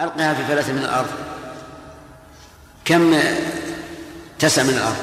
ألقها 0.00 0.34
في 0.34 0.44
فلة 0.44 0.72
من 0.72 0.78
الأرض. 0.84 1.10
كم 2.84 3.18
تسع 4.38 4.62
من 4.62 4.70
الأرض؟ 4.70 4.96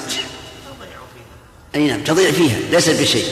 أي 1.76 1.88
نعم 1.88 2.04
تضيع 2.04 2.32
فيها 2.32 2.58
ليست 2.72 3.02
بشيء. 3.02 3.28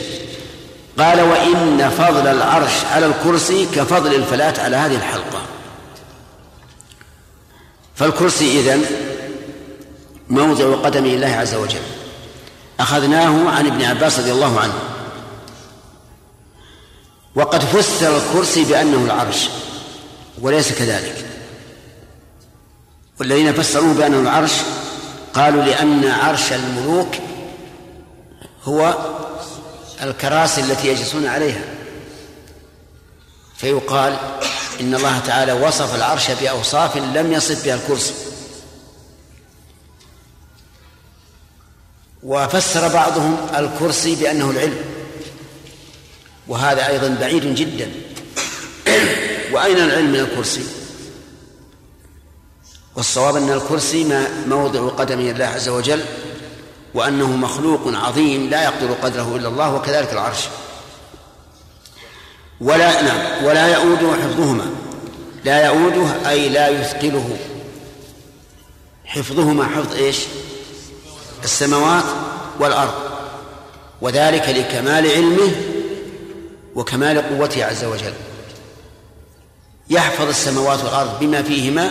قال 0.98 1.20
وإن 1.20 1.90
فضل 1.90 2.26
العرش 2.26 2.84
على 2.92 3.06
الكرسي 3.06 3.66
كفضل 3.66 4.14
الفلاة 4.14 4.62
على 4.62 4.76
هذه 4.76 4.96
الحلقة. 4.96 5.42
فالكرسي 7.96 8.60
إذن 8.60 8.84
موضع 10.28 10.74
قدم 10.74 11.04
الله 11.04 11.36
عز 11.36 11.54
وجل. 11.54 11.82
أخذناه 12.80 13.50
عن 13.50 13.66
ابن 13.66 13.82
عباس 13.82 14.18
رضي 14.18 14.32
الله 14.32 14.60
عنه. 14.60 14.78
وقد 17.34 17.64
فسر 17.64 18.16
الكرسي 18.16 18.64
بأنه 18.64 19.04
العرش 19.04 19.48
وليس 20.40 20.72
كذلك. 20.72 21.25
والذين 23.20 23.52
فسروه 23.52 23.94
بأنه 23.94 24.20
العرش 24.20 24.52
قالوا 25.34 25.64
لأن 25.64 26.04
عرش 26.04 26.52
الملوك 26.52 27.14
هو 28.64 28.94
الكراسي 30.02 30.60
التي 30.60 30.88
يجلسون 30.88 31.26
عليها. 31.26 31.64
فيقال 33.56 34.16
إن 34.80 34.94
الله 34.94 35.18
تعالى 35.18 35.52
وصف 35.52 35.94
العرش 35.94 36.30
بأوصاف 36.30 36.96
لم 36.96 37.32
يصف 37.32 37.64
بها 37.64 37.74
الكرسي. 37.74 38.14
وفسر 42.22 42.88
بعضهم 42.88 43.36
الكرسي 43.56 44.14
بأنه 44.14 44.50
العلم. 44.50 44.84
وهذا 46.48 46.86
أيضا 46.86 47.08
بعيد 47.20 47.54
جدا. 47.54 47.90
وأين 49.52 49.76
العلم 49.76 50.12
من 50.12 50.20
الكرسي؟ 50.20 50.75
والصواب 52.96 53.36
أن 53.36 53.50
الكرسي 53.50 54.04
ما 54.04 54.44
موضع 54.46 54.88
قدم 54.88 55.20
الله 55.20 55.44
عز 55.44 55.68
وجل 55.68 56.04
وأنه 56.94 57.36
مخلوق 57.36 57.80
عظيم 57.86 58.50
لا 58.50 58.64
يقدر 58.64 58.92
قدره 58.92 59.36
إلا 59.36 59.48
الله 59.48 59.74
وكذلك 59.74 60.12
العرش. 60.12 60.48
ولا 62.60 63.02
نعم 63.02 63.44
ولا 63.44 63.66
يؤوده 63.66 64.12
حفظهما. 64.12 64.70
لا 65.44 65.66
يؤوده 65.66 66.30
أي 66.30 66.48
لا 66.48 66.68
يثقله. 66.68 67.36
حفظهما 69.04 69.64
حفظ 69.64 69.94
إيش؟ 69.96 70.18
السماوات 71.44 72.04
والأرض. 72.60 72.94
وذلك 74.00 74.48
لكمال 74.48 75.10
علمه 75.10 75.50
وكمال 76.74 77.38
قوته 77.38 77.64
عز 77.64 77.84
وجل. 77.84 78.12
يحفظ 79.90 80.28
السماوات 80.28 80.84
والأرض 80.84 81.18
بما 81.20 81.42
فيهما 81.42 81.90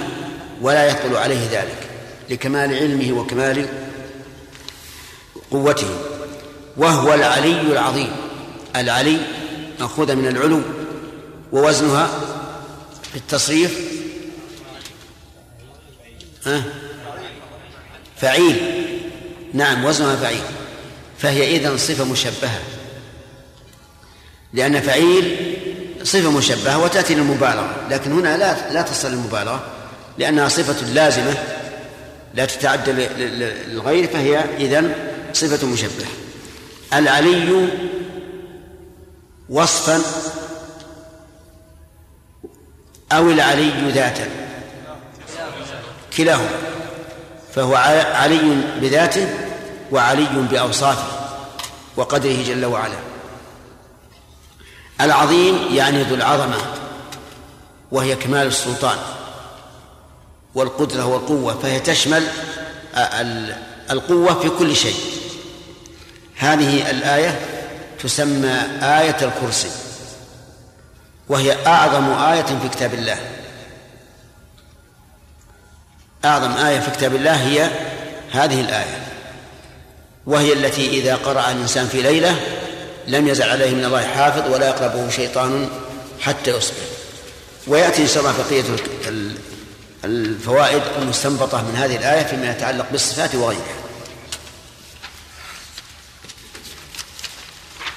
ولا 0.61 0.88
يثقل 0.88 1.16
عليه 1.17 1.50
ذلك 1.52 1.89
لكمال 2.30 2.75
علمه 2.75 3.14
وكمال 3.20 3.67
قوته. 5.52 5.89
وهو 6.78 7.14
العلي 7.14 7.61
العظيم. 7.61 8.11
العلي 8.76 9.17
مأخوذة 9.80 10.14
من 10.14 10.28
العلو 10.28 10.61
ووزنها 11.52 12.08
في 13.11 13.16
التصريف 13.16 13.80
ها؟ 16.45 16.64
فعيل. 18.17 18.56
نعم 19.53 19.86
وزنها 19.86 20.16
فعيل. 20.16 20.44
فهي 21.17 21.56
إذن 21.56 21.78
صفة 21.78 22.03
مشبهة. 22.03 22.59
لأن 24.53 24.81
فعيل 24.81 25.56
صفة 26.03 26.31
مشبهة 26.31 26.83
وتأتي 26.83 27.16
للمبالغة 27.16 27.88
لكن 27.89 28.11
هنا 28.11 28.38
لا 28.38 28.73
لا 28.73 28.81
تصل 28.81 29.11
للمبالغة. 29.11 29.74
لأنها 30.17 30.47
صفة 30.47 30.85
لازمة 30.85 31.33
لا 32.33 32.45
تتعدى 32.45 32.91
للغير 32.91 34.08
فهي 34.08 34.38
إذن 34.58 34.95
صفة 35.33 35.67
مشبهة. 35.67 36.08
العلي 36.94 37.67
وصفا 39.49 40.02
أو 43.11 43.30
العلي 43.30 43.92
ذاتا. 43.92 44.27
كلاهما. 46.17 46.49
فهو 47.55 47.76
علي 47.76 48.61
بذاته 48.82 49.27
وعلي 49.92 50.47
بأوصافه 50.52 51.08
وقدره 51.97 52.43
جل 52.43 52.65
وعلا. 52.65 52.97
العظيم 55.02 55.59
يعني 55.71 56.03
ذو 56.03 56.15
العظمة 56.15 56.58
وهي 57.92 58.15
كمال 58.15 58.47
السلطان. 58.47 58.97
والقدرة 60.55 61.05
والقوة 61.05 61.60
فهي 61.60 61.80
تشمل 61.80 62.27
القوة 63.92 64.39
في 64.39 64.49
كل 64.49 64.76
شيء. 64.76 64.95
هذه 66.36 66.92
الآية 66.92 67.39
تسمى 68.04 68.58
آية 68.82 69.17
الكرسي 69.21 69.70
وهي 71.30 71.67
أعظم 71.67 72.11
آية 72.11 72.42
في 72.44 72.70
كتاب 72.71 72.94
الله. 72.94 73.17
أعظم 76.26 76.52
آية 76.52 76.80
في 76.80 76.92
كتاب 76.92 77.15
الله 77.15 77.36
هي 77.36 77.70
هذه 78.32 78.61
الآية 78.61 79.05
وهي 80.26 80.54
التي 80.54 80.89
إذا 80.89 81.15
قرأ 81.15 81.52
الإنسان 81.52 81.88
في 81.88 82.02
ليلة 82.02 82.36
لم 83.08 83.27
يزل 83.27 83.49
عليه 83.49 83.76
من 83.76 83.86
الله 83.86 84.08
حافظ 84.08 84.54
ولا 84.54 84.67
يقربه 84.67 85.10
شيطان 85.10 85.70
حتى 86.21 86.52
يصبح. 86.52 86.77
ويأتي 87.67 88.02
إن 88.02 88.08
شاء 88.08 88.20
الله 88.20 88.33
بقية 88.38 88.64
الفوائد 90.05 90.82
المستنبطة 90.98 91.61
من 91.61 91.76
هذه 91.76 91.95
الآية 91.95 92.23
فيما 92.23 92.52
يتعلق 92.52 92.92
بالصفات 92.92 93.36
وغيرها. 93.36 93.76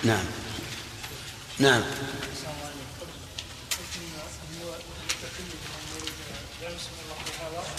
نعم. 0.05 0.25
نعم. 1.59 1.83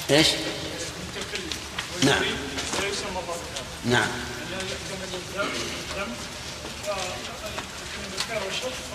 إيش؟ 0.10 0.28
نعم. 2.04 2.24
نعم. 3.86 4.08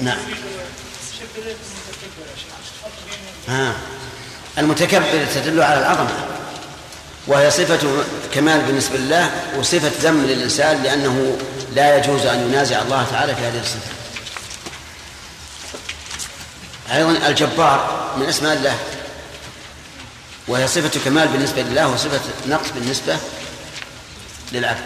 نعم. 0.01 0.19
ها. 3.49 3.75
المتكبر 4.59 5.27
تدل 5.35 5.63
على 5.63 5.81
العظمة 5.81 6.35
وهي 7.27 7.51
صفة 7.51 8.05
كمال 8.35 8.61
بالنسبة 8.61 8.97
لله 8.97 9.31
وصفة 9.59 9.93
ذم 10.03 10.25
للإنسان 10.27 10.83
لأنه 10.83 11.39
لا 11.75 11.97
يجوز 11.97 12.27
أن 12.27 12.49
ينازع 12.49 12.83
الله 12.83 13.07
تعالى 13.11 13.35
في 13.35 13.41
هذه 13.41 13.61
الصفة. 13.61 13.95
أيضا 16.93 17.29
الجبار 17.29 18.13
من 18.19 18.27
أسماء 18.27 18.57
الله 18.57 18.79
وهي 20.49 20.69
صفة 20.69 21.01
كمال 21.05 21.29
بالنسبة 21.29 21.63
لله 21.63 21.89
وصفة 21.89 22.21
نقص 22.49 22.71
بالنسبة 22.75 23.17
للعبد. 24.53 24.85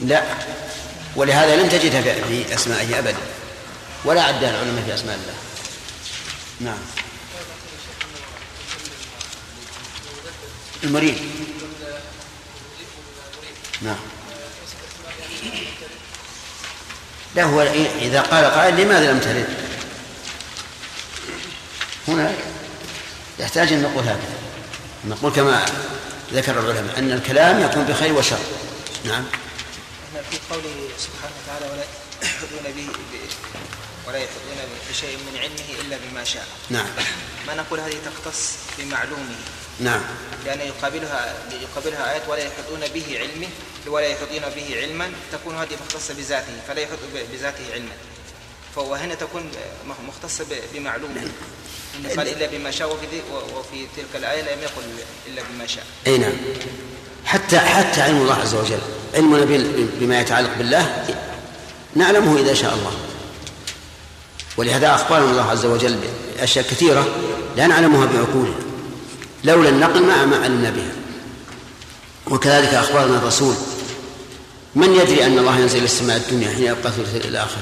لا 0.00 0.22
ولهذا 1.16 1.56
لم 1.56 1.68
تجدها 1.68 2.02
في 2.02 2.54
أسمائه 2.54 2.98
أبدا. 2.98 3.18
ولا 4.04 4.22
عدها 4.22 4.50
العلماء 4.50 4.84
في 4.84 4.94
أسماء 4.94 5.16
الله. 5.16 5.34
نعم. 6.60 6.78
المريض. 10.84 11.18
نعم. 13.82 13.96
لا 17.34 17.44
هو 17.44 17.62
إذا 18.00 18.20
قال 18.20 18.44
قائل 18.44 18.80
لماذا 18.80 19.12
لم 19.12 19.20
ترد؟ 19.20 19.48
هنا 22.08 22.34
يحتاج 23.38 23.72
أن 23.72 23.82
نقول 23.82 24.04
هكذا. 24.04 24.38
نقول 25.04 25.32
كما 25.32 25.64
ذكر 26.32 26.60
العلماء 26.60 26.98
أن 26.98 27.12
الكلام 27.12 27.60
يكون 27.60 27.84
بخير 27.84 28.12
وشر. 28.12 28.38
نعم. 29.04 29.24
في 30.30 30.38
قوله 30.50 30.88
سبحانه 30.98 31.34
وتعالى 31.42 31.72
ولا 31.72 32.70
به 32.70 32.86
ولا 34.10 34.18
يحيطون 34.18 34.58
بشيء 34.90 35.16
من 35.16 35.38
علمه 35.38 35.80
إلا 35.80 35.96
بما 36.04 36.24
شاء. 36.24 36.46
نعم. 36.70 36.86
ما 37.46 37.54
نقول 37.54 37.80
هذه 37.80 37.96
تختص 38.06 38.54
بمعلومه؟ 38.78 39.36
نعم. 39.80 40.00
لأن 40.46 40.60
يقابلها 40.60 41.34
يقابلها 41.62 42.12
آيات 42.12 42.22
ولا 42.28 42.40
يحيطون 42.44 42.80
به 42.94 43.18
علمه 43.18 43.48
ولا 43.86 44.06
يحيطون 44.06 44.52
به 44.56 44.80
علما 44.80 45.12
تكون 45.32 45.56
هذه 45.56 45.76
مختصة 45.86 46.14
بذاته 46.14 46.52
فلا 46.68 46.80
يحيط 46.80 46.98
بذاته 47.32 47.72
علما. 47.72 47.92
فهو 48.76 48.94
هنا 48.94 49.14
تكون 49.14 49.50
مختصة 50.08 50.46
بمعلومه. 50.74 51.28
قال 52.16 52.28
إلا 52.28 52.46
بما 52.46 52.70
شاء 52.70 52.92
وفي, 52.92 53.06
وفي 53.32 53.86
تلك 53.96 54.06
الآية 54.14 54.42
لم 54.42 54.62
يقل 54.62 54.82
إلا 55.26 55.42
بما 55.50 55.66
شاء. 55.66 55.86
أي 56.06 56.18
نعم. 56.18 56.32
حتى 57.24 57.58
حتى 57.58 58.02
علم 58.02 58.16
الله 58.16 58.34
عز 58.34 58.54
وجل. 58.54 58.80
علمنا 59.14 59.44
بما 60.00 60.20
يتعلق 60.20 60.54
بالله 60.58 61.06
نعلمه 61.96 62.40
إذا 62.40 62.54
شاء 62.54 62.74
الله. 62.74 62.92
ولهذا 64.56 64.94
أخبرنا 64.94 65.30
الله 65.30 65.50
عز 65.50 65.64
وجل 65.64 65.98
بأشياء 66.36 66.64
كثيرة 66.64 67.08
لا 67.56 67.66
نعلمها 67.66 68.06
بعقولنا 68.06 68.54
لولا 69.44 69.68
النقل 69.68 70.02
ما 70.02 70.24
ما 70.24 70.36
علمنا 70.36 70.70
بها. 70.70 70.92
وكذلك 72.26 72.74
أخبرنا 72.74 73.18
الرسول 73.18 73.54
من 74.74 74.94
يدري 74.94 75.26
أن 75.26 75.38
الله 75.38 75.58
ينزل 75.58 75.84
السماء 75.84 76.16
الدنيا 76.16 76.48
حين 76.48 76.64
يبقى 76.64 76.92
ثلث 76.92 77.26
الآخر 77.26 77.60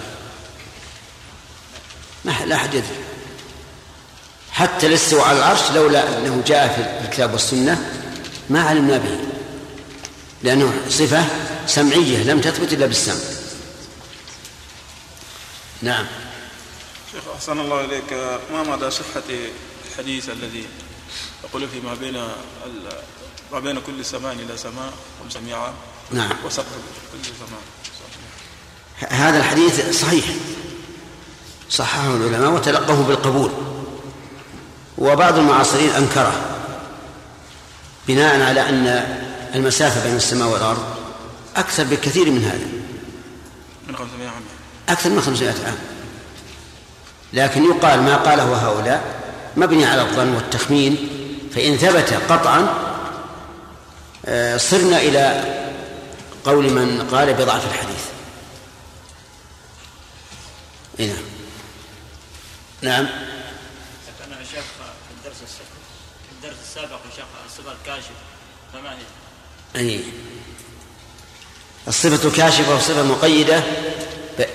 ما 2.24 2.32
لا 2.46 2.56
أحد 2.56 2.74
يدري. 2.74 2.96
حتى 4.52 4.86
الاستواء 4.86 5.24
على 5.24 5.38
العرش 5.38 5.70
لولا 5.74 6.18
أنه 6.18 6.42
جاء 6.46 6.68
في 6.68 7.08
الكتاب 7.08 7.32
والسنة 7.32 7.92
ما 8.50 8.62
علمنا 8.62 8.98
به 8.98 9.18
لأنه 10.42 10.72
صفة 10.90 11.24
سمعية 11.66 12.22
لم 12.22 12.40
تثبت 12.40 12.72
إلا 12.72 12.86
بالسمع. 12.86 13.14
نعم. 15.82 16.06
شيخ 17.12 17.22
أحسن 17.34 17.60
الله 17.60 17.84
إليك. 17.84 18.12
ما 18.52 18.62
مدى 18.62 18.90
صحة 18.90 19.22
الحديث 19.88 20.30
الذي 20.30 20.66
يقول 21.44 21.68
فيما 21.68 21.94
بين 21.94 22.28
ما 23.52 23.58
بين 23.58 23.80
كل 23.80 24.04
سماء 24.04 24.32
إلى 24.32 24.56
سماء 24.56 24.92
500 25.24 25.54
عام؟ 25.54 25.74
نعم. 26.10 26.32
وسقف 26.44 26.66
كل 27.12 27.18
سماء. 27.24 27.60
هذا 29.12 29.38
الحديث 29.38 30.00
صحيح. 30.00 30.24
صححه 31.70 32.16
العلماء 32.16 32.50
وتلقوه 32.50 33.02
بالقبول. 33.02 33.50
وبعض 34.98 35.38
المعاصرين 35.38 35.90
أنكره. 35.90 36.56
بناء 38.08 38.40
على 38.42 38.68
أن 38.68 38.86
المسافة 39.54 40.04
بين 40.04 40.16
السماء 40.16 40.48
والأرض 40.48 40.94
أكثر 41.56 41.84
بكثير 41.84 42.30
من 42.30 42.44
هذا. 42.44 42.68
من 43.88 43.96
500 43.96 44.28
عام. 44.28 44.42
أكثر 44.88 45.10
من 45.10 45.20
500 45.20 45.66
عام. 45.66 45.97
لكن 47.32 47.64
يقال 47.64 48.02
ما 48.02 48.16
قاله 48.16 48.68
هؤلاء 48.68 49.02
مبني 49.56 49.86
على 49.86 50.02
الظن 50.02 50.34
والتخمين 50.34 51.08
فإن 51.54 51.76
ثبت 51.76 52.12
قطعا 52.28 52.88
آه، 54.26 54.56
صرنا 54.56 54.98
إلى 54.98 55.44
قول 56.44 56.70
من 56.70 57.08
قال 57.10 57.34
بضعف 57.34 57.66
الحديث. 57.66 58.04
نعم. 60.98 61.08
نعم. 62.82 63.04
ذكرنا 63.04 64.44
شيخ 64.44 64.64
في 64.64 65.14
الدرس 65.18 65.36
في 65.36 66.32
الدرس 66.36 66.56
السابق 66.62 67.00
يا 67.10 67.16
شيخ 67.16 67.24
الصفة 67.46 67.72
الكاشف 67.72 68.10
فما 68.72 68.92
هي؟ 68.92 69.80
أي 69.80 70.00
الصفة 71.88 72.28
الكاشفة 72.28 72.72
والصفة 72.72 73.00
المقيدة 73.00 73.62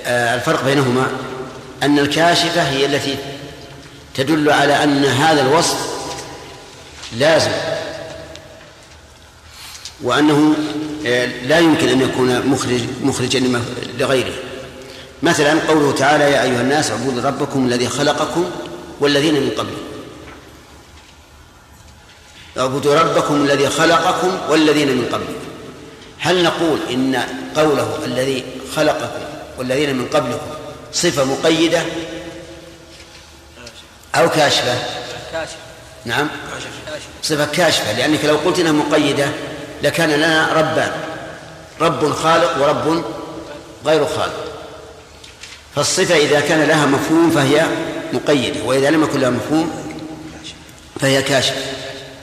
آه، 0.06 0.36
الفرق 0.36 0.64
بينهما 0.64 1.12
أن 1.86 2.00
الكاشفة 2.00 2.62
هي 2.62 2.86
التي 2.86 3.18
تدل 4.16 4.50
على 4.50 4.84
أن 4.84 5.06
هذا 5.06 5.42
الوصف 5.42 5.78
لازم 7.18 7.52
وأنه 10.02 10.56
آه، 11.06 11.26
لا 11.26 11.60
يمكن 11.60 11.88
أن 11.88 12.02
يكون 12.02 12.48
مخرج 12.48 12.82
مخرجا 13.04 13.62
لغيره. 14.00 14.34
مثلا 15.24 15.60
قوله 15.68 15.92
تعالى 15.92 16.24
يا 16.24 16.44
أيها 16.44 16.62
الناس 16.62 16.92
اعبدوا 16.92 17.24
ربكم 17.24 17.66
الذي 17.66 17.88
خلقكم 17.90 18.46
والذين 19.00 19.34
من 19.34 19.50
قبلكم. 19.50 19.84
اعبدوا 22.58 23.00
ربكم 23.00 23.36
الذي 23.36 23.70
خلقكم 23.70 24.38
والذين 24.50 24.98
من 24.98 25.06
قبلكم. 25.06 25.44
هل 26.20 26.44
نقول 26.44 26.80
إن 26.92 27.24
قوله 27.56 28.00
الذي 28.06 28.44
خلقكم 28.76 29.24
والذين 29.58 29.96
من 29.96 30.06
قبلكم 30.06 30.63
صفة 30.94 31.24
مقيدة 31.24 31.82
أو 34.16 34.30
كاشفة. 34.30 34.76
كاشف 35.32 35.56
نعم. 36.06 36.28
صفة 37.24 37.46
كاشفة 37.46 37.92
لأنك 37.92 38.26
لو 38.26 38.36
قلت 38.36 38.60
إنها 38.60 38.72
مقيدة 38.72 39.28
لكان 39.84 40.10
لنا 40.10 40.54
ربان 40.54 40.92
رب 41.82 42.14
خالق 42.14 42.62
ورب 42.62 43.04
غير 43.86 44.06
خالق. 44.06 44.46
فالصفة 45.76 46.16
إذا 46.16 46.40
كان 46.40 46.64
لها 46.64 46.86
مفهوم 46.86 47.32
فهي 47.32 47.66
مقيدة 48.14 48.64
وإذا 48.64 48.90
لم 48.90 49.04
يكن 49.04 49.20
لها 49.20 49.30
مفهوم 49.30 49.72
فهي 51.00 51.22
كاشفة 51.22 51.62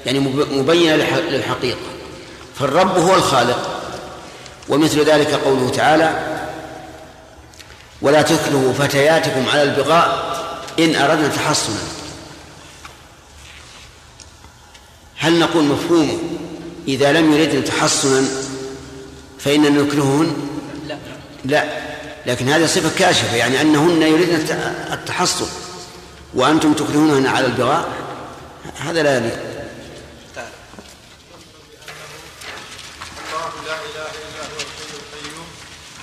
يعني 0.06 0.18
مبينة 0.50 0.94
للحقيقة. 1.28 1.78
فالرب 2.58 2.98
هو 2.98 3.14
الخالق 3.14 3.80
ومثل 4.68 5.04
ذلك 5.04 5.34
قوله 5.34 5.70
تعالى 5.70 6.29
ولا 8.02 8.22
تكرهوا 8.22 8.72
فتياتكم 8.72 9.48
على 9.48 9.62
البغاء 9.62 10.30
إن 10.78 10.94
أردنا 10.94 11.28
تحصنا. 11.28 11.80
هل 15.16 15.38
نقول 15.38 15.64
مفهومه 15.64 16.18
إذا 16.88 17.12
لم 17.12 17.32
يردن 17.32 17.64
تحصنا 17.64 18.28
فإننا 19.38 19.82
نكرههن 19.82 20.36
لا. 20.86 20.98
لا. 21.44 21.64
لكن 22.26 22.48
هذه 22.48 22.66
صفة 22.66 22.98
كاشفة 22.98 23.36
يعني 23.36 23.60
أنهن 23.60 24.02
يريدن 24.02 24.34
التحصن 24.92 25.46
وأنتم 26.34 26.72
تكرهونهن 26.72 27.26
على 27.26 27.46
البغاء؟ 27.46 27.88
هذا 28.78 29.02
لا 29.02 29.16
يليق 29.16 29.38
تعالى 30.34 30.48
الله 33.26 33.52
لا 33.66 33.74
اله 33.74 34.10
الا 34.24 34.42
هو 34.52 34.58
الحي 34.66 34.90
القيوم 35.00 35.48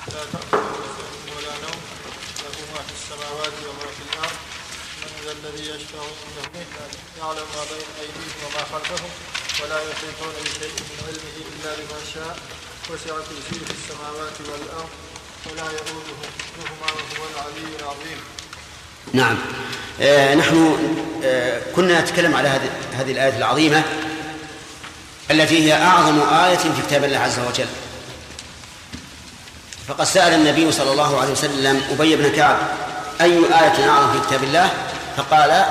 لا 0.07 0.21
تاخذه 0.33 0.88
سنه 0.97 1.35
ولا 1.38 1.53
نوم 1.65 1.81
له 2.44 2.57
ما 2.73 2.81
في 2.88 2.94
السماوات 2.99 3.53
وما 3.67 3.88
في 3.97 4.01
الأرض 4.09 4.37
من 5.01 5.11
ذا 5.25 5.31
الذي 5.57 5.69
يشفع 5.69 6.00
عنده 6.00 6.59
يعلم 7.19 7.48
ما 7.56 7.63
بين 7.71 7.88
ايديهم 8.01 8.39
وما 8.45 8.63
خلفهم 8.71 9.09
ولا 9.63 9.75
يحيطون 9.75 10.33
بشيء 10.44 10.71
من 10.89 10.98
علمه 11.07 11.38
الا 11.51 11.71
بما 11.75 12.00
شاء 12.13 12.38
وسع 12.89 13.06
كرسيه 13.06 13.65
السماوات 13.77 14.33
والارض 14.39 14.89
ولا 15.45 15.63
يؤوده 15.63 16.18
حفظهما 16.57 16.92
وهو 16.94 17.25
العلي 17.33 17.75
العظيم 17.80 18.18
نعم. 19.13 19.38
آه 20.01 20.36
نحن 20.36 20.77
آه 21.24 21.62
كنا 21.75 22.01
نتكلم 22.01 22.36
على 22.36 22.50
هذه 22.50 22.69
هذه 22.94 23.12
الآية 23.12 23.38
العظيمة 23.38 23.83
التي 25.31 25.65
هي 25.65 25.74
أعظم 25.83 26.19
آية 26.19 26.57
في 26.57 26.81
كتاب 26.88 27.04
الله 27.04 27.19
عز 27.19 27.39
وجل. 27.39 27.68
فقد 29.88 30.06
سأل 30.06 30.33
النبي 30.33 30.71
صلى 30.71 30.92
الله 30.92 31.21
عليه 31.21 31.31
وسلم 31.31 31.83
أبي 31.92 32.15
بن 32.15 32.30
كعب 32.36 32.57
أي 33.21 33.38
آية 33.38 33.89
أعظم 33.89 34.13
في 34.13 34.27
كتاب 34.27 34.44
الله؟ 34.44 34.71
فقال 35.17 35.65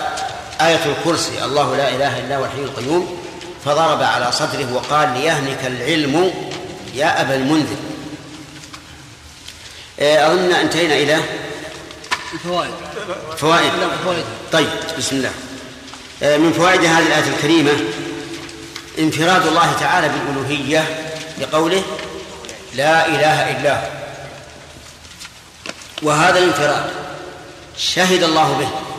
آية 0.60 0.84
الكرسي 0.86 1.44
الله 1.44 1.76
لا 1.76 1.88
إله 1.88 2.18
إلا 2.18 2.36
هو 2.36 2.44
الحي 2.44 2.58
القيوم 2.58 3.22
فضرب 3.64 4.02
على 4.02 4.32
صدره 4.32 4.72
وقال 4.72 5.08
ليهنك 5.08 5.66
العلم 5.66 6.32
يا 6.94 7.20
أبا 7.20 7.34
المنذر. 7.34 7.76
آه، 10.00 10.26
أظن 10.26 10.52
انتهينا 10.52 10.94
إلى 10.94 11.20
الفوائد. 12.34 12.70
فوائد. 13.36 13.72
طيب 14.52 14.68
بسم 14.98 15.16
الله. 15.16 15.32
آه، 16.22 16.36
من 16.36 16.52
فوائد 16.52 16.80
هذه 16.84 17.06
الآية 17.06 17.28
الكريمة 17.36 17.72
انفراد 18.98 19.46
الله 19.46 19.72
تعالى 19.80 20.08
بالألوهية 20.08 21.12
لقوله 21.40 21.82
لا 22.74 23.06
إله 23.06 23.50
إلا 23.50 23.74
هو. 23.74 23.88
وهذا 26.02 26.38
الانفراد 26.38 26.90
شهد 27.78 28.22
الله 28.22 28.52
به. 28.52 28.95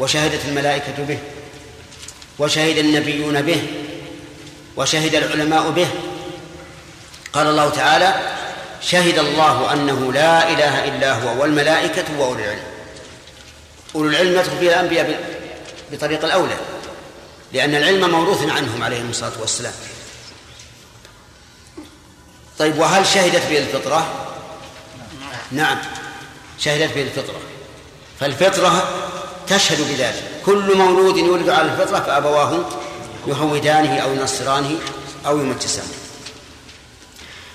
وشهدت 0.00 0.40
الملائكة 0.48 1.04
به 1.08 1.18
وشهد 2.38 2.78
النبيون 2.78 3.42
به 3.42 3.62
وشهد 4.76 5.14
العلماء 5.14 5.70
به. 5.70 5.88
قال 7.32 7.46
الله 7.46 7.70
تعالى 7.70 8.14
شهد 8.82 9.18
الله 9.18 9.72
أنه 9.72 10.12
لا 10.12 10.50
إله 10.50 10.84
إلا 10.84 11.12
هو 11.12 11.42
والملائكة 11.42 12.04
وأولو 12.18 12.40
العلم. 12.40 12.62
أولو 13.94 14.08
العلم 14.08 14.32
يدخل 14.32 14.58
فيه 14.58 14.68
الأنبياء 14.68 15.38
بطريق 15.92 16.24
الأولى 16.24 16.56
لأن 17.52 17.74
العلم 17.74 18.10
موروث 18.10 18.42
عنهم 18.50 18.82
عليهم 18.82 19.10
الصلاة 19.10 19.40
والسلام. 19.40 19.72
طيب 22.58 22.78
وهل 22.78 23.06
شهدت 23.06 23.46
به 23.50 23.58
الفطرة؟ 23.58 24.26
نعم 25.52 25.78
شهدت 26.58 26.94
به 26.94 27.02
الفطرة. 27.02 27.40
فالفطرة 28.20 28.88
تشهد 29.50 29.80
بذلك. 29.80 30.22
كل 30.46 30.76
مولود 30.76 31.16
يولد 31.16 31.48
على 31.48 31.72
الفطرة 31.72 32.00
فأبواه 32.00 32.64
يهودانه 33.26 33.98
أو 33.98 34.12
ينصرانه 34.12 34.78
أو 35.26 35.38
يمجسانه. 35.38 35.88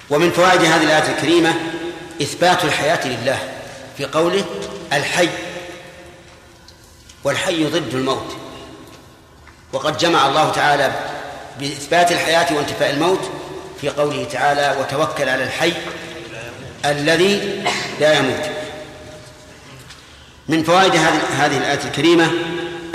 ومن 0.10 0.32
فوائد 0.32 0.62
هذه 0.62 0.84
الآية 0.84 1.16
الكريمة 1.18 1.54
إثبات 2.22 2.64
الحياة 2.64 3.08
لله 3.08 3.40
في 3.98 4.06
قوله 4.06 4.46
الحي 4.94 5.30
والحي 7.24 7.66
ضد 7.66 7.94
الموت. 7.94 8.36
وقد 9.74 9.98
جمع 9.98 10.28
الله 10.28 10.50
تعالى 10.50 10.92
بإثبات 11.60 12.12
الحياة 12.12 12.56
وانتفاء 12.56 12.90
الموت 12.90 13.20
في 13.82 13.90
قوله 13.90 14.24
تعالى 14.32 14.75
وتوكل 14.80 15.30
على 15.30 15.44
الحي 15.44 15.74
الذي 16.86 17.64
لا 18.00 18.20
يموت 18.20 18.55
من 20.48 20.64
فوائد 20.64 20.96
هذه 21.40 21.58
الآية 21.58 21.80
الكريمة 21.84 22.32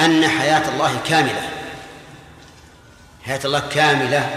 أن 0.01 0.29
حياة 0.29 0.69
الله 0.69 0.99
كاملة. 1.09 1.43
حياة 3.27 3.41
الله 3.45 3.63
كاملة 3.75 4.31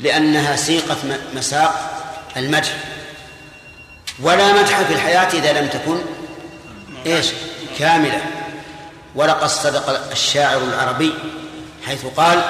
لأنها 0.00 0.56
سيقت 0.56 0.96
مساق 1.34 2.00
المدح. 2.36 2.76
ولا 4.20 4.52
مدح 4.52 4.80
في 4.82 4.92
الحياة 4.92 5.28
إذا 5.32 5.60
لم 5.60 5.68
تكن 5.68 5.98
إيش؟ 7.06 7.26
كاملة. 7.78 8.22
ولقد 9.14 9.48
صدق 9.48 10.10
الشاعر 10.10 10.58
العربي 10.62 11.14
حيث 11.86 12.06
قال 12.16 12.42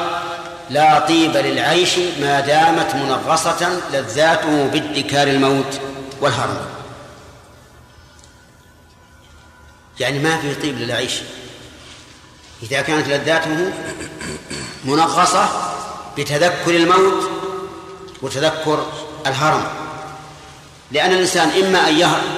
لا 0.70 0.98
طيب 0.98 1.36
للعيش 1.36 1.98
ما 2.20 2.40
دامت 2.40 2.94
منغصة 2.94 3.80
لذاته 3.92 4.66
بادكار 4.66 5.28
الموت 5.28 5.80
والهرم. 6.20 6.77
يعني 10.00 10.18
ما 10.18 10.38
في 10.38 10.54
طيب 10.54 10.78
للعيش. 10.78 11.12
إذا 12.62 12.80
كانت 12.80 13.08
لذاته 13.08 13.72
منغصة 14.84 15.48
بتذكر 16.18 16.76
الموت 16.76 17.30
وتذكر 18.22 18.86
الهرم. 19.26 19.64
لأن 20.90 21.12
الإنسان 21.12 21.48
إما 21.48 21.88
أن 21.88 21.98
يهرم 21.98 22.24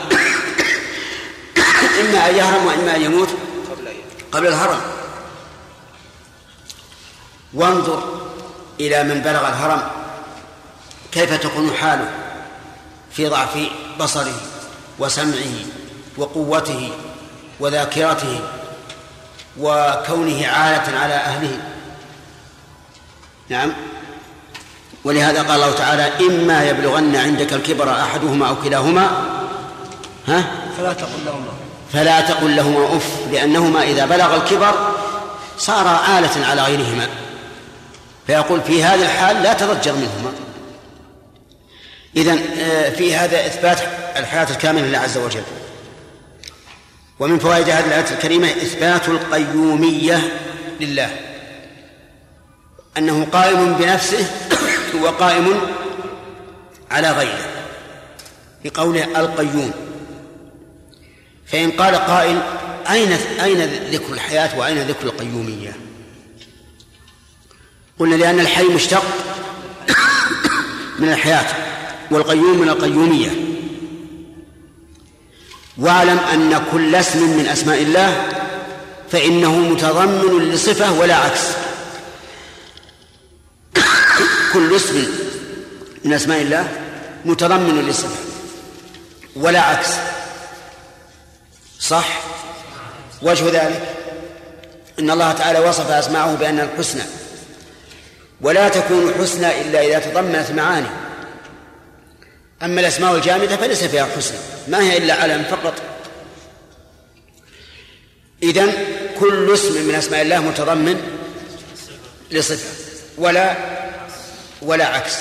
إما 2.01 2.31
أن 2.31 2.37
يهرم 2.37 2.67
وإما 2.67 2.97
أن 2.97 3.03
يموت 3.03 3.29
قبل 4.33 4.47
الهرم. 4.47 4.81
وانظر 7.55 8.21
إلى 8.81 9.05
من 9.05 9.21
بلغ 9.21 9.49
الهرم. 9.49 9.91
كيف 11.13 11.35
تكون 11.35 11.75
حاله 11.75 12.11
في 13.13 13.29
ضعف 13.29 13.59
بصره 14.01 14.41
وسمعه 14.99 15.65
وقوته 16.17 16.93
وذاكرته 17.61 18.41
وكونه 19.59 20.47
عالة 20.47 20.99
على 20.99 21.15
أهله. 21.15 21.59
نعم. 23.49 23.73
ولهذا 25.05 25.43
قال 25.43 25.51
الله 25.51 25.73
تعالى 25.73 26.27
إما 26.27 26.69
يبلغن 26.69 27.17
عندك 27.17 27.53
الكبر 27.53 27.91
أحدهما 27.91 28.49
أو 28.49 28.57
كلاهما. 28.57 29.11
ها؟ 30.29 30.45
فلا 30.79 30.93
تقل 30.93 31.25
لهما 31.27 31.53
فلا 31.93 32.21
تقل 32.21 32.57
لهما 32.57 32.97
أف 32.97 33.07
لأنهما 33.33 33.83
إذا 33.83 34.07
بلغ 34.07 34.37
الكبر 34.37 34.75
صار 35.59 36.01
آلة 36.19 36.47
على 36.47 36.63
غيرهما. 36.63 37.09
فيقول 38.27 38.61
في 38.61 38.85
هذا 38.85 39.03
الحال 39.05 39.43
لا 39.43 39.53
تضجر 39.53 39.93
منهما. 39.93 40.33
إذن 42.17 42.39
آه، 42.61 42.91
في 42.91 43.17
هذا 43.17 43.47
إثبات 43.47 43.79
الحياة 44.17 44.51
الكاملة 44.51 44.83
لله 44.83 44.99
عز 44.99 45.19
وجل. 45.19 45.43
ومن 47.21 47.39
فوائد 47.39 47.71
هذه 47.71 47.87
الآية 47.87 48.11
الكريمة 48.11 48.49
إثبات 48.49 49.09
القيومية 49.09 50.41
لله. 50.81 51.17
أنه 52.99 53.25
قائم 53.33 53.75
بنفسه 53.75 54.31
وقائم 55.03 55.61
على 56.91 57.11
غيره. 57.11 57.49
بقوله 58.65 59.21
القيوم. 59.21 59.73
فإن 61.47 61.71
قال 61.71 61.95
قائل 61.95 62.43
أين 62.91 63.13
أين 63.43 63.61
ذكر 63.91 64.13
الحياة 64.13 64.59
وأين 64.59 64.79
ذكر 64.79 65.07
القيومية؟ 65.07 65.77
قلنا 67.99 68.15
لأن 68.15 68.41
الحي 68.41 68.65
مشتق 68.65 69.05
من 70.99 71.09
الحياة 71.09 71.47
والقيوم 72.11 72.59
من 72.59 72.69
القيومية. 72.69 73.50
واعلم 75.81 76.19
أن 76.19 76.65
كل 76.73 76.95
اسم 76.95 77.39
من 77.39 77.47
أسماء 77.47 77.83
الله 77.83 78.29
فإنه 79.13 79.57
متضمن 79.57 80.51
لصفة 80.53 80.93
ولا 80.93 81.17
عكس. 81.17 81.41
كل 84.53 84.77
اسم 84.77 85.07
من 86.05 86.13
أسماء 86.13 86.43
الله 86.43 86.69
متضمن 87.25 87.89
لصفة 87.89 88.17
ولا 89.37 89.61
عكس. 89.61 89.89
صح؟ 91.81 92.07
وجه 93.23 93.45
ذلك 93.45 93.95
أن 94.99 95.11
الله 95.11 95.33
تعالى 95.33 95.59
وصف 95.59 95.91
أسماءه 95.91 96.35
بان 96.35 96.61
الحسنى. 96.61 97.03
ولا 98.41 98.69
تكون 98.69 99.15
حسنى 99.21 99.61
إلا 99.61 99.87
إذا 99.87 99.99
تضمنت 99.99 100.51
معاني. 100.51 100.87
أما 102.63 102.81
الأسماء 102.81 103.17
الجامدة 103.17 103.57
فليس 103.57 103.85
فيها 103.85 104.09
حسنى 104.17 104.39
ما 104.69 104.83
هي 104.83 104.97
إلا 104.97 105.15
علم 105.15 105.45
فقط. 105.45 105.75
إذن 108.43 108.73
كل 109.21 109.55
اسم 109.55 109.89
من 109.89 109.95
أسماء 109.95 110.23
الله 110.23 110.39
متضمن 110.39 111.19
لصفة 112.31 112.69
ولا 113.19 113.57
ولا 114.63 114.87
عكس. 114.87 115.15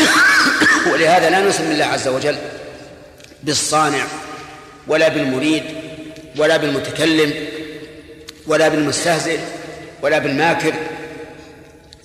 ولهذا 0.92 1.30
لا 1.30 1.40
نسمي 1.40 1.72
الله 1.72 1.84
عز 1.84 2.08
وجل 2.08 2.36
بالصانع 3.42 4.06
ولا 4.86 5.08
بالمريد 5.08 5.64
ولا 6.36 6.56
بالمتكلم 6.56 7.34
ولا 8.46 8.68
بالمستهزئ 8.68 9.38
ولا 10.02 10.18
بالماكر 10.18 10.74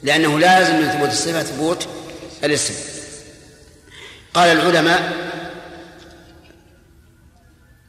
لأنه 0.03 0.39
لازم 0.39 0.75
من 0.75 0.89
ثبوت 0.89 1.09
الصفة 1.09 1.43
ثبوت 1.43 1.87
الاسم. 2.43 2.92
قال 4.33 4.49
العلماء 4.49 5.13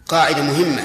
قاعدة 0.07 0.43
مهمة. 0.43 0.83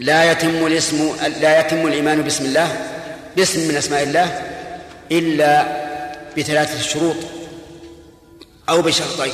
لا 0.00 0.32
يتم 0.32 0.66
الاسم 0.66 1.16
لا 1.40 1.60
يتم 1.60 1.86
الإيمان 1.86 2.22
باسم 2.22 2.44
الله 2.44 2.90
باسم 3.36 3.68
من 3.68 3.76
أسماء 3.76 4.02
الله 4.02 4.24
إلا 5.12 5.84
بثلاثة 6.38 6.80
شروط 6.80 7.16
أو 8.68 8.82
بشرطين. 8.82 9.32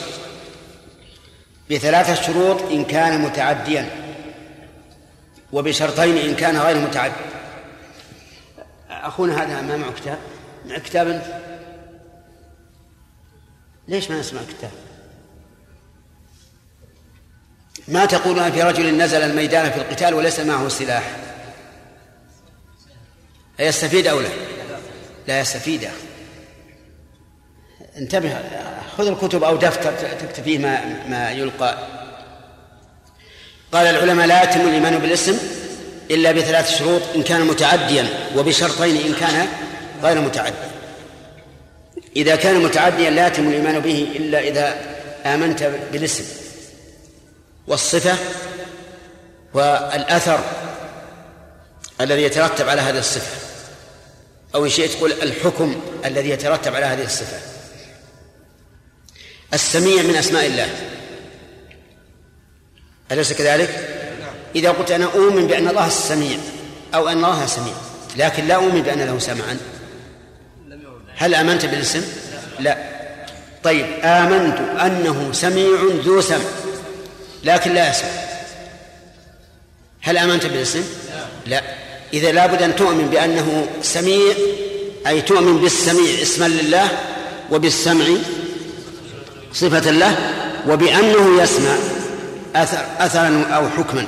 بثلاثة 1.71 2.14
شروط 2.14 2.62
إن 2.62 2.85
كان 2.85 3.21
متعديا 3.21 3.90
وبشرطين 5.52 6.16
إن 6.16 6.35
كان 6.35 6.57
غير 6.57 6.78
متعدي. 6.78 7.14
أخونا 8.90 9.42
هذا 9.42 9.61
ما 9.61 9.76
معه 9.76 9.92
كتاب؟ 9.92 10.19
مع 10.66 10.78
كتاب 10.78 11.23
ليش 13.88 14.11
ما 14.11 14.21
نسمع 14.21 14.40
كتاب؟ 14.49 14.71
ما 17.88 18.04
تقولون 18.04 18.52
في 18.52 18.62
رجل 18.62 18.96
نزل 18.96 19.22
الميدان 19.22 19.70
في 19.70 19.76
القتال 19.76 20.14
وليس 20.14 20.40
معه 20.40 20.68
سلاح؟ 20.68 21.16
أيستفيد 23.60 24.06
أو 24.06 24.20
لا؟ 24.20 24.28
لا 25.28 25.40
يستفيد. 25.40 25.84
أخي 25.84 25.92
انتبه 27.96 28.37
خذ 28.99 29.06
الكتب 29.06 29.44
أو 29.44 29.56
دفتر 29.56 29.92
تكتب 29.92 30.44
فيه 30.44 30.58
ما, 30.58 30.80
ما 31.08 31.30
يلقى. 31.30 31.78
قال 33.72 33.87
العلماء 33.87 34.26
لا 34.26 34.42
يتم 34.42 34.60
الإيمان 34.60 34.99
بالاسم 34.99 35.38
إلا 36.10 36.32
بثلاث 36.32 36.78
شروط 36.78 37.02
إن 37.14 37.22
كان 37.22 37.40
متعديا 37.40 38.06
وبشرطين 38.37 38.96
إن 38.96 39.14
كان 39.14 39.49
غير 40.02 40.20
متعدي. 40.20 40.56
إذا 42.16 42.37
كان 42.37 42.56
متعديا 42.56 43.10
لا 43.10 43.26
يتم 43.26 43.49
الإيمان 43.49 43.80
به 43.80 44.08
إلا 44.16 44.40
إذا 44.40 44.76
آمنت 45.26 45.70
بالاسم. 45.92 46.39
والصفة 47.70 48.16
والأثر 49.54 50.40
الذي 52.00 52.22
يترتب 52.22 52.68
على 52.68 52.80
هذه 52.80 52.98
الصفة. 52.98 53.36
أو 54.54 54.64
إن 54.64 54.70
شئت 54.70 54.90
تقول 54.90 55.12
الحكم 55.12 55.80
الذي 56.04 56.30
يترتب 56.30 56.74
على 56.74 56.86
هذه 56.86 57.04
الصفة. 57.04 57.38
السميع 59.54 60.02
من 60.02 60.16
أسماء 60.16 60.46
الله. 60.46 60.68
أليس 63.12 63.32
كذلك؟ 63.32 63.70
إذا 64.54 64.70
قلت 64.70 64.90
أنا 64.90 65.04
أؤمن 65.04 65.46
بأن 65.46 65.68
الله 65.68 65.86
السميع 65.86 66.38
أو 66.94 67.08
أن 67.08 67.16
الله 67.16 67.46
سميع 67.46 67.74
لكن 68.16 68.46
لا 68.46 68.54
أؤمن 68.54 68.82
بأن 68.82 68.98
له 68.98 69.18
سمعا. 69.18 69.58
هل 71.16 71.34
آمنت 71.34 71.66
بالاسم؟ 71.66 72.04
لا. 72.58 72.78
طيب 73.64 73.86
آمنت 74.04 74.58
أنه 74.80 75.32
سميع 75.32 75.78
ذو 76.04 76.20
سمع. 76.20 76.59
لكن 77.44 77.75
لا 77.75 77.90
يسمع 77.90 78.11
هل 80.00 80.18
آمنت 80.18 80.47
بالاسم؟ 80.47 80.85
لا. 81.47 81.62
إذا 82.12 82.32
لابد 82.32 82.62
أن 82.62 82.76
تؤمن 82.76 83.09
بأنه 83.11 83.68
سميع 83.82 84.35
أي 85.06 85.23
تؤمن 85.23 85.59
بالسميع 85.61 86.23
اسما 86.23 86.49
لله 86.49 86.88
وبالسمع 87.50 88.04
صفة 89.52 89.90
له 89.90 90.16
وبأنه 90.68 91.42
يسمع 91.42 91.76
أثر 92.56 92.85
أثرا 92.99 93.47
أو 93.50 93.68
حكما. 93.68 94.06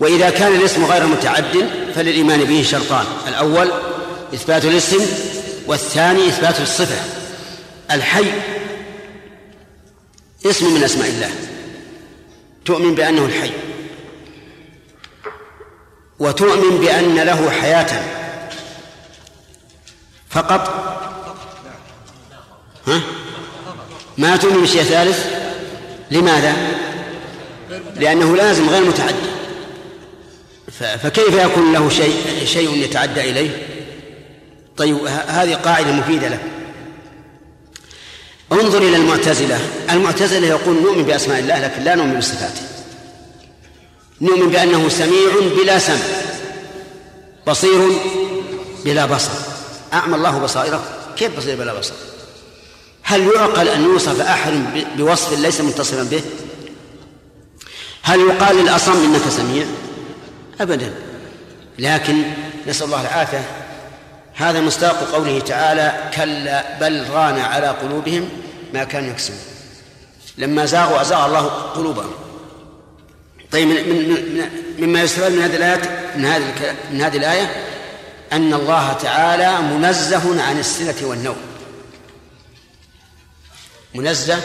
وإذا 0.00 0.30
كان 0.30 0.56
الاسم 0.56 0.84
غير 0.84 1.06
متعد 1.06 1.68
فللإيمان 1.94 2.44
به 2.44 2.62
شرطان. 2.62 3.04
الأول 3.28 3.70
إثبات 4.34 4.64
الاسم 4.64 5.06
والثاني 5.66 6.28
إثبات 6.28 6.60
الصفة. 6.60 7.00
الحي 7.90 8.24
اسم 10.44 10.74
من 10.74 10.84
أسماء 10.84 11.08
الله. 11.08 11.30
تؤمن 12.64 12.94
بأنه 12.94 13.24
الحي. 13.24 13.50
وتؤمن 16.18 16.78
بأن 16.78 17.14
له 17.14 17.50
حياة. 17.50 18.02
فقط. 20.30 20.68
ها؟ 22.86 23.00
ما 24.18 24.36
تؤمن 24.36 24.62
بشيء 24.62 24.82
ثالث 24.82 25.26
لماذا؟ 26.10 26.56
لأنه 27.96 28.36
لازم 28.36 28.68
غير 28.68 28.84
متعدي. 28.84 29.36
فكيف 31.02 31.34
يكون 31.34 31.72
له 31.72 31.88
شيء 31.88 32.44
شيء 32.44 32.76
يتعدى 32.76 33.20
إليه؟ 33.20 33.66
طيب 34.76 34.96
هذه 35.06 35.54
قاعدة 35.54 35.92
مفيدة 35.92 36.28
لك. 36.28 36.40
انظر 38.52 38.78
إلى 38.78 38.96
المعتزلة. 38.96 39.60
المعتزلة 39.90 40.46
يقول 40.46 40.82
نؤمن 40.82 41.02
بأسماء 41.02 41.38
الله 41.38 41.64
لكن 41.64 41.82
لا 41.82 41.94
نؤمن 41.94 42.18
بصفاته. 42.18 42.62
نؤمن 44.20 44.48
بأنه 44.48 44.88
سميع 44.88 45.30
بلا 45.56 45.78
سمع 45.78 45.96
بصير 47.46 47.88
بلا 48.84 49.06
بصر. 49.06 49.30
أعمى 49.92 50.16
الله 50.16 50.38
بصائره. 50.38 50.84
كيف 51.16 51.36
بصير 51.36 51.56
بلا 51.56 51.78
بصر؟ 51.78 51.94
هل 53.02 53.30
يعقل 53.34 53.68
أن 53.68 53.84
يوصف 53.84 54.20
أحد 54.20 54.52
بوصف 54.96 55.38
ليس 55.38 55.60
متصفا 55.60 56.02
به؟ 56.02 56.22
هل 58.02 58.20
يقال 58.20 58.56
للأصم 58.56 59.04
إنك 59.04 59.28
سميع؟ 59.28 59.66
أبدا. 60.60 60.94
لكن 61.78 62.22
نسأل 62.66 62.86
الله 62.86 63.00
العافية 63.00 63.44
هذا 64.36 64.60
مصداق 64.60 65.12
قوله 65.12 65.40
تعالى 65.40 66.10
كلا 66.16 66.78
بل 66.80 67.10
ران 67.10 67.38
على 67.38 67.68
قلوبهم 67.68 68.28
ما 68.74 68.84
كانوا 68.84 69.10
يكسبون. 69.10 69.38
لما 70.38 70.66
زاغوا 70.66 71.00
أزاغ 71.00 71.26
الله 71.26 71.46
قلوبهم. 71.48 72.12
طيب 73.52 73.68
من 73.68 74.08
من 74.08 74.50
مما 74.78 75.02
يستفاد 75.02 75.32
من 75.32 75.42
هذه 75.42 75.56
الآيات 75.56 75.88
من 76.16 76.24
هذه 76.24 76.76
من 76.92 77.00
هذه 77.00 77.16
الآية 77.16 77.50
أن 78.32 78.54
الله 78.54 78.92
تعالى 78.92 79.58
منزه 79.60 80.42
عن 80.42 80.58
السنة 80.58 81.08
والنوم. 81.08 81.36
منزه 83.94 84.40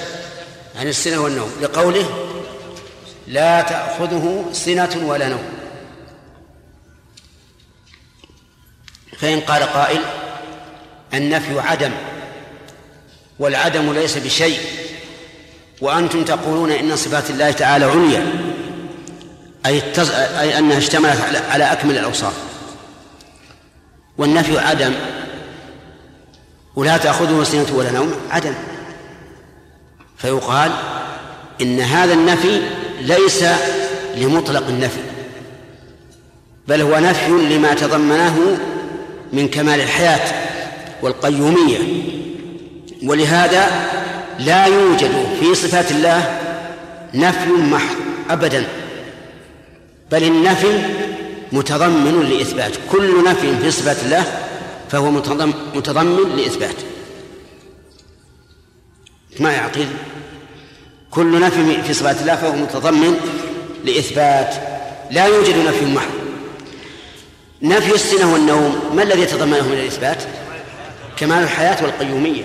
عن 0.79 0.87
السنة 0.87 1.21
والنوم 1.21 1.51
لقوله 1.61 2.27
لا 3.27 3.61
تأخذه 3.61 4.45
سنة 4.53 5.01
ولا 5.05 5.29
نوم. 5.29 5.60
فإن 9.21 9.39
قال 9.39 9.63
قائل 9.63 10.01
النفي 11.13 11.59
عدم 11.59 11.91
والعدم 13.39 13.93
ليس 13.93 14.17
بشيء 14.17 14.59
وأنتم 15.81 16.23
تقولون 16.23 16.71
إن 16.71 16.95
صفات 16.95 17.29
الله 17.29 17.51
تعالى 17.51 17.85
عليا 17.85 18.27
أي, 19.65 19.77
التز... 19.77 20.11
أي 20.11 20.57
أنها 20.57 20.77
اشتملت 20.77 21.21
على, 21.21 21.37
على 21.37 21.71
أكمل 21.71 21.97
الأوصاف. 21.97 22.33
والنفي 24.17 24.59
عدم 24.59 24.93
ولا 26.75 26.97
تأخذه 26.97 27.43
سنة 27.43 27.67
ولا 27.75 27.91
نوم 27.91 28.15
عدم. 28.31 28.53
فيقال 30.17 30.71
إن 31.61 31.79
هذا 31.79 32.13
النفي 32.13 32.61
ليس 33.01 33.45
لمطلق 34.15 34.67
النفي 34.67 35.01
بل 36.67 36.81
هو 36.81 36.99
نفي 36.99 37.31
لما 37.31 37.73
تضمنه 37.73 38.57
من 39.33 39.47
كمال 39.47 39.81
الحياة 39.81 40.33
والقيومية. 41.01 41.77
ولهذا 43.03 43.89
لا 44.39 44.65
يوجد 44.65 45.11
في 45.39 45.55
صفات 45.55 45.91
الله 45.91 46.39
نفي 47.13 47.49
محض 47.49 47.95
أبدا 48.29 48.67
بل 50.11 50.23
النفي 50.23 50.83
متضمن 51.51 52.29
لإثبات. 52.29 52.71
كل 52.91 53.23
نفي 53.23 53.57
في 53.57 53.71
صفات 53.71 53.97
الله 54.03 54.23
فهو 54.89 55.11
متضمن 55.75 56.35
لإثبات. 56.37 56.75
ما 59.39 59.51
يعقل؟ 59.51 59.87
كل 61.11 61.39
نفي 61.39 61.83
في 61.83 61.93
صفات 61.93 62.21
الله 62.21 62.35
فهو 62.35 62.55
متضمن 62.55 63.15
لإثبات. 63.85 64.53
لا 65.11 65.25
يوجد 65.25 65.55
نفي 65.67 65.85
محض. 65.85 66.20
نفي 67.63 67.95
السنة 67.95 68.33
والنوم 68.33 68.95
ما 68.95 69.03
الذي 69.03 69.21
يتضمنه 69.21 69.67
من 69.67 69.73
الإثبات؟ 69.73 70.23
كمال 71.17 71.43
الحياة 71.43 71.83
والقيومية. 71.83 72.43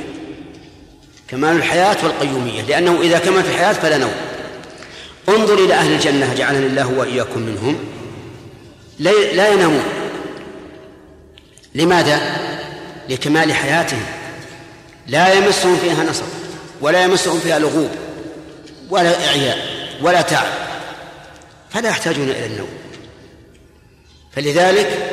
كمال 1.29 1.57
الحياة 1.57 1.97
والقيومية 2.03 2.63
لأنه 2.63 3.01
إذا 3.01 3.19
كملت 3.19 3.47
الحياة 3.47 3.73
فلا 3.73 3.99
نوم. 3.99 4.13
انظر 5.29 5.55
إلى 5.65 5.75
أهل 5.75 5.93
الجنة 5.93 6.35
جعلنا 6.35 6.67
الله 6.67 6.99
وإياكم 6.99 7.41
منهم. 7.41 7.79
لا 8.99 9.49
ينامون. 9.53 9.85
لماذا؟ 11.75 12.21
لكمال 13.09 13.53
حياتهم. 13.53 14.03
لا 15.07 15.35
يمسهم 15.35 15.77
فيها 15.77 16.05
نصب 16.05 16.27
ولا 16.81 17.05
يمسهم 17.05 17.41
فيها 17.41 17.59
لغوب 17.59 17.91
ولا 18.91 19.29
إعياء 19.29 19.59
ولا 20.03 20.23
تعب. 20.23 20.47
فلا 21.71 21.89
يحتاجون 21.89 22.29
إلى 22.29 22.47
النوم. 22.47 22.69
فلذلك 24.33 25.06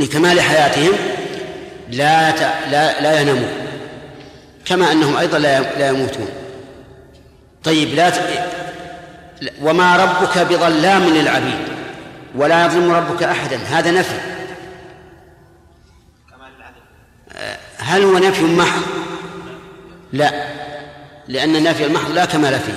لكمال 0.00 0.40
حياتهم 0.40 0.92
لا 1.90 2.30
لا 2.70 3.00
لا 3.00 3.20
ينامون. 3.20 3.52
كما 4.64 4.92
أنهم 4.92 5.16
أيضا 5.16 5.38
لا 5.38 5.60
لا 5.60 5.88
يموتون. 5.88 6.28
طيب 7.64 7.94
لا 7.94 8.12
وما 9.62 9.96
ربك 9.96 10.38
بظلام 10.38 11.04
للعبيد 11.04 11.58
ولا 12.34 12.66
يظلم 12.66 12.92
ربك 12.92 13.22
احدا. 13.22 13.56
هذا 13.56 13.90
نفي. 13.90 14.18
هل 17.78 18.02
هو 18.02 18.18
نفي 18.18 18.44
محض؟ 18.44 18.82
لا 20.12 20.44
لأن 21.28 21.62
نفي 21.62 21.84
المحض 21.84 22.10
لا 22.10 22.24
كمال 22.24 22.60
فيه 22.60 22.74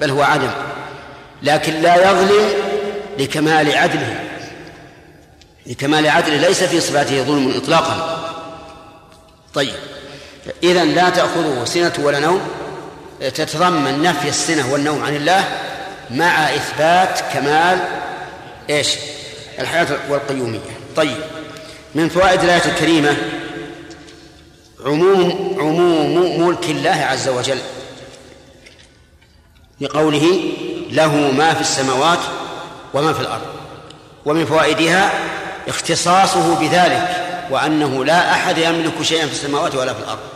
بل 0.00 0.10
هو 0.10 0.22
عدم. 0.22 0.50
لكن 1.42 1.72
لا 1.72 2.10
يظلم 2.10 2.48
لكمال 3.18 3.76
عدله. 3.76 4.25
لكمال 5.66 6.08
عدله 6.08 6.36
ليس 6.36 6.62
في 6.62 6.80
صفاته 6.80 7.22
ظلم 7.22 7.56
إطلاقا. 7.56 8.22
طيب 9.54 9.74
إذا 10.62 10.84
لا 10.84 11.10
تأخذه 11.10 11.64
سنة 11.64 11.92
ولا 11.98 12.18
نوم. 12.18 12.40
تتضمن 13.20 14.02
نفي 14.02 14.28
السنة 14.28 14.72
والنوم 14.72 15.02
عن 15.02 15.16
الله 15.16 15.44
مع 16.10 16.54
إثبات 16.54 17.20
كمال 17.32 17.78
إيش؟ 18.70 18.88
الحياة 19.58 19.86
والقيومية. 20.08 20.60
طيب 20.96 21.16
من 21.94 22.08
فوائد 22.08 22.42
الآية 22.42 22.64
الكريمة 22.64 23.16
عموم 24.84 25.56
عموم 25.58 26.46
ملك 26.46 26.64
الله 26.64 26.90
عز 27.10 27.28
وجل 27.28 27.58
لقوله 29.80 30.40
له 30.90 31.16
ما 31.16 31.54
في 31.54 31.60
السماوات 31.60 32.18
وما 32.94 33.12
في 33.12 33.20
الأرض. 33.20 33.46
ومن 34.24 34.46
فوائدها 34.46 35.12
اختصاصه 35.68 36.60
بذلك 36.60 37.26
وأنه 37.50 38.04
لا 38.04 38.32
أحد 38.32 38.58
يملك 38.58 39.02
شيئا 39.02 39.26
في 39.26 39.32
السماوات 39.32 39.74
ولا 39.74 39.94
في 39.94 40.00
الأرض. 40.00 40.28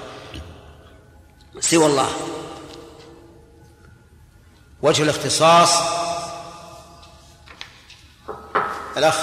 سوى 1.61 1.87
الله. 1.87 2.09
وجه 4.83 5.03
الاختصاص 5.03 5.71
الأخ. 8.97 9.17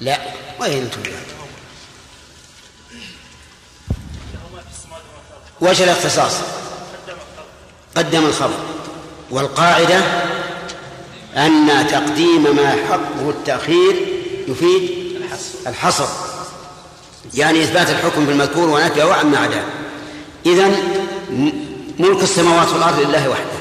لا 0.00 0.18
وين 0.60 0.82
أنتم 0.82 1.02
وجه 5.60 5.84
الاختصاص. 5.84 6.32
قدم 7.96 8.26
الخبر. 8.26 8.58
والقاعدة 9.30 10.00
أن 11.38 11.86
تقديم 11.90 12.56
ما 12.56 12.76
حقه 12.88 13.30
التأخير 13.30 13.96
يفيد 14.48 14.90
الحصر. 15.66 16.06
يعني 17.34 17.62
إثبات 17.62 17.90
الحكم 17.90 18.26
بالمذكور 18.26 18.68
ونفيه 18.68 19.12
عما 19.12 19.38
عداه 19.38 19.64
إذن 20.46 20.76
ملك 21.98 22.22
السماوات 22.22 22.68
والأرض 22.68 23.00
لله 23.00 23.28
وحده. 23.28 23.58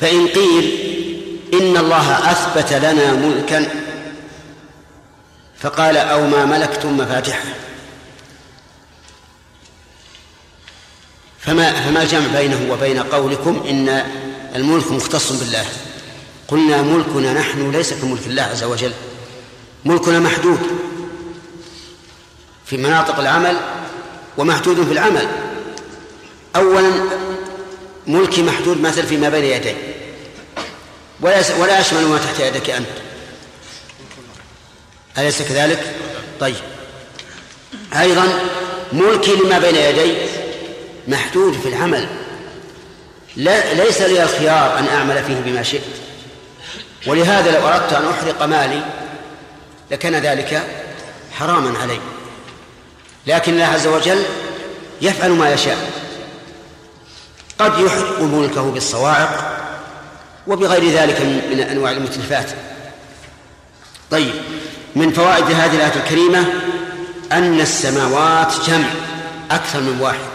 فإن 0.00 0.26
قيل 0.26 0.78
إن 1.54 1.76
الله 1.76 2.30
أثبت 2.32 2.72
لنا 2.72 3.12
ملكا 3.12 3.68
فقال 5.60 5.96
أو 5.96 6.26
ما 6.26 6.44
ملكتم 6.44 6.96
مفاتحه. 6.96 7.44
فما 11.38 11.72
فما 11.72 12.02
الجمع 12.02 12.26
بينه 12.40 12.72
وبين 12.72 12.98
قولكم 12.98 13.64
إن 13.68 14.04
الملك 14.54 14.92
مختص 14.92 15.32
بالله. 15.32 15.66
قلنا 16.48 16.82
ملكنا 16.82 17.32
نحن 17.32 17.70
ليس 17.70 17.92
كملك 17.92 18.26
الله 18.26 18.42
عز 18.42 18.64
وجل. 18.64 18.92
ملكنا 19.84 20.20
محدود 20.20 20.58
في 22.66 22.76
مناطق 22.76 23.18
العمل 23.18 23.56
ومحدود 24.38 24.86
في 24.86 24.92
العمل. 24.92 25.28
أولا 26.56 26.90
ملكي 28.06 28.42
محدود 28.42 28.80
مثل 28.80 29.06
فيما 29.06 29.28
بين 29.28 29.44
يدي. 29.44 29.74
ولا 31.20 31.56
ولا 31.58 31.80
يشمل 31.80 32.06
ما 32.06 32.18
تحت 32.18 32.40
يدك 32.40 32.70
أنت. 32.70 32.86
أليس 35.18 35.42
كذلك؟ 35.42 35.96
طيب. 36.40 36.56
أيضا 37.94 38.40
ملكي 38.92 39.36
لما 39.36 39.58
بين 39.58 39.76
يدي 39.76 40.16
محدود 41.08 41.60
في 41.62 41.68
العمل. 41.68 42.21
ليس 43.36 44.00
لي 44.00 44.22
الخيار 44.22 44.78
أن 44.78 44.86
أعمل 44.88 45.24
فيه 45.24 45.36
بما 45.44 45.62
شئت. 45.62 45.82
ولهذا 47.06 47.50
لو 47.50 47.68
أردت 47.68 47.92
أن 47.92 48.08
أحرق 48.08 48.42
مالي 48.42 48.82
لكان 49.90 50.14
ذلك 50.14 50.62
حراما 51.38 51.78
علي. 51.78 52.00
لكن 53.26 53.52
الله 53.52 53.64
عز 53.64 53.86
وجل 53.86 54.22
يفعل 55.00 55.30
ما 55.30 55.52
يشاء. 55.52 55.90
قد 57.58 57.78
يحرق 57.78 58.20
ملكه 58.20 58.70
بالصواعق 58.70 59.58
وبغير 60.46 60.90
ذلك 60.90 61.20
من 61.20 61.60
أنواع 61.60 61.90
المتلفات. 61.90 62.50
طيب 64.10 64.34
من 64.96 65.12
فوائد 65.12 65.44
هذه 65.44 65.76
الآية 65.76 65.96
الكريمة 65.96 66.44
أن 67.32 67.60
السماوات 67.60 68.52
جمع 68.66 68.88
أكثر 69.50 69.80
من 69.80 70.00
واحد. 70.00 70.31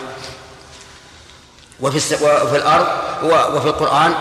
وفي 1.80 2.16
وفي 2.24 2.58
الأرض 2.58 2.88
وفي 3.56 3.68
القرآن 3.68 4.14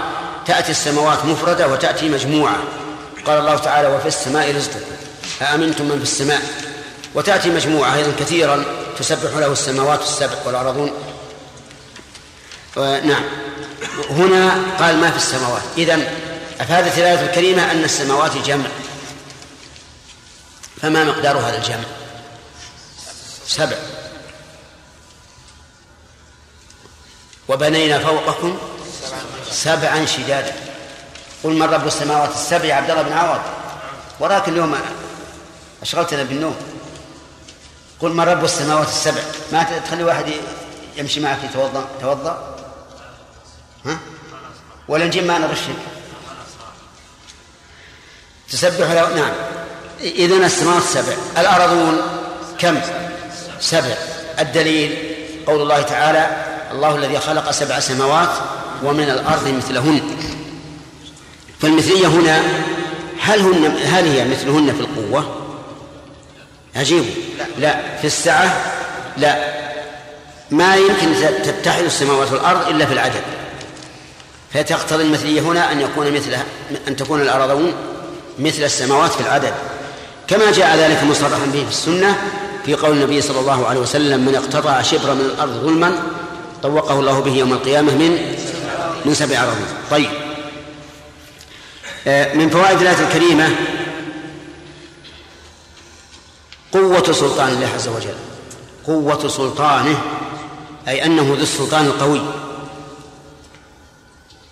تأتي 0.46 0.70
السماوات 0.70 1.24
مفردة 1.24 1.68
وتأتي 1.68 2.08
مجموعة. 2.08 2.56
قال 3.26 3.38
الله 3.38 3.56
تعالى 3.56 3.88
وفي 3.88 4.08
السماء 4.08 4.56
رزقكم. 4.56 4.96
أأمنتم 5.42 5.84
من 5.84 5.96
في 5.96 6.02
السماء؟ 6.02 6.42
وتأتي 7.14 7.50
مجموعة 7.50 7.94
أيضا 7.94 8.12
كثيرا 8.20 8.64
تسبح 8.98 9.30
له 9.36 9.52
السماوات 9.52 10.00
السبع 10.00 10.34
والأرضون. 10.44 10.92
نعم. 12.76 13.24
هنا 14.10 14.62
قال 14.78 14.96
ما 14.96 15.10
في 15.10 15.16
السماوات. 15.16 15.62
إذن 15.78 16.08
أفادت 16.60 16.98
الآية 16.98 17.20
الكريمة 17.20 17.70
أن 17.72 17.84
السماوات 17.84 18.36
جمع. 18.36 18.66
فما 20.82 21.04
مقدار 21.04 21.38
هذا 21.38 21.58
الجمع؟ 21.58 21.84
سبع. 23.46 23.76
وبنينا 27.48 27.98
فوقكم 27.98 28.58
سبعا 29.50 30.06
شدادا. 30.06 30.52
قل 31.44 31.50
من 31.50 31.62
رب 31.62 31.86
السماوات 31.86 32.30
السبع؟ 32.34 32.64
يا 32.64 32.74
عبد 32.74 32.90
الله 32.90 33.02
بن 33.02 33.12
عوض. 33.12 33.40
وراك 34.20 34.48
اليوم 34.48 34.78
أشغلتنا 35.82 36.22
بالنوم. 36.22 36.56
قل 38.00 38.10
من 38.12 38.24
رب 38.24 38.44
السماوات 38.44 38.88
السبع؟ 38.88 39.20
ما 39.52 39.80
تخلي 39.86 40.04
واحد 40.04 40.32
يمشي 40.96 41.20
معك 41.20 41.38
يتوضا 41.44 41.84
توضا 42.00 42.56
ها؟ 43.84 43.98
ولا 44.88 45.06
نجيب 45.06 45.24
معنا 45.24 45.46
رشك 45.46 45.76
تسبح 48.50 48.90
له؟ 48.90 49.14
نعم. 49.14 49.32
إذن 50.00 50.44
السماوات 50.44 50.82
السبع. 50.82 51.12
الأرضون 51.38 52.00
كم؟ 52.58 52.80
سبع. 53.60 53.96
الدليل 54.38 55.16
قول 55.46 55.62
الله 55.62 55.82
تعالى 55.82 56.45
الله 56.72 56.96
الذي 56.96 57.18
خلق 57.18 57.50
سبع 57.50 57.80
سماوات 57.80 58.28
ومن 58.84 59.04
الأرض 59.04 59.48
مثلهن. 59.48 60.00
فالمثلية 61.60 62.06
هنا 62.06 62.42
هل 63.20 63.40
هن 63.40 63.76
هل 63.84 64.04
هي 64.04 64.24
مثلهن 64.24 64.72
في 64.72 64.80
القوة؟ 64.80 65.36
عجيب. 66.76 67.04
لا, 67.58 67.76
في 68.00 68.06
السعة؟ 68.06 68.56
لا. 69.16 69.56
ما 70.50 70.76
يمكن 70.76 71.14
تتحد 71.44 71.84
السماوات 71.84 72.32
والأرض 72.32 72.68
إلا 72.68 72.86
في 72.86 72.92
العدد. 72.92 73.22
فتقتضي 74.54 75.02
المثلية 75.02 75.40
هنا 75.40 75.72
أن 75.72 75.80
يكون 75.80 76.12
مثل 76.12 76.36
أن 76.88 76.96
تكون 76.96 77.20
الأرضون 77.20 77.72
مثل 78.38 78.62
السماوات 78.62 79.12
في 79.12 79.20
العدد. 79.20 79.54
كما 80.28 80.52
جاء 80.52 80.76
ذلك 80.76 81.04
مصرحا 81.04 81.46
به 81.52 81.64
في 81.64 81.70
السنة 81.70 82.16
في 82.66 82.74
قول 82.74 82.96
النبي 82.96 83.20
صلى 83.22 83.40
الله 83.40 83.66
عليه 83.66 83.80
وسلم 83.80 84.20
من 84.20 84.34
اقتطع 84.34 84.82
شبرا 84.82 85.14
من 85.14 85.20
الأرض 85.20 85.52
ظلما 85.52 86.02
طوقه 86.66 87.00
الله 87.00 87.20
به 87.20 87.36
يوم 87.36 87.52
القيامة 87.52 87.94
من 87.94 88.36
من 89.04 89.14
سبع 89.14 89.42
أراضين 89.42 89.66
طيب. 89.90 90.10
آه، 92.06 92.34
من 92.34 92.50
فوائد 92.50 92.80
الآية 92.80 93.06
الكريمة 93.08 93.50
قوة 96.72 97.12
سلطان 97.12 97.48
الله 97.48 97.68
عز 97.74 97.88
وجل. 97.88 98.14
قوة 98.86 99.28
سلطانه 99.28 100.02
أي 100.88 101.04
أنه 101.04 101.22
ذو 101.22 101.42
السلطان 101.42 101.86
القوي. 101.86 102.22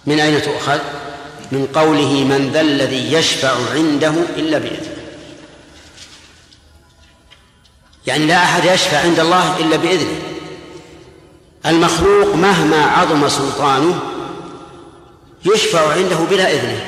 من 0.07 0.21
أين 0.21 0.43
تؤخذ؟ 0.43 0.79
من 1.53 1.69
قوله 1.75 2.25
من 2.25 2.51
ذا 2.53 2.61
الذي 2.61 3.13
يشفع 3.13 3.55
عنده 3.75 4.15
إلا 4.37 4.59
بإذنه 4.59 4.95
يعني 8.07 8.27
لا 8.27 8.37
أحد 8.37 8.65
يشفع 8.65 8.99
عند 8.99 9.21
الله 9.21 9.57
إلا 9.59 9.77
بإذنه. 9.77 10.34
المخلوق 11.67 12.35
مهما 12.35 12.87
عظم 12.87 13.29
سلطانه 13.29 14.01
يشفع 15.45 15.93
عنده 15.93 16.17
بلا 16.17 16.53
إذنه. 16.53 16.87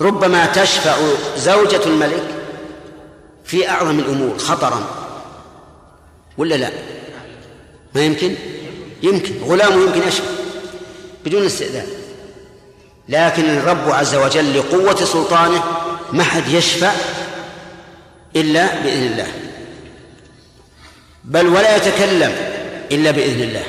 ربما 0.00 0.46
تشفع 0.46 0.96
زوجة 1.36 1.80
الملك 1.86 2.24
في 3.44 3.68
أعظم 3.68 3.98
الأمور 3.98 4.38
خطرا. 4.38 4.82
ولا 6.38 6.54
لا؟ 6.54 6.70
ما 7.94 8.00
يمكن؟ 8.00 8.34
يمكن. 9.02 9.34
غلامه 9.42 9.82
يمكن 9.82 10.08
يشفع 10.08 10.24
بدون 11.24 11.46
استئذان. 11.46 11.86
لكن 13.08 13.44
الرب 13.44 13.90
عز 13.90 14.14
وجل 14.14 14.58
لقوة 14.58 15.04
سلطانه 15.04 15.62
ما 16.12 16.22
حد 16.22 16.48
يشفع 16.48 16.92
إلا 18.36 18.82
بإذن 18.82 19.06
الله. 19.06 19.26
بل 21.24 21.46
ولا 21.46 21.76
يتكلم 21.76 22.55
إلا 22.92 23.10
بإذن 23.10 23.42
الله. 23.42 23.64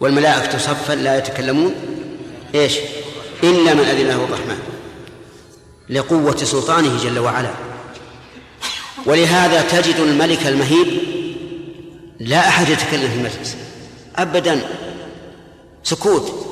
والملائكة 0.00 0.58
صفا 0.58 0.92
لا 0.92 1.18
يتكلمون. 1.18 1.74
إيش؟ 2.54 2.78
إلا 3.42 3.74
من 3.74 3.80
أذن 3.80 4.06
له 4.06 4.24
الرحمن. 4.24 4.58
لقوة 5.90 6.36
سلطانه 6.36 7.02
جل 7.02 7.18
وعلا. 7.18 7.50
ولهذا 9.06 9.80
تجد 9.80 9.96
الملك 9.96 10.46
المهيب 10.46 11.00
لا 12.20 12.48
أحد 12.48 12.68
يتكلم 12.68 13.10
في 13.10 13.16
المجلس. 13.16 13.56
أبدا. 14.16 14.60
سكوت. 15.82 16.48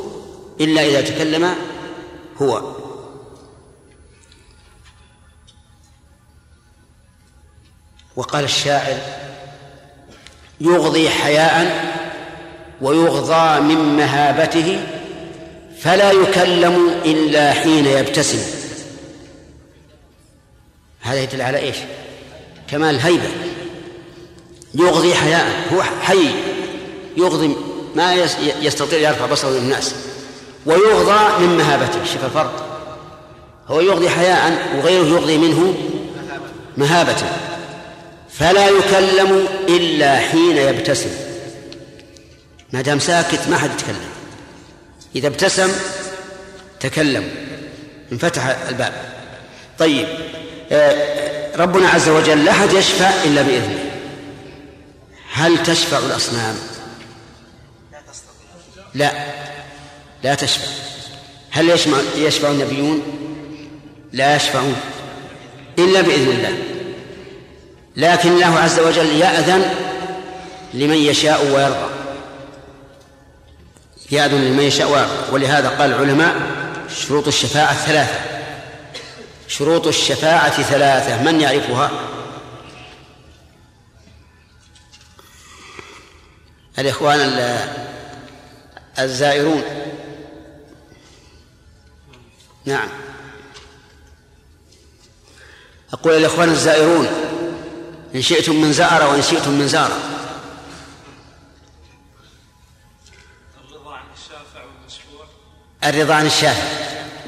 إلا 0.60 0.86
إذا 0.86 1.00
تكلم 1.00 1.54
هو. 2.42 2.76
وقال 8.16 8.44
الشاعر 8.44 9.25
يغضي 10.60 11.10
حياء 11.10 11.84
ويغضى 12.80 13.60
من 13.60 13.96
مهابته 13.96 14.80
فلا 15.80 16.12
يكلم 16.12 16.90
إلا 17.04 17.52
حين 17.52 17.86
يبتسم. 17.86 18.38
هذا 21.00 21.22
يدل 21.22 21.42
على 21.42 21.58
إيش؟ 21.58 21.76
كمال 22.70 22.94
الهيبة 22.94 23.28
يغضي 24.74 25.14
حياء 25.14 25.46
هو 25.72 25.82
حي. 25.82 26.28
يغضي 27.16 27.56
ما 27.94 28.14
يستطيع 28.62 28.98
يرفع 28.98 29.26
بصره 29.26 29.50
للناس. 29.50 29.94
ويغضى 30.66 31.46
من 31.46 31.56
مهابته 31.56 32.04
شوف 32.12 32.24
الفرق. 32.24 32.66
هو 33.68 33.80
يغضي 33.80 34.10
حياء 34.10 34.76
وغيره 34.76 35.04
يغضي 35.04 35.38
منه 35.38 35.74
مهابة 36.76 37.16
فلا 38.38 38.68
يكلم 38.68 39.48
إلا 39.68 40.16
حين 40.16 40.56
يبتسم. 40.56 41.10
ما 42.72 42.82
دام 42.82 42.98
ساكت 42.98 43.48
ما 43.48 43.58
حد 43.58 43.70
يتكلم. 43.70 44.10
إذا 45.16 45.26
ابتسم 45.26 45.72
تكلم. 46.80 47.30
انفتح 48.12 48.46
الباب. 48.68 48.92
طيب. 49.78 50.06
آه، 50.72 51.56
ربنا 51.56 51.88
عز 51.88 52.08
وجل 52.08 52.44
لا 52.44 52.50
أحد 52.50 52.72
يشفع 52.72 53.10
إلا 53.24 53.42
بإذنه. 53.42 53.84
هل 55.32 55.62
تشفع 55.62 55.98
الأصنام؟ 55.98 56.56
لا. 58.94 59.12
لا 60.24 60.34
تشفع. 60.34 60.68
هل 61.50 61.70
يشفع, 61.70 61.98
يشفع 62.16 62.50
النبيون؟ 62.50 63.02
لا 64.12 64.36
يشفعون 64.36 64.76
إلا 65.78 66.00
بإذن 66.00 66.30
الله. 66.30 66.75
لكن 67.96 68.32
الله 68.32 68.58
عز 68.58 68.78
وجل 68.80 69.06
يأذن 69.06 69.74
لمن 70.74 70.96
يشاء 70.96 71.44
ويرضى. 71.44 71.90
يأذن 74.10 74.44
لمن 74.44 74.60
يشاء 74.62 74.90
ويرضى. 74.90 75.32
ولهذا 75.32 75.68
قال 75.68 75.92
العلماء 75.92 76.34
شروط 76.88 77.26
الشفاعة 77.26 77.74
ثلاثة. 77.86 78.18
شروط 79.48 79.86
الشفاعة 79.86 80.62
ثلاثة. 80.62 81.22
من 81.22 81.40
يعرفها؟ 81.40 81.90
الإخوان 86.78 87.20
ال- 87.20 87.68
الزائرون. 88.98 89.62
نعم. 92.64 92.88
أقول 95.92 96.12
الإخوان 96.16 96.48
الزائرون. 96.48 97.08
إن 98.16 98.22
شئتم 98.22 98.56
من 98.56 98.72
زأر 98.72 99.10
وإن 99.10 99.22
شئتم 99.22 99.50
من 99.50 99.68
زار 99.68 99.90
الرضا 105.84 106.14
عن 106.14 106.26
الشافع 106.26 106.62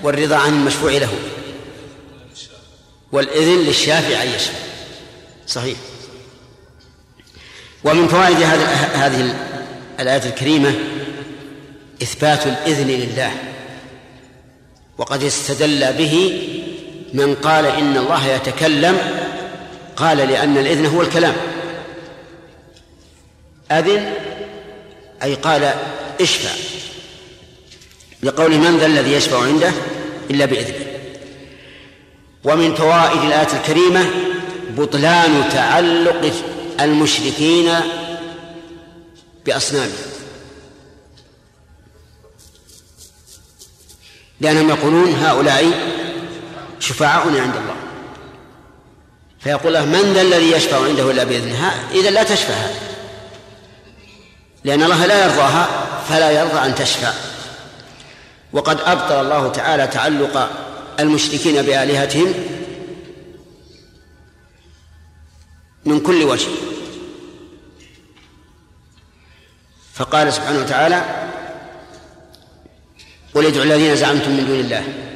والرضا 0.02 0.36
عن 0.36 0.52
المشفوع 0.52 0.92
له. 0.92 1.12
والإذن 3.12 3.58
للشافع 3.58 4.22
أن 4.22 4.28
يشفع. 4.28 4.58
صحيح. 5.46 5.76
ومن 7.84 8.08
فوائد 8.08 8.36
هذه 8.36 8.64
هذه 9.06 9.34
الآية 10.00 10.28
الكريمة 10.28 10.74
إثبات 12.02 12.46
الإذن 12.46 12.88
لله. 12.88 13.32
وقد 14.98 15.22
استدل 15.22 15.92
به 15.92 16.44
من 17.14 17.34
قال 17.34 17.66
إن 17.66 17.96
الله 17.96 18.26
يتكلم 18.26 19.17
قال 19.98 20.16
لأن 20.16 20.58
الإذن 20.58 20.86
هو 20.86 21.02
الكلام. 21.02 21.36
أذن 23.70 24.12
أي 25.22 25.34
قال 25.34 25.74
اشفع 26.20 26.50
لقول 28.22 28.58
من 28.58 28.78
ذا 28.78 28.86
الذي 28.86 29.12
يشفع 29.12 29.42
عنده؟ 29.42 29.72
إلا 30.30 30.44
بإذنه. 30.44 30.86
ومن 32.44 32.74
فوائد 32.74 33.22
الآية 33.22 33.56
الكريمة 33.56 34.10
بطلان 34.70 35.48
تعلق 35.52 36.32
المشركين 36.80 37.70
بأصنامهم. 39.46 39.92
لأنهم 44.40 44.68
يقولون 44.68 45.14
هؤلاء 45.14 45.64
شفعاؤنا 46.80 47.40
عند 47.40 47.56
الله. 47.56 47.87
فيقول 49.40 49.74
له 49.74 49.84
من 49.84 50.12
ذا 50.14 50.22
الذي 50.22 50.50
يشفع 50.52 50.84
عنده 50.84 51.10
إلا 51.10 51.24
بإذنها 51.24 51.74
إذا 51.92 52.10
لا 52.10 52.22
تشفع. 52.22 52.54
لأن 54.64 54.82
الله 54.82 55.06
لا 55.06 55.24
يرضاها 55.24 55.68
فلا 56.08 56.30
يرضى 56.30 56.66
أن 56.66 56.74
تشفع. 56.74 57.12
وقد 58.52 58.80
أبطل 58.80 59.20
الله 59.20 59.48
تعالى 59.48 59.86
تعلق 59.86 60.50
المشركين 61.00 61.62
بآلهتهم 61.62 62.34
من 65.84 66.00
كل 66.00 66.22
وجه. 66.22 66.48
فقال 69.94 70.32
سبحانه 70.32 70.58
وتعالى 70.58 71.28
قل 73.34 73.46
ادعوا 73.46 73.64
الذين 73.64 73.96
زعمتم 73.96 74.30
من 74.30 74.46
دون 74.46 74.60
الله 74.60 75.07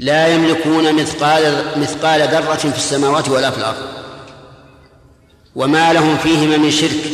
لا 0.00 0.28
يملكون 0.28 0.94
مثقال 0.94 1.64
مثقال 1.76 2.20
ذرة 2.20 2.54
في 2.54 2.76
السماوات 2.76 3.28
ولا 3.28 3.50
في 3.50 3.58
الأرض. 3.58 3.76
وما 5.56 5.92
لهم 5.92 6.16
فيهما 6.16 6.56
من 6.56 6.70
شرك 6.70 7.04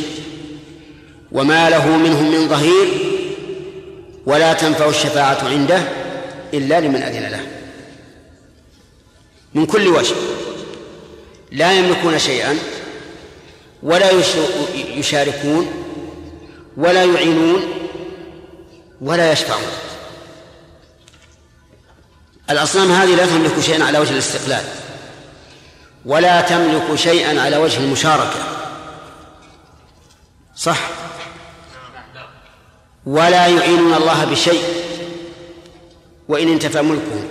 وما 1.33 1.71
له 1.71 1.97
منهم 1.97 2.31
من 2.31 2.49
ظهير 2.49 2.89
ولا 4.27 4.53
تنفع 4.53 4.89
الشفاعة 4.89 5.39
عنده 5.45 5.83
إلا 6.55 6.81
لمن 6.81 7.03
أذن 7.03 7.31
له. 7.31 7.41
من 9.55 9.67
كل 9.67 9.89
وجه. 9.89 10.15
لا 11.53 11.73
يملكون 11.73 12.19
شيئا 12.19 12.59
ولا 13.83 14.11
يشاركون 14.75 15.71
ولا 16.77 17.05
يعينون 17.05 17.63
ولا 19.01 19.33
يشفعون. 19.33 19.86
الأصنام 22.51 22.93
هذه 22.93 23.15
لا 23.15 23.27
تملك 23.27 23.61
شيئا 23.61 23.85
على 23.85 23.99
وجه 23.99 24.11
الاستقلال 24.11 24.65
ولا 26.05 26.41
تملك 26.41 26.95
شيئا 26.95 27.41
على 27.41 27.57
وجه 27.57 27.79
المشاركة. 27.79 28.39
صح؟ 30.57 30.79
ولا 33.07 33.47
يعينون 33.47 33.95
الله 33.95 34.25
بشيء 34.25 34.63
وإن 36.29 36.49
انتفى 36.49 36.83
ملكهم 36.83 37.29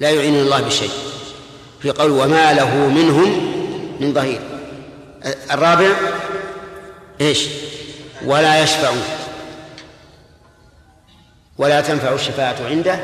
لا 0.00 0.10
يعينون 0.10 0.40
الله 0.40 0.60
بشيء. 0.60 0.90
في 1.80 1.90
قول 1.90 2.10
وما 2.10 2.52
له 2.52 2.74
منهم 2.74 3.52
من 4.00 4.14
ظهير. 4.14 4.40
الرابع 5.50 5.90
إيش؟ 7.20 7.46
ولا 8.24 8.62
يشفعون. 8.62 9.02
ولا 11.58 11.80
تنفع 11.80 12.12
الشفاعة 12.12 12.56
عنده 12.66 13.00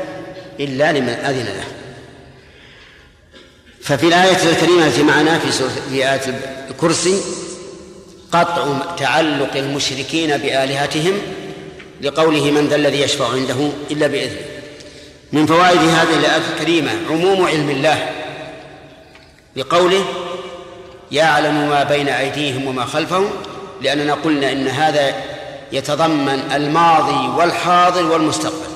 إلا 0.59 0.91
لمن 0.91 1.09
أذن 1.09 1.45
له. 1.45 1.63
ففي 3.81 4.07
الآية 4.07 4.49
الكريمة 4.49 4.87
التي 4.87 5.03
معنا 5.03 5.39
في 5.39 5.51
سورة 5.51 5.71
في 5.89 6.11
آية 6.11 6.21
الكرسي 6.69 7.21
قطع 8.31 8.77
تعلق 8.97 9.55
المشركين 9.55 10.37
بآلهتهم 10.37 11.13
لقوله 12.01 12.51
من 12.51 12.67
ذا 12.67 12.75
الذي 12.75 13.01
يشفع 13.01 13.29
عنده 13.29 13.69
إلا 13.91 14.07
بإذنه 14.07 14.41
من 15.31 15.45
فوائد 15.45 15.79
هذه 15.79 16.19
الآية 16.19 16.41
الكريمة 16.53 16.91
عموم 17.09 17.45
علم 17.45 17.69
الله 17.69 18.09
لقوله 19.55 20.05
يعلم 21.11 21.69
ما 21.69 21.83
بين 21.83 22.09
أيديهم 22.09 22.67
وما 22.67 22.85
خلفهم 22.85 23.29
لأننا 23.81 24.13
قلنا 24.13 24.51
إن 24.51 24.67
هذا 24.67 25.13
يتضمن 25.71 26.51
الماضي 26.55 27.37
والحاضر 27.37 28.05
والمستقبل. 28.05 28.68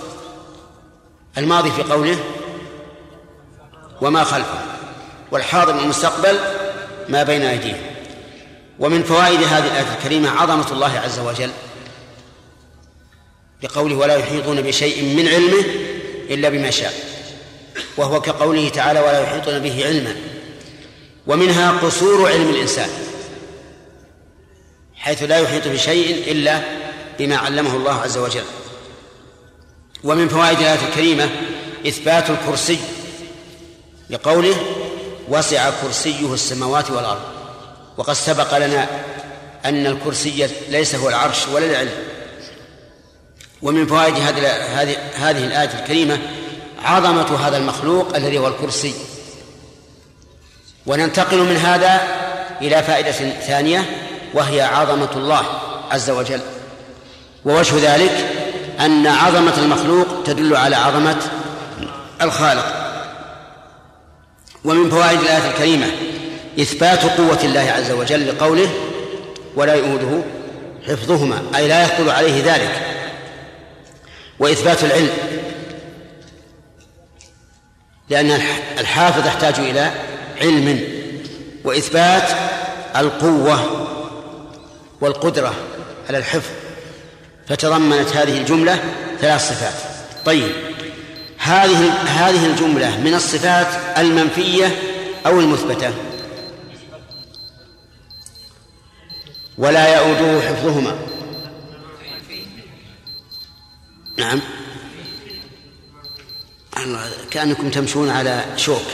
الماضي 1.38 1.72
في 1.72 1.84
قوله 1.84 2.20
وما 4.02 4.24
خلفه 4.24 4.60
والحاضر 5.32 5.76
والمستقبل 5.76 6.40
ما 7.10 7.24
بين 7.24 7.42
أيديهم. 7.42 7.82
ومن 8.80 9.04
فوائد 9.04 9.44
هذه 9.44 9.68
الآية 9.68 9.94
الكريمة 9.98 10.30
عظمة 10.30 10.72
الله 10.72 11.00
عز 11.00 11.20
وجل 11.20 11.52
بقوله 13.62 13.96
ولا 13.96 14.16
يحيطون 14.16 14.62
بشيء 14.62 15.04
من 15.04 15.28
علمه 15.28 15.66
إلا 16.30 16.50
بما 16.50 16.70
شاء 16.70 16.94
وهو 17.98 18.22
كقوله 18.22 18.70
تعالى 18.70 19.00
ولا 19.00 19.22
يحيطون 19.22 19.60
به 19.60 19.86
علما. 19.86 20.16
ومنها 21.28 21.72
قصور 21.72 22.32
علم 22.32 22.50
الإنسان 22.50 22.90
حيث 24.96 25.24
لا 25.24 25.38
يحيط 25.38 25.68
بشيء 25.68 26.32
إلا 26.32 26.62
بما 27.20 27.38
علمه 27.38 27.76
الله 27.76 28.02
عز 28.02 28.18
وجل. 28.18 28.44
ومن 30.04 30.28
فوائد 30.28 30.60
الآية 30.60 30.88
الكريمة 30.90 31.30
إثبات 31.88 32.30
الكرسي 32.30 32.80
لقوله 34.10 34.56
وسع 35.30 35.70
كرسيه 35.82 36.34
السماوات 36.34 36.92
والأرض. 36.92 37.22
وقد 37.98 38.14
سبق 38.14 38.58
لنا 38.58 38.88
أن 39.66 39.86
الكرسي 39.86 40.50
ليس 40.70 40.96
هو 40.96 41.10
العرش 41.10 41.48
ولا 41.48 41.66
العلم. 41.66 41.94
ومن 43.62 43.88
فوائد 43.88 44.16
هذه 44.16 44.48
هذه 45.16 45.46
الآية 45.46 45.80
الكريمة 45.80 46.20
عظمة 46.84 47.48
هذا 47.48 47.58
المخلوق 47.58 48.16
الذي 48.16 48.38
هو 48.38 48.48
الكرسي. 48.48 48.94
وننتقل 50.86 51.38
من 51.38 51.56
هذا 51.56 52.02
إلى 52.62 52.84
فائدة 52.84 53.12
ثانية 53.40 53.86
وهي 54.34 54.62
عظمة 54.62 55.12
الله 55.16 55.46
عز 55.92 56.10
وجل. 56.10 56.42
ووجه 57.46 57.94
ذلك 57.94 58.43
أن 58.80 59.08
عظمة 59.08 59.58
المخلوق 59.58 60.08
تدل 60.26 60.56
على 60.56 60.76
عظمة 60.76 61.18
الخالق. 62.22 62.66
ومن 64.66 64.90
فوائد 64.90 65.20
الآية 65.20 65.52
الكريمة 65.52 65.88
إثبات 66.60 67.04
قوة 67.04 67.40
الله 67.44 67.72
عز 67.78 67.92
وجل 67.92 68.28
لقوله 68.28 68.70
ولا 69.56 69.74
يؤوده 69.74 70.24
حفظهما 70.88 71.42
أي 71.56 71.68
لا 71.68 71.84
يثقل 71.84 72.10
عليه 72.10 72.54
ذلك. 72.54 72.82
وإثبات 74.40 74.84
العلم 74.84 75.14
لأن 78.10 78.40
الحافظ 78.80 79.28
يحتاج 79.28 79.60
إلى 79.60 79.92
علم. 80.42 80.84
وإثبات 81.64 82.30
القوة 82.96 83.88
والقدرة 85.02 85.54
على 86.10 86.18
الحفظ. 86.18 86.63
فتضمنت 87.48 88.10
هذه 88.10 88.38
الجملة 88.38 88.84
ثلاث 89.22 89.50
صفات. 89.50 89.74
طيب 90.26 90.52
هذه 91.38 91.92
هذه 91.92 92.46
الجملة 92.46 92.98
من 92.98 93.14
الصفات 93.14 93.68
المنفية 93.98 94.80
أو 95.26 95.40
المثبتة؟ 95.40 95.94
ولا 99.58 99.96
يؤوده 99.96 100.42
حفظهما. 100.42 100.98
نعم. 104.18 104.42
الله 106.78 107.12
كأنكم 107.32 107.70
تمشون 107.70 108.10
على 108.10 108.46
شوك. 108.58 108.86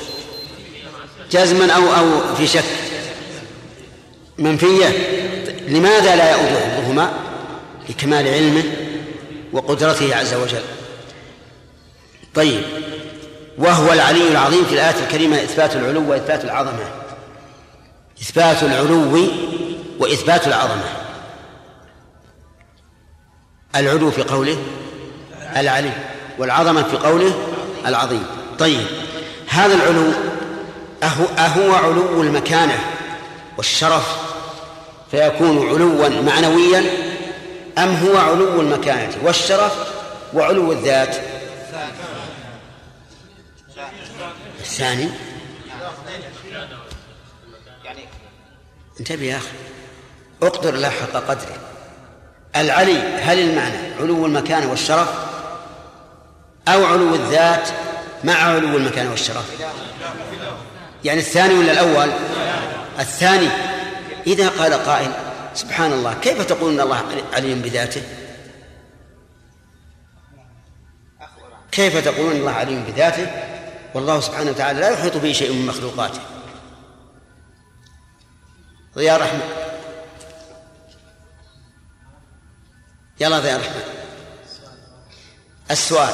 جزما 1.31 1.71
أو 1.71 1.95
أو 1.95 2.35
في 2.35 2.47
شك. 2.47 2.63
منفية. 4.37 4.87
لماذا 5.67 6.15
لا 6.15 6.31
يؤود 6.31 6.57
حفظهما؟ 6.57 7.28
لكمال 7.89 8.27
علمه 8.27 8.63
وقدرته 9.53 10.15
عز 10.15 10.33
وجل. 10.33 10.63
طيب 12.35 12.61
وهو 13.57 13.93
العلي 13.93 14.31
العظيم 14.31 14.65
في 14.65 14.73
الآية 14.73 15.03
الكريمة 15.03 15.43
إثبات 15.43 15.75
العلو 15.75 16.11
وإثبات 16.11 16.43
العظمة. 16.43 16.91
إثبات 18.21 18.63
العلو 18.63 19.27
وإثبات 19.99 20.47
العظمة. 20.47 20.83
العلو 23.75 24.11
في 24.11 24.23
قوله 24.23 24.57
العلي 25.57 25.91
والعظمة 26.37 26.83
في 26.83 26.97
قوله 26.97 27.33
العظيم. 27.85 28.25
طيب 28.59 28.85
هذا 29.47 29.75
العلو 29.75 30.11
أهو, 31.03 31.25
أهو 31.25 31.73
علو 31.73 32.21
المكانة 32.21 32.79
والشرف 33.57 34.17
فيكون 35.11 35.69
علوا 35.69 36.09
معنويا 36.09 37.08
أم 37.83 37.95
هو 37.95 38.17
علو 38.17 38.61
المكانة 38.61 39.17
والشرف 39.23 39.73
وعلو 40.33 40.71
الذات؟ 40.71 41.15
الثاني. 44.59 45.09
انتبه 48.99 49.23
يا 49.23 49.37
أخي. 49.37 49.47
أقدر 50.43 50.75
لا 50.75 50.89
حق 50.89 51.11
قدره 51.11 51.57
العلي 52.55 52.99
هل 52.99 53.39
المعنى 53.39 53.93
علو 53.99 54.25
المكانة 54.25 54.69
والشرف 54.69 55.09
أو 56.67 56.85
علو 56.85 57.15
الذات 57.15 57.69
مع 58.23 58.33
علو 58.33 58.77
المكانة 58.77 59.11
والشرف؟ 59.11 59.45
يعني 61.03 61.19
الثاني 61.19 61.53
ولا 61.53 61.71
الأول؟ 61.71 62.11
الثاني. 62.99 63.47
إذا 64.27 64.49
قال 64.49 64.73
قائل 64.73 65.11
سبحان 65.53 65.93
الله 65.93 66.13
كيف 66.13 66.41
تقول 66.41 66.73
أن 66.73 66.79
الله 66.79 67.03
علي 67.33 67.55
بذاته؟ 67.55 68.03
كيف 71.71 72.05
تقولون 72.05 72.35
الله 72.35 72.51
عليم 72.51 72.83
بذاته؟ 72.83 73.27
والله 73.93 74.19
سبحانه 74.19 74.51
وتعالى 74.51 74.79
لا 74.79 74.89
يحيط 74.89 75.17
به 75.17 75.31
شيء 75.31 75.53
من 75.53 75.65
مخلوقاته. 75.65 76.19
ضياء 78.95 79.21
رحمة 79.21 79.43
يلا 83.19 83.39
ضياء 83.39 83.59
رحمة 83.59 83.83
السؤال. 85.71 86.13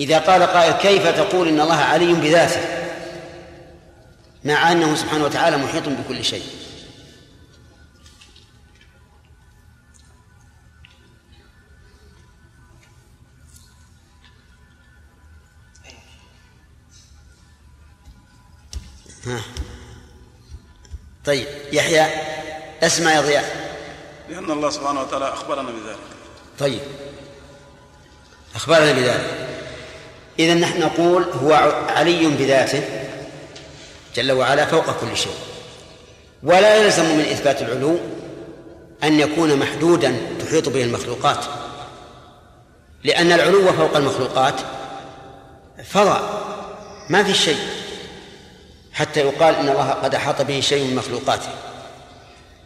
إذا 0.00 0.18
قال 0.18 0.42
قائل 0.42 0.72
كيف 0.72 1.06
تقول 1.06 1.48
إن 1.48 1.60
الله 1.60 1.80
علي 1.80 2.12
بذاته؟ 2.12 2.60
مع 4.44 4.72
أنه 4.72 4.94
سبحانه 4.94 5.24
وتعالى 5.24 5.56
محيط 5.56 5.88
بكل 5.88 6.24
شيء. 6.24 6.65
طيب 21.26 21.46
يحيى 21.72 22.06
اسمع 22.82 23.12
يا 23.12 23.20
ضياء. 23.20 23.66
لأن 24.28 24.50
الله 24.50 24.70
سبحانه 24.70 25.00
وتعالى 25.00 25.28
أخبرنا 25.28 25.70
بذلك. 25.70 25.98
طيب 26.58 26.80
أخبرنا 28.54 28.92
بذلك. 28.92 29.48
إذا 30.38 30.54
نحن 30.54 30.80
نقول 30.80 31.22
هو 31.22 31.52
علي 31.88 32.26
بذاته 32.26 32.82
جل 34.14 34.32
وعلا 34.32 34.66
فوق 34.66 34.84
كل 35.00 35.16
شيء. 35.16 35.36
ولا 36.42 36.76
يلزم 36.76 37.04
من 37.04 37.20
إثبات 37.20 37.62
العلو 37.62 37.98
أن 39.04 39.20
يكون 39.20 39.56
محدودا 39.56 40.16
تحيط 40.40 40.68
به 40.68 40.82
المخلوقات. 40.82 41.44
لأن 43.04 43.32
العلو 43.32 43.72
فوق 43.72 43.96
المخلوقات 43.96 44.54
فضاء 45.84 46.44
ما 47.10 47.22
في 47.24 47.34
شيء. 47.34 47.75
حتى 48.96 49.20
يقال 49.20 49.54
إن 49.54 49.68
الله 49.68 49.90
قد 49.90 50.14
أحاط 50.14 50.42
به 50.42 50.60
شيء 50.60 50.84
من 50.84 50.96
مخلوقاته 50.96 51.48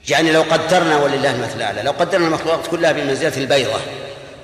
يعني 0.08 0.32
لو 0.32 0.42
قدرنا 0.42 0.96
ولله 0.96 1.30
المثل 1.30 1.56
الأعلى 1.56 1.82
لو 1.82 1.92
قدرنا 1.92 2.26
المخلوقات 2.26 2.66
كلها 2.66 2.92
بمنزلة 2.92 3.36
البيضة 3.36 3.80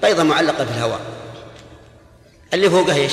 بيضة 0.02 0.22
معلقة 0.22 0.64
في 0.64 0.70
الهواء 0.70 1.00
اللي 2.54 2.70
فوقها 2.70 2.94
إيش؟ 2.94 3.12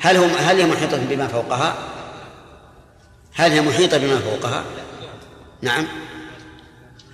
هل 0.00 0.16
هم 0.16 0.30
هل 0.38 0.60
هي 0.60 0.66
محيطة 0.66 0.96
بما 0.96 1.28
فوقها؟ 1.28 1.74
هل 3.34 3.52
هي 3.52 3.60
محيطة 3.60 3.98
بما 3.98 4.18
فوقها؟ 4.18 4.64
نعم 5.62 5.86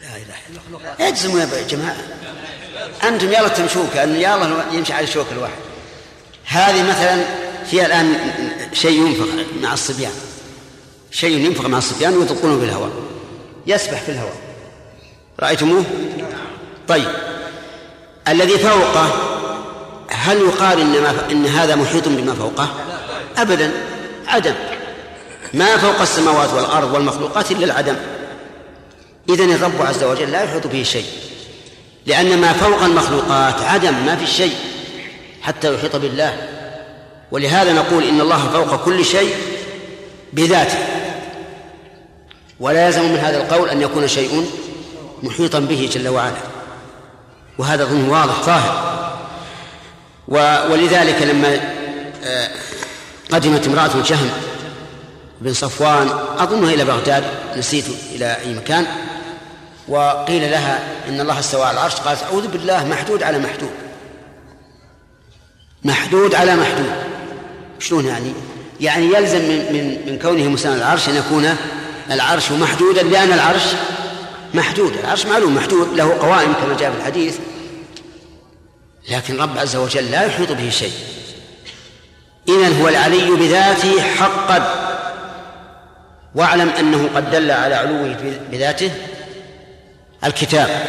لا 0.01 0.17
إله 0.17 0.35
إلا 0.51 0.61
الله 0.69 1.09
اجزموا 1.09 1.41
يا 1.41 1.67
جماعة 1.69 1.97
أنتم 3.05 3.27
يلا 3.27 3.49
تمشوا 3.49 3.87
كان 3.95 4.17
يا 4.17 4.35
الله 4.35 4.75
يمشي 4.75 4.93
على 4.93 5.05
الشوك 5.05 5.27
الواحد 5.33 5.59
هذه 6.47 6.89
مثلا 6.89 7.46
فيها 7.71 7.87
الآن 7.87 8.15
شيء 8.73 9.07
ينفخ 9.07 9.27
مع 9.63 9.73
الصبيان. 9.73 10.13
شيء 11.11 11.39
ينفخ 11.39 11.67
مع 11.67 11.79
الصبيان 11.79 12.17
ويطلقونه 12.17 12.59
في 12.59 12.65
الهواء. 12.65 12.91
يسبح 13.67 14.01
في 14.01 14.09
الهواء. 14.09 14.37
رأيتموه؟ 15.41 15.85
طيب. 16.89 17.09
الذي 18.29 18.59
فوقه 18.59 19.09
هل 20.09 20.37
يقال 20.37 20.81
إن, 20.81 21.03
ما 21.03 21.31
إن 21.31 21.47
هذا 21.47 21.77
محيط 21.77 22.09
بما 22.09 22.35
فوقه؟ 22.35 22.69
أبدا. 23.37 23.73
عدم. 24.27 24.55
ما 25.55 25.77
فوق 25.77 26.01
السماوات 26.01 26.53
والأرض 26.53 26.95
والمخلوقات 26.95 27.51
إلا 27.51 27.65
العدم. 27.65 27.97
إذن 29.29 29.53
الرب 29.53 29.83
عز 29.83 30.05
وجل 30.05 30.31
لا 30.31 30.43
يحيط 30.43 30.67
به 30.67 30.83
شيء. 30.83 31.07
لأن 32.07 32.39
ما 32.39 32.53
فوق 32.53 32.83
المخلوقات 32.83 33.61
عدم 33.61 33.95
ما 34.07 34.17
في 34.17 34.27
شيء. 34.27 34.55
حتى 35.43 35.75
يحيط 35.75 35.97
بالله. 35.97 36.56
ولهذا 37.31 37.73
نقول 37.73 38.05
إن 38.05 38.21
الله 38.21 38.49
فوق 38.49 38.85
كل 38.85 39.05
شيء 39.05 39.35
بذاته. 40.33 40.79
ولا 42.61 42.87
يلزم 42.87 43.13
من 43.13 43.19
هذا 43.19 43.37
القول 43.37 43.69
أن 43.69 43.83
يكون 43.83 44.09
شيء 44.09 44.51
محيطا 45.23 45.59
به 45.59 45.91
جل 45.93 46.09
وعلا. 46.09 46.37
وهذا 47.59 47.85
ظن 47.85 48.09
واضح 48.09 48.43
ظاهر. 48.43 48.97
ولذلك 50.71 51.23
لما 51.23 51.61
آه، 52.25 52.49
قدمت 53.33 53.67
امرأة 53.67 54.03
جهم 54.03 54.31
بن 55.41 55.53
صفوان 55.53 56.09
أظنها 56.39 56.75
إلى 56.75 56.85
بغداد 56.85 57.25
نسيت 57.57 57.85
إلى 58.15 58.37
أي 58.45 58.55
مكان 58.55 58.87
وقيل 59.89 60.51
لها 60.51 60.79
إن 61.09 61.21
الله 61.21 61.39
استوى 61.39 61.65
على 61.65 61.77
العرش 61.77 61.95
قالت 61.95 62.23
أعوذ 62.23 62.49
بالله 62.49 62.85
محدود 62.85 63.23
على 63.23 63.39
محدود. 63.39 63.71
محدود 65.85 66.35
على 66.35 66.57
محدود. 66.57 66.93
شلون 67.79 68.07
يعني؟ 68.07 68.33
يعني 68.81 69.07
يلزم 69.07 69.39
من 69.39 69.59
من 69.73 70.13
من 70.13 70.19
كونه 70.19 70.49
مساند 70.49 70.77
العرش 70.77 71.09
أن 71.09 71.17
يكون 71.17 71.57
العرش 72.11 72.53
محدودا 72.53 73.03
لأن 73.03 73.33
العرش 73.33 73.63
محدود، 74.55 74.93
العرش 74.93 75.27
معلوم 75.27 75.55
محدود 75.55 75.89
له 75.95 76.19
قوائم 76.19 76.53
كما 76.53 76.77
جاء 76.77 76.91
في 76.91 76.97
الحديث. 76.99 77.39
لكن 79.11 79.37
رب 79.37 79.59
عز 79.59 79.77
وجل 79.77 80.11
لا 80.11 80.23
يحيط 80.23 80.53
به 80.53 80.71
شيء. 80.71 80.93
إذا 82.49 82.83
هو 82.83 82.89
العلي 82.89 83.31
بذاته 83.31 84.03
حقا. 84.03 84.83
واعلم 86.35 86.69
أنه 86.69 87.11
قد 87.15 87.31
دل 87.31 87.51
على 87.51 87.75
علوه 87.75 88.17
بذاته 88.51 88.91
الكتاب 90.25 90.87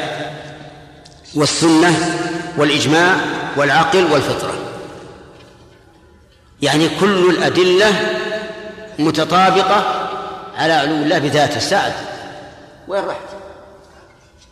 والسنة 1.35 2.19
والإجماع 2.57 3.15
والعقل 3.57 4.11
والفطرة. 4.11 4.66
يعني 6.61 6.89
كل 6.99 7.29
الأدلة 7.29 8.17
متطابقة 8.99 10.07
على 10.55 10.73
علو 10.73 10.95
الله 10.95 11.19
بذاته 11.19 11.59
سعد 11.59 11.93
وين 12.87 13.05
رحت؟ 13.05 13.19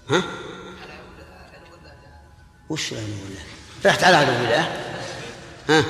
ها؟ 0.09 0.23
وش 2.69 2.93
علو 2.93 3.01
الله؟ 3.01 3.41
رحت 3.85 4.03
على 4.03 4.15
علو 4.15 4.31
الله؟ 4.31 4.69
ها؟ 5.69 5.83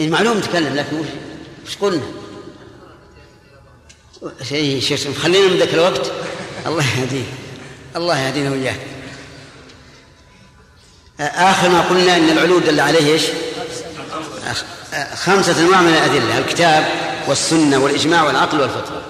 المعلوم 0.00 0.40
تكلم 0.40 0.74
لكن 0.74 0.96
وش 0.96 1.06
وش 1.66 1.76
قلنا؟ 1.76 2.02
شيء 4.42 4.80
شيء 4.80 5.14
خلينا 5.14 5.48
من 5.48 5.58
ذاك 5.58 5.74
الوقت 5.74 6.12
الله 6.66 6.84
يهديه 6.84 7.24
الله 7.96 8.18
يهدينا 8.18 8.50
وإياك 8.50 8.80
آخر 11.20 11.68
ما 11.68 11.80
قلنا 11.80 12.16
أن 12.16 12.28
العلو 12.28 12.58
دل 12.58 12.80
عليه 12.80 13.12
إيش؟ 13.12 13.22
خمسة 15.14 15.60
أنواع 15.60 15.80
من 15.80 15.88
الأدلة 15.88 16.38
الكتاب 16.38 16.84
والسنة 17.28 17.78
والإجماع 17.78 18.22
والعقل 18.22 18.60
والفطرة 18.60 19.02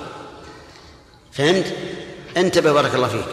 فهمت؟ 1.32 1.66
انتبه 2.36 2.72
بارك 2.72 2.94
الله 2.94 3.08
فيك. 3.08 3.26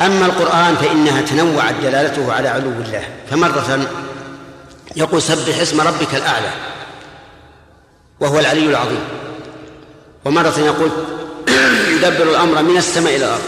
أما 0.00 0.26
القرآن 0.26 0.76
فإنها 0.76 1.22
تنوعت 1.22 1.74
دلالته 1.82 2.32
على 2.32 2.48
علو 2.48 2.68
الله. 2.68 3.04
فمرة 3.30 3.80
يقول 4.96 5.22
سبح 5.22 5.58
اسم 5.58 5.80
ربك 5.80 6.14
الأعلى 6.14 6.50
وهو 8.20 8.38
العلي 8.38 8.66
العظيم. 8.66 9.04
ومرة 10.24 10.58
يقول 10.58 10.90
يدبر 11.88 12.30
الأمر 12.30 12.62
من 12.62 12.76
السماء 12.76 13.16
إلى 13.16 13.24
الأرض. 13.24 13.42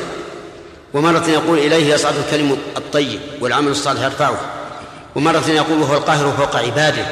ومرة 0.94 1.28
يقول 1.28 1.58
إليه 1.58 1.94
يصعد 1.94 2.14
الكلم 2.16 2.58
الطيب 2.76 3.20
والعمل 3.40 3.70
الصالح 3.70 4.02
يرفعه. 4.02 4.40
ومرة 5.14 5.48
يقول 5.48 5.82
وهو 5.82 5.94
القاهر 5.94 6.32
فوق 6.32 6.56
عباده. 6.56 7.06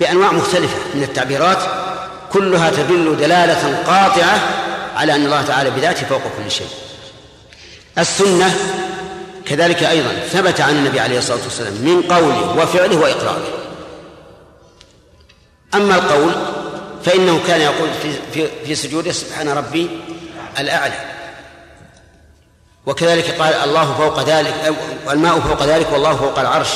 بأنواع 0.00 0.32
مختلفة 0.32 0.76
من 0.94 1.02
التعبيرات 1.02 1.58
كلها 2.32 2.70
تدل 2.70 3.16
دلالة 3.16 3.82
قاطعة 3.86 4.40
على 4.96 5.14
أن 5.14 5.24
الله 5.24 5.42
تعالى 5.42 5.70
بذاته 5.70 6.06
فوق 6.06 6.22
كل 6.38 6.50
شيء. 6.50 6.68
السنة 7.98 8.54
كذلك 9.46 9.82
أيضا 9.82 10.12
ثبت 10.32 10.60
عن 10.60 10.76
النبي 10.76 11.00
عليه 11.00 11.18
الصلاة 11.18 11.42
والسلام 11.44 11.72
من 11.72 12.02
قوله 12.02 12.56
وفعله 12.62 12.96
وإقراره. 12.96 13.48
أما 15.74 15.94
القول 15.94 16.32
فإنه 17.04 17.40
كان 17.46 17.60
يقول 17.60 17.88
في, 18.02 18.12
في, 18.32 18.48
في 18.66 18.74
سجوده 18.74 19.12
سبحان 19.12 19.48
ربي 19.48 19.90
الأعلى. 20.58 20.94
وكذلك 22.86 23.40
قال 23.40 23.54
الله 23.54 23.94
فوق 23.94 24.22
ذلك 24.22 24.74
الماء 25.10 25.40
فوق 25.40 25.62
ذلك 25.62 25.92
والله 25.92 26.16
فوق 26.16 26.38
العرش. 26.38 26.70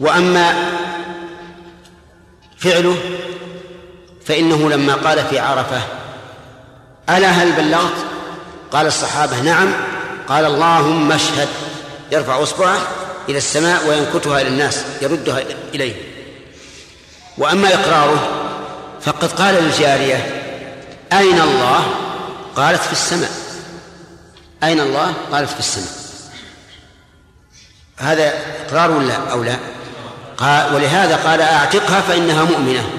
وأما 0.00 0.54
فعله 2.58 2.96
فإنه 4.26 4.70
لما 4.70 4.94
قال 4.94 5.24
في 5.24 5.38
عرفة 5.38 5.80
ألا 7.10 7.28
هل 7.28 7.52
بلغت؟ 7.52 7.94
قال 8.72 8.86
الصحابة 8.86 9.40
نعم. 9.40 9.72
قال 10.28 10.44
اللهم 10.44 11.12
اشهد. 11.12 11.48
يرفع 12.12 12.42
أصبعه 12.42 12.78
إلى 13.28 13.38
السماء 13.38 13.88
وينكتها 13.88 14.40
إلى 14.40 14.48
الناس 14.48 14.84
يردها 15.02 15.42
إليه. 15.74 15.94
وأما 17.38 17.74
إقراره 17.74 18.28
فقد 19.00 19.32
قال 19.32 19.54
للجارية 19.54 20.42
أين 21.12 21.40
الله؟ 21.40 21.84
قالت 22.56 22.82
في 22.82 22.92
السماء. 22.92 23.30
أين 24.62 24.80
الله؟ 24.80 25.14
قالت 25.32 25.50
في 25.50 25.58
السماء. 25.58 25.92
هذا 27.96 28.32
إقرار 28.66 28.90
ولا 28.90 29.16
أو 29.16 29.42
لا؟ 29.42 29.58
قال 30.38 30.74
ولهذا 30.74 31.16
قال 31.16 31.40
أعتقها 31.40 32.00
فإنها 32.00 32.44
مؤمنة. 32.44 32.90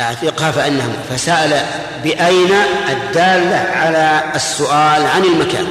أعتقها 0.00 0.50
فإنها 0.50 0.88
فسأل 1.10 1.66
بأين 2.04 2.52
الدالة 2.88 3.56
على 3.56 4.22
السؤال 4.34 5.06
عن 5.06 5.24
المكان؟ 5.24 5.66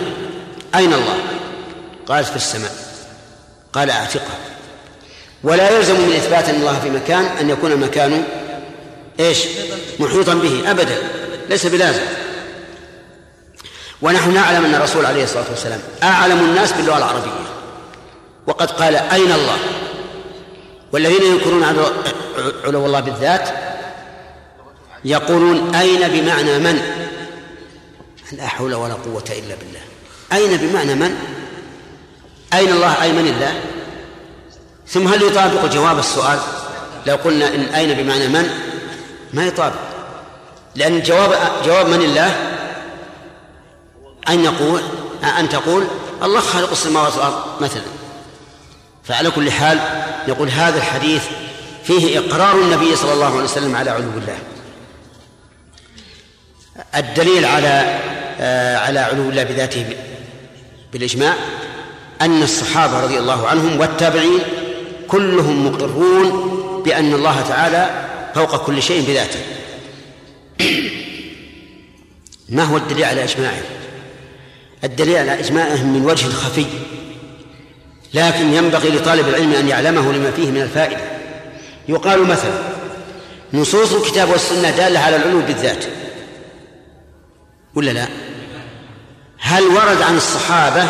أين 0.76 0.94
الله؟ 0.94 1.18
قالت 2.08 2.28
في 2.28 2.36
السماء. 2.36 2.72
قال 3.74 3.90
أعتقها. 3.90 4.38
ولا 5.44 5.70
يلزم 5.70 5.94
من 5.94 6.14
إثبات 6.16 6.50
أن 6.50 6.56
الله 6.56 6.80
في 6.80 6.90
مكان 6.90 7.26
أن 7.26 7.50
يكون 7.50 7.72
المكان 7.72 8.24
إيش؟ 9.20 9.46
محيطا 10.00 10.34
به. 10.34 10.72
أبدا. 10.72 10.98
ليس 11.50 11.66
بلازم. 11.66 12.04
ونحن 14.02 14.34
نعلم 14.34 14.66
أن 14.66 14.76
الرسول 14.76 15.06
عليه 15.06 15.24
الصلاة 15.24 15.46
والسلام 15.50 15.80
أعلم 16.04 16.40
الناس 16.40 16.72
باللغة 16.72 16.98
العربية. 16.98 17.61
وقد 18.48 18.72
قال 18.72 18.96
أين 18.96 19.32
الله؟ 19.32 19.58
والذين 20.92 21.24
ينكرون 21.24 21.64
علو 22.66 22.86
الله 22.86 23.00
بالذات 23.00 23.50
يقولون 25.06 25.76
أين 25.76 26.08
بمعنى 26.08 26.60
من؟ 26.60 26.82
لا 28.32 28.48
حول 28.48 28.74
ولا 28.74 28.94
قوة 28.94 29.24
إلا 29.30 29.56
بالله. 29.56 29.82
أين 30.34 30.58
بمعنى 30.58 30.96
من؟ 30.96 31.18
أين 32.54 32.72
الله؟ 32.72 33.04
أي 33.04 33.12
من 33.12 33.28
الله؟ 33.28 33.62
ثم 34.88 35.08
هل 35.08 35.22
يطابق 35.22 35.66
جواب 35.66 36.00
السؤال؟ 36.00 36.40
لو 37.08 37.16
قلنا 37.16 37.56
إن 37.56 37.62
أين 37.62 38.04
بمعنى 38.04 38.28
من؟ 38.28 38.50
ما 39.34 39.48
يطابق. 39.48 39.80
لأن 40.76 41.02
جواب 41.02 41.52
جواب 41.66 41.88
من 41.88 42.02
الله؟ 42.02 42.58
أن 44.30 44.44
يقول 44.44 44.82
أن 45.40 45.50
تقول 45.50 45.84
الله 46.24 46.40
خالق 46.40 46.72
السماوات 46.72 47.14
والأرض 47.14 47.62
مثلا. 47.62 48.01
فعلى 49.12 49.32
كل 49.32 49.52
حال 49.52 49.80
نقول 50.28 50.50
هذا 50.50 50.78
الحديث 50.78 51.24
فيه 51.84 52.20
إقرار 52.20 52.62
النبي 52.62 52.96
صلى 52.96 53.14
الله 53.14 53.26
عليه 53.26 53.44
وسلم 53.44 53.76
على 53.76 53.90
علو 53.90 54.10
الله. 54.10 54.38
الدليل 56.96 57.46
على 57.46 58.00
آه، 58.40 58.78
على 58.78 59.00
علو 59.00 59.30
الله 59.30 59.44
بذاته 59.44 59.86
بالإجماع 60.94 61.34
أن 62.22 62.44
الصحابة 62.44 63.04
رضي 63.04 63.20
الله 63.20 63.48
عنهم 63.48 63.80
والتابعين 63.80 64.40
كلهم 65.08 65.68
مقرون 65.68 66.32
بأن 66.86 67.14
الله 67.14 67.42
تعالى 67.42 68.08
فوق 68.36 68.66
كل 68.66 68.84
شيء 68.84 69.08
بذاته. 69.08 69.40
ما 72.50 72.64
هو 72.64 72.78
الدليل 72.78 73.04
على 73.04 73.24
إجماعهم 73.24 73.64
الدليل 74.84 75.18
على 75.18 75.40
إجماعهم 75.40 75.94
من 75.94 76.06
وجه 76.06 76.28
خفي. 76.28 76.66
لكن 78.14 78.54
ينبغي 78.54 78.90
لطالب 78.90 79.28
العلم 79.28 79.54
أن 79.54 79.68
يعلمه 79.68 80.14
لما 80.14 80.32
فيه 80.32 80.52
من 80.52 80.62
الفائدة. 80.62 81.02
يقال 81.88 82.24
مثلا 82.24 82.52
نصوص 83.54 83.94
الكتاب 83.94 84.30
والسنة 84.30 84.70
دالة 84.70 85.00
على 85.00 85.16
العلو 85.16 85.40
بالذات. 85.42 85.86
ولا 87.76 87.92
لا؟ 87.92 88.08
هل 89.40 89.64
ورد 89.64 90.02
عن 90.02 90.18
الصحابة 90.18 90.84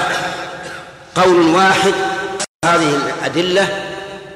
قول 1.15 1.47
واحد 1.47 1.93
هذه 2.65 2.95
الأدلة 2.95 3.67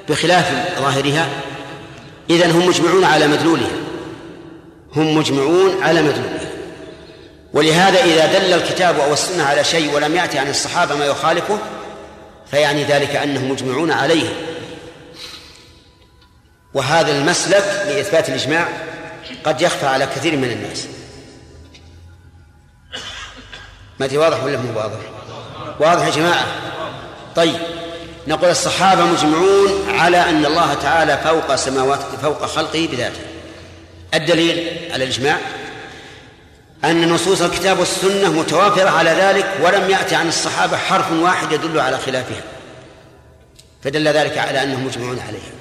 بخلاف 0.09 0.51
ظاهرها؟ 0.79 1.29
إذن 2.29 2.51
هم 2.51 2.67
مجمعون 2.67 3.03
على 3.03 3.27
مدلولها. 3.27 3.71
هم 4.95 5.17
مجمعون 5.17 5.83
على 5.83 6.01
مدلولها. 6.01 6.49
ولهذا 7.53 8.03
إذا 8.03 8.39
دل 8.39 8.53
الكتاب 8.53 8.99
أو 8.99 9.13
السنة 9.13 9.43
على 9.43 9.63
شيء 9.63 9.95
ولم 9.95 10.15
يأتي 10.15 10.39
عن 10.39 10.49
الصحابة 10.49 10.95
ما 10.95 11.05
يخالفه 11.05 11.59
فيعني 12.51 12.83
ذلك 12.83 13.15
أنهم 13.15 13.51
مجمعون 13.51 13.91
عليه. 13.91 14.29
وهذا 16.73 17.11
المسلك 17.11 17.85
لإثبات 17.87 18.29
الإجماع 18.29 18.67
قد 19.43 19.61
يخفى 19.61 19.85
على 19.85 20.05
كثير 20.05 20.37
من 20.37 20.51
الناس. 20.51 20.87
ما 23.99 24.09
واضح 24.13 24.43
ولا 24.43 24.57
مو 24.57 24.79
واضح؟ 24.79 24.99
واضح 25.79 26.05
يا 26.05 26.11
جماعة. 26.11 26.45
طيب 27.35 27.59
نقول 28.27 28.49
الصحابة 28.49 29.05
مجمعون 29.05 29.89
على 29.89 30.17
أن 30.17 30.45
الله 30.45 30.73
تعالى 30.73 31.17
فوق 31.17 31.55
سماوات 31.55 31.99
فوق 32.21 32.45
خلقه 32.45 32.87
بذاته. 32.91 33.21
الدليل 34.13 34.79
على 34.91 35.03
الإجماع؟ 35.03 35.37
أن 36.85 37.09
نصوص 37.09 37.41
الكتاب 37.41 37.79
والسنة 37.79 38.31
متوافرة 38.31 38.89
على 38.89 39.09
ذلك 39.09 39.57
ولم 39.61 39.89
يأتي 39.89 40.15
عن 40.15 40.27
الصحابة 40.27 40.77
حرف 40.77 41.11
واحد 41.11 41.51
يدل 41.51 41.79
على 41.79 41.97
خلافها. 41.97 42.43
فدل 43.83 44.07
ذلك 44.07 44.37
على 44.37 44.63
أنهم 44.63 44.85
مجمعون 44.85 45.19
عليها. 45.19 45.51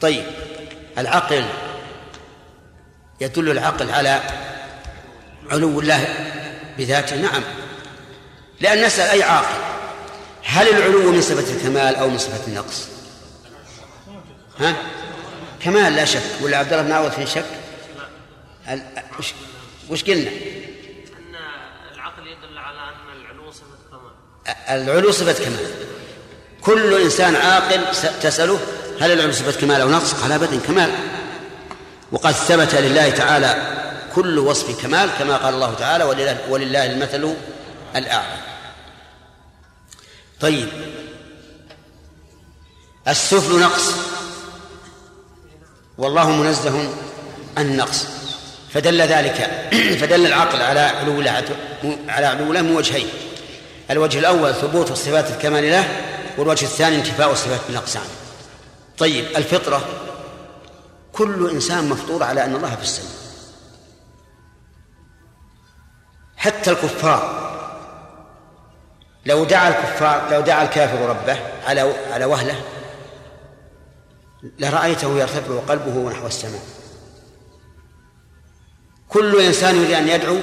طيب 0.00 0.24
العقل. 0.98 1.44
يدل 3.20 3.50
العقل 3.50 3.90
على 3.90 4.20
علو 5.50 5.80
الله 5.80 6.04
بذاته. 6.78 7.16
نعم. 7.16 7.42
لأن 8.60 8.84
نسأل 8.84 9.10
أي 9.10 9.22
عاقل 9.22 9.58
هل 10.44 10.68
العلو 10.68 11.12
من 11.12 11.20
صفة 11.20 11.54
الكمال 11.54 11.96
أو 11.96 12.08
من 12.08 12.18
صفة 12.18 12.46
النقص؟ 12.48 12.88
ها؟ 14.60 14.76
كمال 15.60 15.92
لا 15.92 16.04
شك. 16.04 16.22
ولا 16.40 16.56
عبد 16.58 16.72
الله 16.72 16.84
بن 16.84 16.92
عوض 16.92 17.10
في 17.10 17.26
شك؟ 17.26 17.44
وش 19.90 20.04
قلنا؟ 20.04 20.30
أن 20.30 21.34
العقل 21.94 22.26
يدل 22.26 22.58
على 22.58 22.78
أن 22.78 23.20
العلو 23.20 23.50
صفة 23.50 23.66
كمال. 23.90 24.12
العلو 24.70 25.12
صفة 25.12 25.44
كمال. 25.44 25.74
كل 26.60 27.02
إنسان 27.02 27.36
عاقل 27.36 27.84
تسأله 28.22 28.60
هل 29.00 29.12
العلو 29.12 29.32
صفة 29.32 29.60
كمال 29.60 29.80
أو 29.80 29.88
نقص 29.88 30.14
قال 30.14 30.32
أبدا 30.32 30.60
كمال. 30.60 30.94
وقد 32.12 32.32
ثبت 32.32 32.74
لله 32.74 33.10
تعالى 33.10 33.76
كل 34.14 34.38
وصف 34.38 34.82
كمال 34.82 35.10
كما 35.18 35.36
قال 35.36 35.54
الله 35.54 35.74
تعالى 35.74 36.04
ولله, 36.04 36.50
ولله 36.50 36.86
المثل 36.86 37.34
الأعلى. 37.96 38.38
طيب. 40.40 40.68
السفل 43.08 43.60
نقص. 43.60 43.92
والله 45.98 46.30
منزه 46.30 46.94
عن 47.56 47.66
النقص 47.66 48.15
فدل 48.76 49.02
ذلك 49.02 49.50
فدل 50.00 50.26
العقل 50.26 50.62
على 50.62 50.80
علو 50.80 51.20
على 52.08 52.26
علو 52.26 52.52
له 52.52 52.62
من 52.62 52.76
وجهين. 52.76 53.08
الوجه 53.90 54.18
الأول 54.18 54.54
ثبوت 54.54 54.92
صفات 54.92 55.30
الكمال 55.30 55.70
له 55.70 55.84
والوجه 56.38 56.64
الثاني 56.64 56.96
انتفاء 56.96 57.32
الصفات 57.32 57.60
بالنقص 57.66 57.96
عنه 57.96 58.10
طيب 58.98 59.24
الفطرة 59.36 59.84
كل 61.12 61.50
إنسان 61.50 61.88
مفطور 61.88 62.22
على 62.22 62.44
أن 62.44 62.54
الله 62.54 62.74
في 62.76 62.82
السماء. 62.82 63.12
حتى 66.36 66.70
الكفار 66.70 67.46
لو 69.26 69.44
دعا 69.44 69.68
الكفار 69.68 70.30
لو 70.30 70.40
دعا 70.40 70.62
الكافر 70.62 71.08
ربه 71.08 71.38
على 71.66 71.92
على 72.12 72.24
وهله 72.24 72.62
لرأيته 74.58 75.18
يرتفع 75.18 75.58
قلبه 75.68 76.10
نحو 76.10 76.26
السماء. 76.26 76.85
كل 79.08 79.40
إنسان 79.40 79.76
يريد 79.76 79.90
أن 79.90 80.08
يدعو 80.08 80.38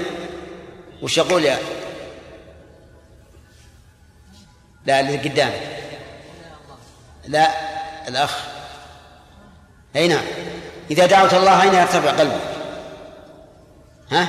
وش 1.02 1.18
يقول 1.18 1.46
يا 1.46 1.60
لا 4.86 5.00
اللي 5.00 5.18
قدامك. 5.18 5.62
لا 7.28 7.52
الأخ. 8.08 8.38
أي 9.96 10.08
نعم. 10.08 10.26
إذا 10.92 11.06
دعوت 11.06 11.34
الله 11.34 11.62
أين 11.62 11.74
يرتفع 11.74 12.12
قلبك؟ 12.12 12.42
ها؟ 14.12 14.28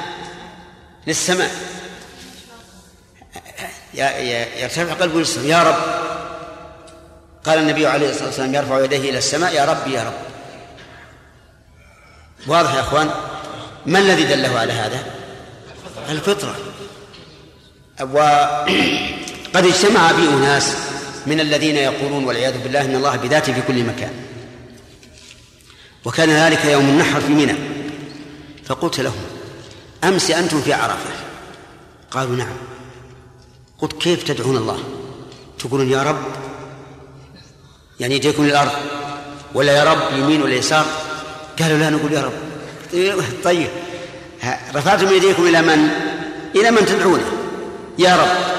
للسماء. 1.06 1.50
يرتفع 3.94 4.94
قلبه 4.94 5.18
للسماء. 5.18 5.46
يا 5.46 5.62
رب. 5.62 5.76
قال 7.44 7.58
النبي 7.58 7.86
عليه 7.86 8.10
الصلاة 8.10 8.26
والسلام 8.26 8.54
يرفع 8.54 8.84
يديه 8.84 9.10
إلى 9.10 9.18
السماء. 9.18 9.54
يا 9.54 9.64
رب 9.64 9.88
يا 9.88 10.02
رب. 10.02 10.14
واضح 12.46 12.74
يا 12.74 12.80
أخوان؟ 12.80 13.10
ما 13.86 13.98
الذي 13.98 14.24
دله 14.24 14.58
على 14.58 14.72
هذا؟ 14.72 15.04
الفطرة. 16.10 16.56
وقد 18.00 19.66
اجتمع 19.72 20.12
بي 20.12 20.28
أناس 20.28 20.76
من 21.26 21.40
الذين 21.40 21.76
يقولون 21.76 22.24
والعياذ 22.24 22.62
بالله 22.62 22.80
إن 22.80 22.94
الله 22.94 23.16
بذاته 23.16 23.52
في 23.52 23.62
كل 23.62 23.84
مكان. 23.84 24.12
وكان 26.04 26.30
ذلك 26.30 26.64
يوم 26.64 26.88
النحر 26.88 27.20
في 27.20 27.32
منى. 27.32 27.54
فقلت 28.64 29.00
لهم 29.00 29.22
أمس 30.04 30.30
أنتم 30.30 30.60
في 30.60 30.72
عرفة؟ 30.72 31.10
قالوا 32.10 32.36
نعم. 32.36 32.56
قلت 33.78 33.92
كيف 33.92 34.22
تدعون 34.22 34.56
الله؟ 34.56 34.78
تقولون 35.58 35.90
يا 35.90 36.02
رب 36.02 36.24
يعني 38.00 38.14
يديكم 38.14 38.44
للأرض 38.44 38.72
ولا 39.54 39.72
يا 39.72 39.84
رب 39.84 40.18
يمين 40.18 40.42
ولا 40.42 40.54
يسار؟ 40.54 40.86
قالوا 41.58 41.78
لا 41.78 41.90
نقول 41.90 42.12
يا 42.12 42.20
رب. 42.20 42.43
طيب. 43.44 43.68
رفعتم 44.74 45.14
يديكم 45.14 45.46
إلى 45.46 45.62
من؟ 45.62 45.88
إلى 46.56 46.70
من 46.70 46.86
تدعونه 46.86 47.32
يا 47.98 48.16
رب. 48.16 48.54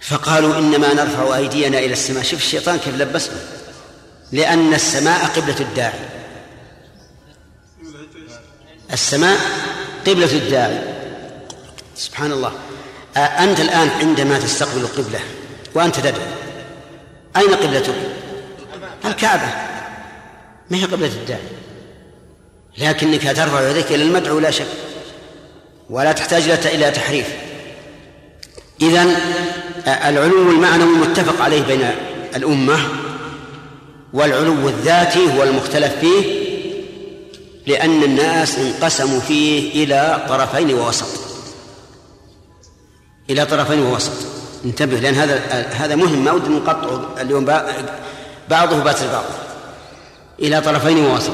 فقالوا 0.00 0.58
إنما 0.58 0.94
نرفع 0.94 1.36
أيدينا 1.36 1.78
إلى 1.78 1.92
السماء. 1.92 2.22
شوف 2.22 2.40
الشيطان 2.40 2.78
كيف 2.78 2.96
لبسنا 2.96 3.40
لأن 4.32 4.74
السماء 4.74 5.24
قبلة 5.26 5.60
الداعي. 5.60 6.08
السماء 8.92 9.38
قبلة 10.06 10.32
الداعي. 10.32 10.78
سبحان 11.96 12.32
الله 12.32 12.52
أنت 13.16 13.60
الآن 13.60 13.88
عندما 13.88 14.38
تستقبل 14.38 14.80
القبلة 14.80 15.20
وأنت 15.74 16.00
تدعو 16.00 16.22
أين 17.36 17.54
قبلتك؟ 17.54 17.94
الكعبة. 19.04 19.48
ما 20.70 20.78
هي 20.78 20.84
قبلة 20.84 21.06
الداعي؟ 21.06 21.61
لكنك 22.78 23.22
ترفع 23.22 23.70
يديك 23.70 23.92
إلى 23.92 24.02
المدعو 24.02 24.38
لا 24.38 24.50
شك. 24.50 24.66
ولا 25.90 26.12
تحتاج 26.12 26.42
إلى 26.66 26.90
تحريف. 26.90 27.26
إذن 28.82 29.14
العلو 29.86 30.50
المعنوي 30.50 30.96
متفق 30.96 31.42
عليه 31.42 31.62
بين 31.62 31.90
الأمة 32.36 32.78
والعلو 34.12 34.68
الذاتي 34.68 35.36
هو 35.36 35.42
المختلف 35.42 35.94
فيه 36.00 36.42
لأن 37.66 38.02
الناس 38.02 38.58
انقسموا 38.58 39.20
فيه 39.20 39.84
إلى 39.84 40.26
طرفين 40.28 40.74
ووسط. 40.74 41.06
إلى 43.30 43.46
طرفين 43.46 43.78
ووسط. 43.78 44.12
انتبه 44.64 44.96
لأن 44.96 45.14
هذا 45.14 45.38
هذا 45.72 45.94
مهم. 45.94 46.24
ما 46.24 46.32
ودي 46.32 46.48
نقطعه 46.48 47.14
اليوم 47.20 47.44
بعضه 48.50 48.78
بات 48.78 49.02
البعض. 49.02 49.24
إلى 50.40 50.60
طرفين 50.60 50.98
ووسط. 50.98 51.32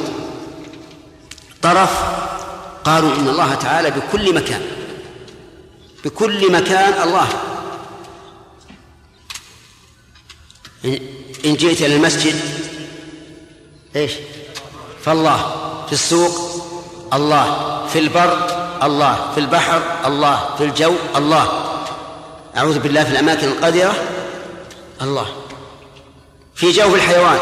طرف 1.63 2.05
قالوا 2.85 3.15
إن 3.15 3.29
الله 3.29 3.55
تعالى 3.55 3.91
بكل 3.91 4.35
مكان 4.35 4.63
بكل 6.05 6.53
مكان 6.53 7.03
الله. 7.03 7.29
إن 11.45 11.55
جئت 11.55 11.83
إلى 11.83 11.97
المسجد 11.97 12.41
إيش؟ 13.97 14.13
فالله. 15.05 15.55
في 15.87 15.93
السوق 15.93 16.65
الله. 17.15 17.87
في 17.87 17.99
البر 17.99 18.47
الله. 18.83 19.33
في 19.35 19.41
البحر 19.41 19.83
الله. 20.07 20.57
في 20.59 20.65
الجو 20.65 20.95
الله. 21.17 21.65
أعوذ 22.57 22.79
بالله 22.79 23.05
في 23.05 23.11
الأماكن 23.11 23.49
القذرة 23.49 23.95
الله. 25.03 25.27
في 26.55 26.71
جوف 26.71 26.95
الحيوان 26.95 27.39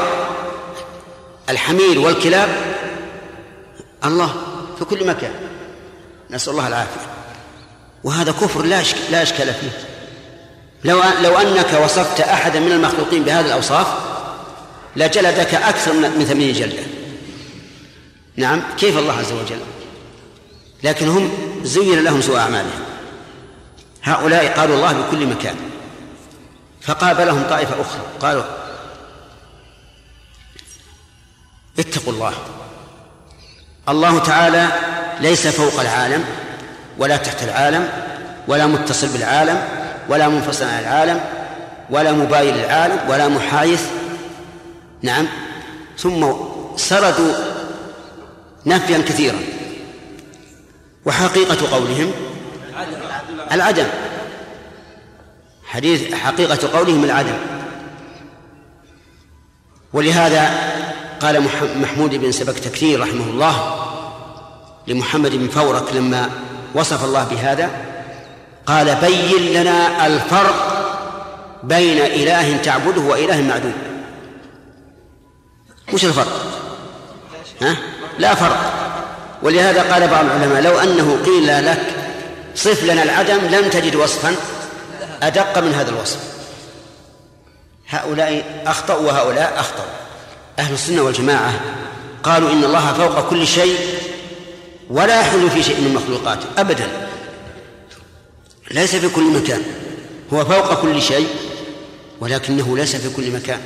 الحمير 1.48 1.98
والكلاب 1.98 2.75
الله 4.06 4.34
في 4.78 4.84
كل 4.84 5.06
مكان. 5.06 5.32
نسأل 6.30 6.52
الله 6.52 6.68
العافية. 6.68 7.00
وهذا 8.04 8.32
كفر 8.32 8.62
لا 8.62 8.82
لا 9.10 9.22
إشكال 9.22 9.54
فيه. 9.54 9.70
لو 10.84 11.02
لو 11.22 11.38
أنك 11.38 11.80
وصفت 11.84 12.20
أحدا 12.20 12.60
من 12.60 12.72
المخلوقين 12.72 13.22
بهذه 13.22 13.46
الأوصاف 13.46 13.86
لجلدك 14.96 15.54
أكثر 15.54 15.92
من 15.92 16.24
ثمانين 16.24 16.52
جلدة. 16.52 16.82
نعم 18.36 18.62
كيف 18.78 18.98
الله 18.98 19.12
عز 19.12 19.32
وجل؟ 19.32 19.60
لكن 20.82 21.08
هم 21.08 21.30
زين 21.62 22.04
لهم 22.04 22.22
سوء 22.22 22.38
أعمالهم. 22.38 22.84
هؤلاء 24.02 24.58
قالوا 24.58 24.76
الله 24.76 24.92
بكل 24.92 25.26
مكان. 25.26 25.56
فقابلهم 26.82 27.42
طائفة 27.50 27.80
أخرى 27.80 28.02
قالوا 28.20 28.44
اتقوا 31.78 32.12
الله. 32.12 32.34
الله 33.88 34.18
تعالى 34.18 34.68
ليس 35.20 35.46
فوق 35.46 35.80
العالم 35.80 36.24
ولا 36.98 37.16
تحت 37.16 37.42
العالم 37.42 37.88
ولا 38.48 38.66
متصل 38.66 39.08
بالعالم 39.08 39.62
ولا 40.08 40.28
منفصل 40.28 40.64
عن 40.64 40.78
العالم 40.78 41.20
ولا 41.90 42.12
مباين 42.12 42.54
للعالم 42.54 42.98
ولا 43.08 43.28
محايث. 43.28 43.82
نعم. 45.02 45.26
ثم 45.98 46.32
سردوا 46.76 47.34
نفيا 48.66 48.98
كثيرا. 48.98 49.38
وحقيقة 51.04 51.76
قولهم 51.76 52.12
العدم. 53.52 53.86
حديث 55.64 56.14
حقيقة 56.14 56.78
قولهم 56.78 57.04
العدم. 57.04 57.36
ولهذا 59.92 60.50
قال 61.20 61.42
محمود 61.76 62.14
بن 62.14 62.32
سبك 62.32 62.58
تكثير 62.58 63.00
رحمه 63.00 63.24
الله 63.24 63.74
لمحمد 64.86 65.30
بن 65.36 65.48
فورك 65.48 65.92
لما 65.92 66.30
وصف 66.74 67.04
الله 67.04 67.24
بهذا 67.24 67.70
قال 68.66 68.96
بين 68.96 69.52
لنا 69.52 70.06
الفرق 70.06 70.76
بين 71.62 71.98
إله 71.98 72.56
تعبده 72.56 73.00
وإله 73.00 73.42
معدوم 73.42 73.74
وش 75.92 76.04
الفرق؟ 76.04 76.46
ها؟ 77.62 77.76
لا 78.18 78.34
فرق 78.34 78.72
ولهذا 79.42 79.92
قال 79.92 80.08
بعض 80.08 80.24
العلماء 80.24 80.62
لو 80.62 80.78
أنه 80.78 81.18
قيل 81.24 81.66
لك 81.66 81.94
صف 82.54 82.84
لنا 82.84 83.02
العدم 83.02 83.38
لم 83.38 83.68
تجد 83.70 83.94
وصفا 83.94 84.34
أدق 85.22 85.58
من 85.58 85.74
هذا 85.74 85.90
الوصف 85.90 86.18
هؤلاء 87.88 88.62
أخطأوا 88.66 89.06
وهؤلاء 89.06 89.60
أخطأوا 89.60 90.05
أهل 90.58 90.74
السنة 90.74 91.02
والجماعة 91.02 91.60
قالوا 92.22 92.50
إن 92.50 92.64
الله 92.64 92.92
فوق 92.92 93.30
كل 93.30 93.46
شيء 93.46 93.76
ولا 94.90 95.20
يحل 95.20 95.50
في 95.50 95.62
شيء 95.62 95.80
من 95.80 95.94
مخلوقاته 95.94 96.46
أبدا. 96.58 97.08
ليس 98.70 98.96
في 98.96 99.08
كل 99.08 99.22
مكان. 99.22 99.62
هو 100.32 100.44
فوق 100.44 100.82
كل 100.82 101.02
شيء 101.02 101.26
ولكنه 102.20 102.76
ليس 102.76 102.96
في 102.96 103.08
كل 103.16 103.30
مكان. 103.30 103.60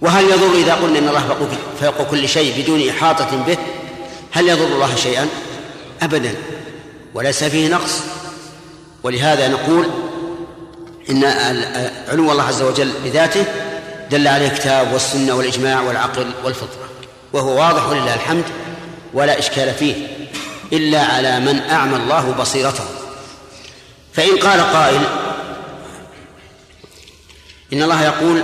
وهل 0.00 0.24
يضر 0.24 0.54
إذا 0.54 0.74
قلنا 0.74 0.98
إن 0.98 1.08
الله 1.08 1.48
فوق 1.80 2.02
كل 2.02 2.28
شيء 2.28 2.62
بدون 2.62 2.88
إحاطة 2.88 3.44
به؟ 3.46 3.58
هل 4.32 4.48
يضر 4.48 4.66
الله 4.66 4.94
شيئا؟ 4.94 5.28
أبدا. 6.02 6.34
وليس 7.14 7.44
فيه 7.44 7.68
نقص. 7.68 8.00
ولهذا 9.02 9.48
نقول 9.48 9.86
إن 11.10 11.24
علو 12.08 12.32
الله 12.32 12.42
عز 12.42 12.62
وجل 12.62 12.92
بذاته 13.04 13.44
دل 14.10 14.28
عليه 14.28 14.46
الكتاب 14.46 14.92
والسنة 14.92 15.34
والإجماع 15.34 15.80
والعقل 15.80 16.30
والفطرة 16.44 16.88
وهو 17.32 17.58
واضح 17.58 17.88
ولله 17.88 18.14
الحمد 18.14 18.44
ولا 19.14 19.38
إشكال 19.38 19.74
فيه 19.74 19.94
إلا 20.72 21.02
على 21.02 21.40
من 21.40 21.60
أعمى 21.60 21.96
الله 21.96 22.32
بصيرته. 22.32 22.84
فإن 24.12 24.38
قال 24.38 24.60
قائل 24.60 25.00
إن 27.72 27.82
الله 27.82 28.04
يقول 28.04 28.42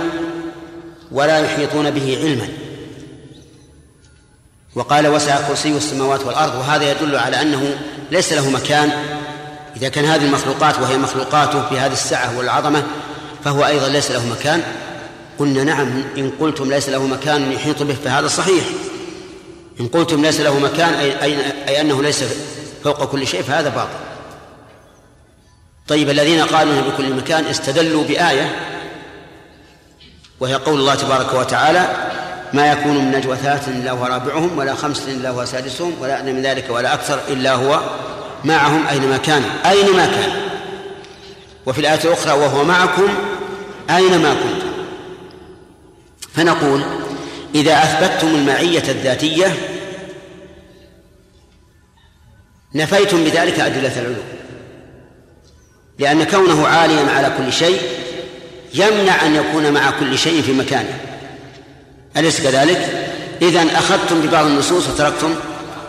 ولا 1.11 1.39
يحيطون 1.39 1.91
به 1.91 2.17
علما. 2.21 2.47
وقال 4.75 5.07
وسع 5.07 5.47
كرسي 5.47 5.69
السماوات 5.69 6.23
والأرض 6.23 6.55
وهذا 6.55 6.91
يدل 6.91 7.15
على 7.15 7.41
أنه 7.41 7.77
ليس 8.11 8.33
له 8.33 8.49
مكان. 8.49 8.91
إذا 9.77 9.89
كان 9.89 10.05
هذه 10.05 10.25
المخلوقات 10.25 10.79
وهي 10.79 10.97
مخلوقاته 10.97 11.69
في 11.69 11.79
هذه 11.79 11.93
السعة 11.93 12.37
والعظمة 12.37 12.83
فهو 13.43 13.65
أيضا 13.65 13.87
ليس 13.87 14.11
له 14.11 14.25
مكان. 14.25 14.63
قلنا 15.39 15.63
نعم 15.63 16.03
إن 16.17 16.31
قلتم 16.39 16.69
ليس 16.69 16.89
له 16.89 17.07
مكان 17.07 17.51
يحيط 17.51 17.83
به 17.83 17.93
فهذا 17.93 18.27
صحيح. 18.27 18.63
إن 19.79 19.87
قلتم 19.87 20.21
ليس 20.21 20.41
له 20.41 20.59
مكان 20.59 20.93
أي, 20.93 21.23
أي, 21.23 21.37
أي 21.67 21.81
أنه 21.81 22.03
ليس 22.03 22.23
فوق 22.83 23.05
كل 23.05 23.27
شيء 23.27 23.41
فهذا 23.41 23.69
باطل. 23.69 24.07
طيب 25.87 26.09
الذين 26.09 26.41
قالوا 26.41 26.81
بكل 26.81 27.13
مكان 27.13 27.45
استدلوا 27.45 28.03
بآية 28.03 28.55
وهي 30.39 30.53
قول 30.53 30.79
الله 30.79 30.95
تبارك 30.95 31.33
وتعالى 31.33 31.87
ما 32.53 32.71
يكون 32.71 32.97
من 32.97 33.11
نجوى 33.11 33.35
ثلاث 33.35 33.67
إلا 33.69 33.91
هو 33.91 34.05
رابعهم 34.05 34.57
ولا 34.57 34.75
خمسة 34.75 35.11
إلا 35.11 35.29
هو 35.29 35.45
سادسهم 35.45 35.93
ولا 36.01 36.19
أدنى 36.19 36.33
من 36.33 36.41
ذلك 36.41 36.65
ولا 36.69 36.93
أكثر 36.93 37.19
إلا 37.29 37.53
هو 37.53 37.81
معهم 38.43 38.87
أينما 38.87 39.17
كان. 39.17 39.43
أينما 39.65 40.05
كان. 40.05 40.31
وفي 41.65 41.79
الآية 41.81 41.99
الأخرى 42.03 42.31
وهو 42.33 42.63
معكم 42.63 43.07
أينما 43.89 44.33
كنتم. 44.33 44.56
فنقول 46.37 46.81
إذا 47.55 47.73
أثبتتم 47.83 48.27
المعية 48.27 48.83
الذاتية 48.89 49.55
نفيتم 52.75 53.23
بذلك 53.23 53.59
أدلة 53.59 53.99
العلو 53.99 54.23
لأن 55.99 56.23
كونه 56.23 56.67
عاليا 56.67 57.11
على 57.11 57.31
كل 57.37 57.53
شيء 57.53 57.81
يمنع 58.73 59.25
أن 59.25 59.35
يكون 59.35 59.71
مع 59.73 59.91
كل 59.91 60.17
شيء 60.17 60.41
في 60.41 60.53
مكانه 60.53 60.99
أليس 62.17 62.41
كذلك؟ 62.41 63.09
إذا 63.41 63.61
أخذتم 63.61 64.21
ببعض 64.21 64.45
النصوص 64.45 64.87
وتركتم 64.87 65.35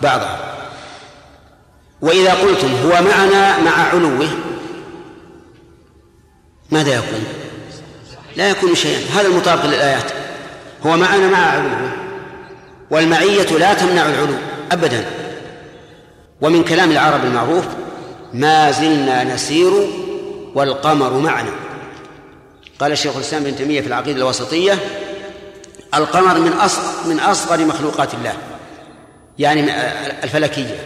بعضها 0.03 0.55
وإذا 2.01 2.35
قلتم 2.35 2.69
هو 2.85 3.03
معنا 3.03 3.59
مع 3.59 3.89
علوه 3.89 4.29
ماذا 6.71 6.95
يكون؟ 6.95 7.25
لا 8.37 8.51
يكون 8.51 8.75
شيئا 8.75 9.01
هذا 9.15 9.29
المطابق 9.29 9.67
للآيات 9.67 10.18
هو 10.87 10.97
معنا 10.97 11.29
مع 11.29 11.39
علوه 11.39 11.93
والمعية 12.91 13.47
لا 13.59 13.75
تمنع 13.75 14.07
العلو 14.07 14.35
أبدا. 14.73 15.05
ومن 16.41 16.65
كلام 16.65 16.91
العرب 16.91 17.25
المعروف 17.25 17.65
ما 18.33 18.71
زلنا 18.71 19.25
نسير 19.25 19.73
والقمر 20.55 21.19
معنا. 21.19 21.51
قال 22.81 22.93
الشيخ 22.93 23.17
الإسلام 23.17 23.45
بن 23.45 23.57
تيمية 23.57 23.81
في 23.81 23.87
العقيدة 23.87 24.19
الوسطية 24.19 24.79
القمر 25.95 26.39
من 26.39 26.53
أصغر 26.53 27.07
من 27.07 27.21
أصغر 27.21 27.65
مخلوقات 27.65 28.15
الله 28.15 28.33
يعني 29.39 29.71
الفلكية 30.25 30.77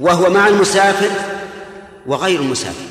وهو 0.00 0.30
مع 0.30 0.48
المسافر 0.48 1.10
وغير 2.06 2.40
المسافر. 2.40 2.84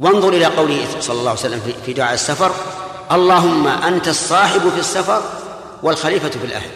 وانظر 0.00 0.28
إلى 0.28 0.44
قوله 0.44 0.78
صلى 1.00 1.18
الله 1.18 1.30
عليه 1.30 1.40
وسلم 1.40 1.60
في 1.86 1.92
دعاء 1.92 2.14
السفر 2.14 2.52
اللهم 3.12 3.66
أنت 3.66 4.08
الصاحب 4.08 4.68
في 4.68 4.78
السفر 4.78 5.22
والخليفة 5.82 6.28
في 6.28 6.44
الأهل. 6.44 6.70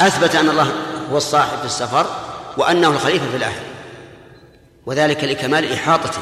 أثبت 0.00 0.34
أن 0.34 0.48
الله 0.48 0.72
هو 1.12 1.16
الصاحب 1.16 1.58
في 1.58 1.64
السفر 1.64 2.06
وأنه 2.56 2.88
الخليفة 2.88 3.30
في 3.30 3.36
الأهل. 3.36 3.62
وذلك 4.86 5.24
لكمال 5.24 5.72
إحاطته 5.72 6.20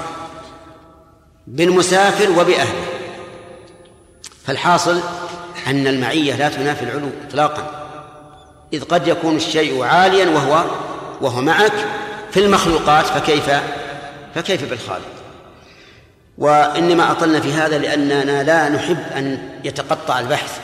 بالمسافر 1.46 2.30
وبأهله. 2.30 2.84
فالحاصل 4.46 5.00
أن 5.66 5.86
المعية 5.86 6.36
لا 6.36 6.48
تنافي 6.48 6.82
العلو 6.82 7.10
إطلاقا. 7.28 7.86
إذ 8.72 8.84
قد 8.84 9.08
يكون 9.08 9.36
الشيء 9.36 9.82
عاليا 9.82 10.30
وهو 10.30 10.64
وهو 11.20 11.40
معك 11.40 11.86
في 12.30 12.40
المخلوقات 12.40 13.06
فكيف 13.06 13.50
فكيف 14.34 14.70
بالخالق؟ 14.70 15.15
وإنما 16.38 17.12
أطلنا 17.12 17.40
في 17.40 17.52
هذا 17.52 17.78
لأننا 17.78 18.42
لا 18.42 18.68
نحب 18.68 19.12
أن 19.16 19.50
يتقطع 19.64 20.20
البحث. 20.20 20.60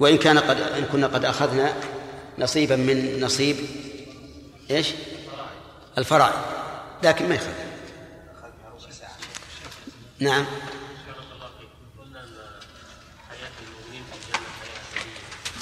وإن 0.00 0.18
كان 0.18 0.38
قد 0.38 0.60
إن 0.60 0.84
كنا 0.92 1.06
قد 1.06 1.24
أخذنا 1.24 1.72
نصيبا 2.38 2.76
من 2.76 3.20
نصيب 3.20 3.56
إيش؟ 4.70 4.88
الفرائض. 5.98 6.34
لكن 7.02 7.28
ما 7.28 7.34
يخالف. 7.34 7.66
نعم. 10.18 10.44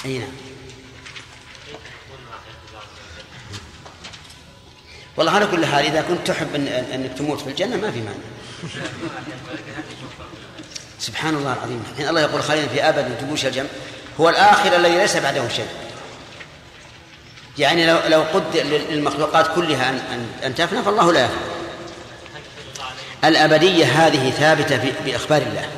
أي 0.05 0.17
نعم. 0.17 0.29
والله 5.17 5.31
على 5.31 5.47
كل 5.47 5.65
حال 5.65 5.85
إذا 5.85 6.01
كنت 6.01 6.27
تحب 6.27 6.55
أن 6.55 6.67
أنك 6.67 7.17
تموت 7.17 7.41
في 7.41 7.49
الجنة 7.49 7.77
ما 7.77 7.91
في 7.91 7.99
مانع. 7.99 8.34
سبحان 10.99 11.35
الله 11.35 11.53
العظيم. 11.53 11.83
حين 11.97 12.07
الله 12.07 12.21
يقول 12.21 12.43
خالدا 12.43 12.67
في 12.67 12.89
أبد 12.89 13.17
تبوش 13.21 13.45
الجنه 13.45 13.69
هو 14.19 14.29
الآخر 14.29 14.75
الذي 14.75 14.97
ليس 14.97 15.17
بعده 15.17 15.47
شيء. 15.47 15.67
يعني 17.57 17.87
لو 17.87 17.97
لو 18.07 18.23
قد 18.33 18.57
للمخلوقات 18.89 19.55
كلها 19.55 19.89
ان 19.89 19.95
ان, 19.95 20.27
أن 20.45 20.55
تفنى 20.55 20.83
فالله 20.83 21.13
لا 21.13 21.25
يفنى. 21.25 21.37
الأبدية 23.23 23.85
هذه 23.85 24.29
ثابتة 24.29 24.93
بإخبار 25.05 25.41
الله. 25.41 25.69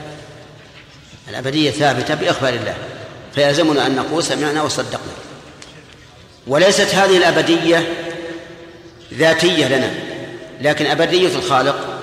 الأبدية 1.29 1.71
ثابتة 1.71 2.15
بإخبار 2.15 2.53
الله. 2.53 2.75
فيلزمنا 3.35 3.85
أن 3.85 3.95
نقول 3.95 4.23
سمعنا 4.23 4.61
وصدقنا. 4.61 5.13
وليست 6.47 6.95
هذه 6.95 7.17
الأبدية 7.17 7.93
ذاتية 9.13 9.67
لنا. 9.67 9.93
لكن 10.61 10.85
أبدية 10.85 11.35
الخالق 11.35 11.96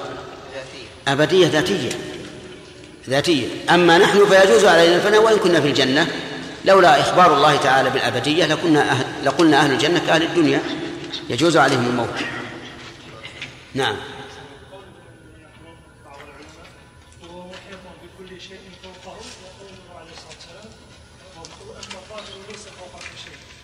أبدية 1.08 1.46
ذاتية. 1.46 1.98
ذاتية. 3.08 3.48
أما 3.70 3.98
نحن 3.98 4.26
فيجوز 4.26 4.64
علينا 4.64 4.96
الفناء 4.96 5.22
وإن 5.22 5.38
كنا 5.38 5.60
في 5.60 5.68
الجنة. 5.68 6.08
لولا 6.64 7.00
إخبار 7.00 7.36
الله 7.36 7.56
تعالى 7.56 7.90
بالأبدية 7.90 8.46
لكنا 8.46 8.90
أهل 8.90 9.04
لقلنا 9.24 9.60
أهل 9.60 9.72
الجنة 9.72 9.98
كأهل 10.06 10.22
الدنيا. 10.22 10.60
يجوز 11.30 11.56
عليهم 11.56 11.86
الموت. 11.86 12.18
نعم. 13.74 13.96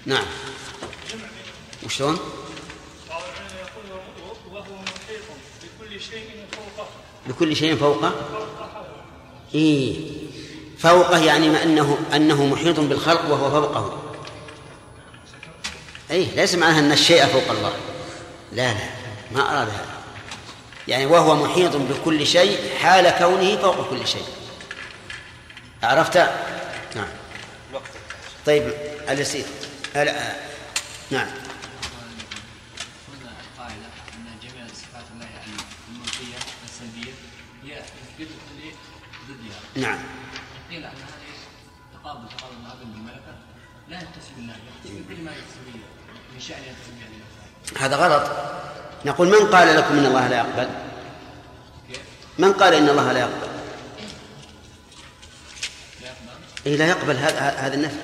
نعم. 0.07 0.25
وشلون؟ 1.85 2.19
وهو 4.53 4.75
محيط 4.83 5.23
بكل 5.63 6.00
شيء 6.11 6.45
فوقه 6.53 6.89
بكل 7.27 7.57
شيء 7.57 7.77
فوقه؟ 7.77 8.15
إيه. 9.55 9.95
فوقه 10.79 11.19
يعني 11.19 11.49
ما 11.49 11.63
أنه 11.63 11.99
أنه 12.15 12.47
محيط 12.47 12.81
بالخلق 12.81 13.31
وهو 13.31 13.51
فوقه. 13.51 14.03
أي 16.11 16.25
ليس 16.25 16.55
معناها 16.55 16.79
أن 16.79 16.93
الشيء 16.93 17.27
فوق 17.27 17.51
الله. 17.51 17.73
لا 18.53 18.73
لا 18.73 18.81
ما 19.33 19.41
أراد 19.41 19.69
هذا. 19.69 19.87
يعني 20.89 21.07
وهو 21.07 21.35
محيط 21.35 21.77
بكل 21.77 22.27
شيء 22.27 22.59
حال 22.79 23.11
كونه 23.19 23.57
فوق 23.57 23.91
كل 23.91 24.07
شيء. 24.07 24.25
عرفت؟ 25.83 26.17
نعم. 26.97 27.09
طيب 28.47 28.73
اليسير. 29.09 29.45
نعم. 31.11 31.27
نعم. 39.81 39.99
قيل 40.71 40.85
أن 40.85 40.91
هذه 40.91 42.01
تقابل 42.03 42.29
تقابل 42.29 42.55
العدم 42.65 42.93
بالملكة 42.93 43.33
لا 43.89 43.97
يتصل 43.97 44.33
بالله 44.37 44.55
يتصل 44.55 45.03
بكل 45.03 45.23
ما 45.23 45.31
يتصل 45.31 45.61
به 45.67 45.81
من 46.35 46.41
شأن 46.41 46.59
يتصل 46.59 46.93
به 46.93 47.81
هذا 47.81 47.97
غلط. 47.97 48.31
نقول 49.05 49.29
من 49.29 49.47
قال 49.47 49.77
لكم 49.77 49.99
إن 49.99 50.07
الله 50.07 50.29
لا 50.29 50.37
يقبل؟ 50.37 50.69
من 52.39 52.53
قال 52.53 52.75
إن 52.75 52.89
الله 52.89 53.13
لا 53.13 53.21
يقبل؟ 53.21 53.49
إيه 56.67 56.77
لا 56.77 56.89
يقبل 56.89 57.17
هذا 57.17 57.41
هذا 57.41 57.75
النفي. 57.75 57.97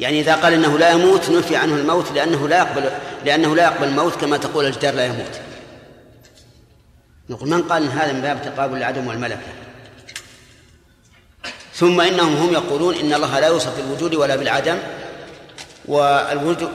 يعني 0.00 0.20
إذا 0.20 0.34
قال 0.34 0.52
إنه 0.52 0.78
لا 0.78 0.90
يموت 0.90 1.30
نفي 1.30 1.56
عنه 1.56 1.74
الموت 1.74 2.12
لأنه 2.12 2.48
لا 2.48 2.58
يقبل 2.58 2.90
لأنه 3.24 3.56
لا 3.56 3.62
يقبل 3.62 3.88
الموت 3.88 4.14
كما 4.20 4.36
تقول 4.36 4.66
الجدار 4.66 4.94
لا 4.94 5.06
يموت. 5.06 5.40
نقول 7.30 7.48
من 7.48 7.62
قال 7.62 7.82
إن 7.82 7.88
هذا 7.88 8.12
من 8.12 8.20
باب 8.20 8.42
تقابل 8.42 8.76
العدم 8.76 9.06
والملكة؟ 9.06 9.61
ثم 11.74 12.00
إنهم 12.00 12.36
هم 12.36 12.52
يقولون 12.52 12.94
إن 12.94 13.14
الله 13.14 13.40
لا 13.40 13.46
يوصف 13.46 13.76
بالوجود 13.76 14.14
ولا 14.14 14.36
بالعدم 14.36 14.78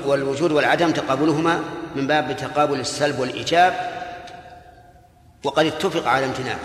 والوجود 0.06 0.52
والعدم 0.52 0.92
تقابلهما 0.92 1.64
من 1.96 2.08
باب 2.08 2.38
تقابل 2.38 2.80
السلب 2.80 3.20
والإيجاب 3.20 3.98
وقد 5.44 5.66
اتفق 5.66 6.08
على 6.08 6.26
امتناعه. 6.26 6.60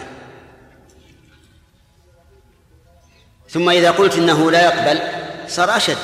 ثم 3.51 3.71
إذا 3.71 3.91
قلت 3.91 4.15
إنه 4.15 4.51
لا 4.51 4.65
يقبل 4.65 5.01
صار 5.49 5.77
أشد. 5.77 5.99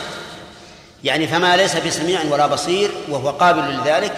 يعني 1.04 1.26
فما 1.26 1.56
ليس 1.56 1.76
بسميع 1.76 2.20
ولا 2.30 2.46
بصير 2.46 2.90
وهو 3.08 3.30
قابل 3.30 3.76
لذلك 3.76 4.12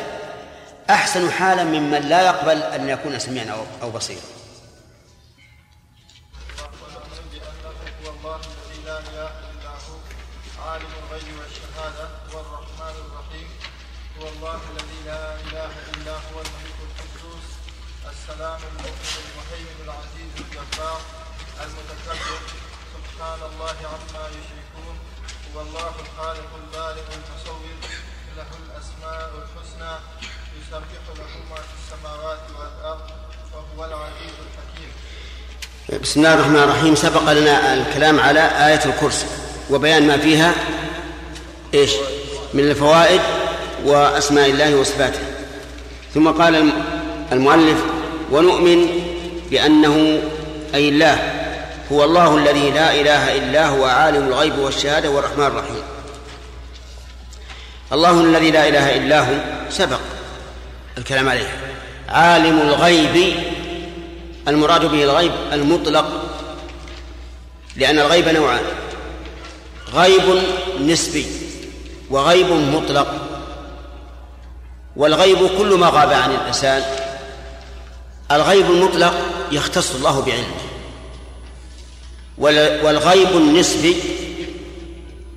أحسن 0.90 1.30
حالا 1.30 1.64
ممن 1.64 2.00
لا 2.00 2.22
يقبل 2.22 2.62
أن 2.62 2.88
يكون 2.88 3.18
سميعا 3.18 3.56
أو 3.82 3.90
بصيرا. 3.90 4.39
السلام 18.40 18.60
المؤمن 18.72 19.20
المهيمن 19.30 19.78
العزيز 19.84 20.32
الجبار 20.40 21.00
المتكبر. 21.64 22.40
سبحان 22.94 23.40
الله 23.50 23.76
عما 23.92 24.24
يشركون. 24.38 24.96
هو 25.54 25.60
الله 25.60 25.92
الخالق 26.04 26.50
البارئ 26.62 27.00
المصور. 27.16 27.60
له 28.36 28.50
الأسماء 28.62 29.30
الحسنى. 29.42 29.92
يسبح 30.60 31.02
له 31.18 31.32
ما 31.50 31.56
في 31.56 31.74
السماوات 31.80 32.38
والأرض. 32.58 33.10
وهو 33.52 33.84
العزيز 33.84 34.34
الحكيم. 34.46 34.92
بسم 36.02 36.20
الله 36.20 36.34
الرحمن 36.34 36.56
الرحيم. 36.56 36.94
سبق 36.94 37.32
لنا 37.32 37.74
الكلام 37.74 38.20
على 38.20 38.40
آية 38.40 38.84
الكرسي 38.84 39.26
وبيان 39.70 40.06
ما 40.06 40.18
فيها 40.18 40.54
إيش؟ 41.74 41.92
من 42.54 42.70
الفوائد 42.70 43.20
وأسماء 43.84 44.50
الله 44.50 44.76
وصفاته. 44.76 45.20
ثم 46.14 46.30
قال 46.30 46.54
الم- 46.54 46.84
المؤلف 47.32 47.99
ونؤمن 48.30 48.86
بأنه 49.50 50.22
أي 50.74 50.88
الله 50.88 51.18
هو 51.92 52.04
الله 52.04 52.36
الذي 52.36 52.70
لا 52.70 52.94
إله 53.00 53.36
إلا 53.36 53.68
هو 53.68 53.84
عالم 53.84 54.28
الغيب 54.28 54.58
والشهادة 54.58 55.10
والرحمن 55.10 55.46
الرحيم. 55.46 55.82
الله 57.92 58.20
الذي 58.20 58.50
لا 58.50 58.68
إله 58.68 58.96
إلا 58.96 59.20
هو 59.20 59.34
سبق 59.70 60.00
الكلام 60.98 61.28
عليه. 61.28 61.48
عالم 62.08 62.60
الغيب 62.60 63.34
المراد 64.48 64.84
به 64.84 65.04
الغيب 65.04 65.32
المطلق 65.52 66.06
لأن 67.76 67.98
الغيب 67.98 68.28
نوعان 68.28 68.62
غيب 69.94 70.42
نسبي 70.80 71.26
وغيب 72.10 72.52
مطلق 72.52 73.08
والغيب 74.96 75.38
كل 75.58 75.74
ما 75.74 75.86
غاب 75.86 76.12
عن 76.12 76.30
الإنسان 76.30 76.82
الغيب 78.32 78.70
المطلق 78.70 79.14
يختص 79.52 79.94
الله 79.94 80.20
بعلمه. 80.20 80.54
وال- 82.38 82.84
والغيب 82.84 83.28
النسبي 83.28 83.96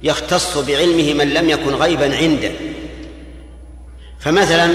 يختص 0.03 0.57
بعلمه 0.57 1.13
من 1.13 1.29
لم 1.33 1.49
يكن 1.49 1.75
غيبا 1.75 2.17
عنده. 2.17 2.51
فمثلا 4.19 4.69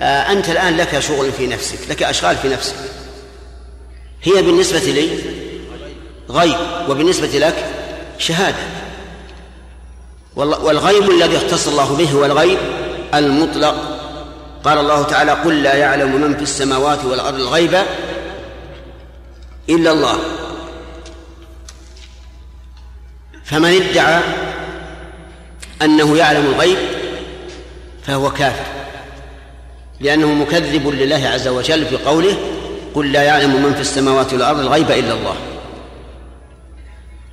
آه، 0.00 0.32
أنت 0.32 0.48
الآن 0.48 0.76
لك 0.76 0.98
شغل 1.00 1.32
في 1.32 1.46
نفسك 1.46 1.78
لك 1.88 2.02
أشغال 2.02 2.36
في 2.36 2.48
نفسك. 2.48 2.74
هي 4.22 4.42
بالنسبة 4.42 4.78
لي 4.78 5.08
غيب 6.30 6.56
وبالنسبة 6.88 7.26
لك 7.38 7.64
شهادة. 8.18 8.62
والغيب 10.36 11.10
الذي 11.10 11.36
اختص 11.36 11.68
الله 11.68 11.96
به 11.96 12.10
هو 12.12 12.24
الغيب 12.24 12.58
المطلق 13.14 13.91
قال 14.64 14.78
الله 14.78 15.02
تعالى 15.02 15.32
قل 15.32 15.62
لا 15.62 15.74
يعلم 15.74 16.20
من 16.20 16.36
في 16.36 16.42
السماوات 16.42 17.04
والأرض 17.04 17.34
الغيب 17.34 17.82
إلا 19.68 19.92
الله. 19.92 20.18
فمن 23.44 23.82
ادعى 23.82 24.22
أنه 25.82 26.16
يعلم 26.16 26.46
الغيب 26.46 26.78
فهو 28.06 28.30
كافر 28.30 28.64
لأنه 30.00 30.34
مكذب 30.34 30.88
لله 30.88 31.28
عز 31.28 31.48
وجل 31.48 31.86
في 31.86 31.96
قوله 31.96 32.36
قل 32.94 33.12
لا 33.12 33.22
يعلم 33.22 33.62
من 33.62 33.74
في 33.74 33.80
السماوات 33.80 34.32
والأرض 34.32 34.58
الغيب 34.58 34.90
إلا 34.90 35.14
الله. 35.14 35.36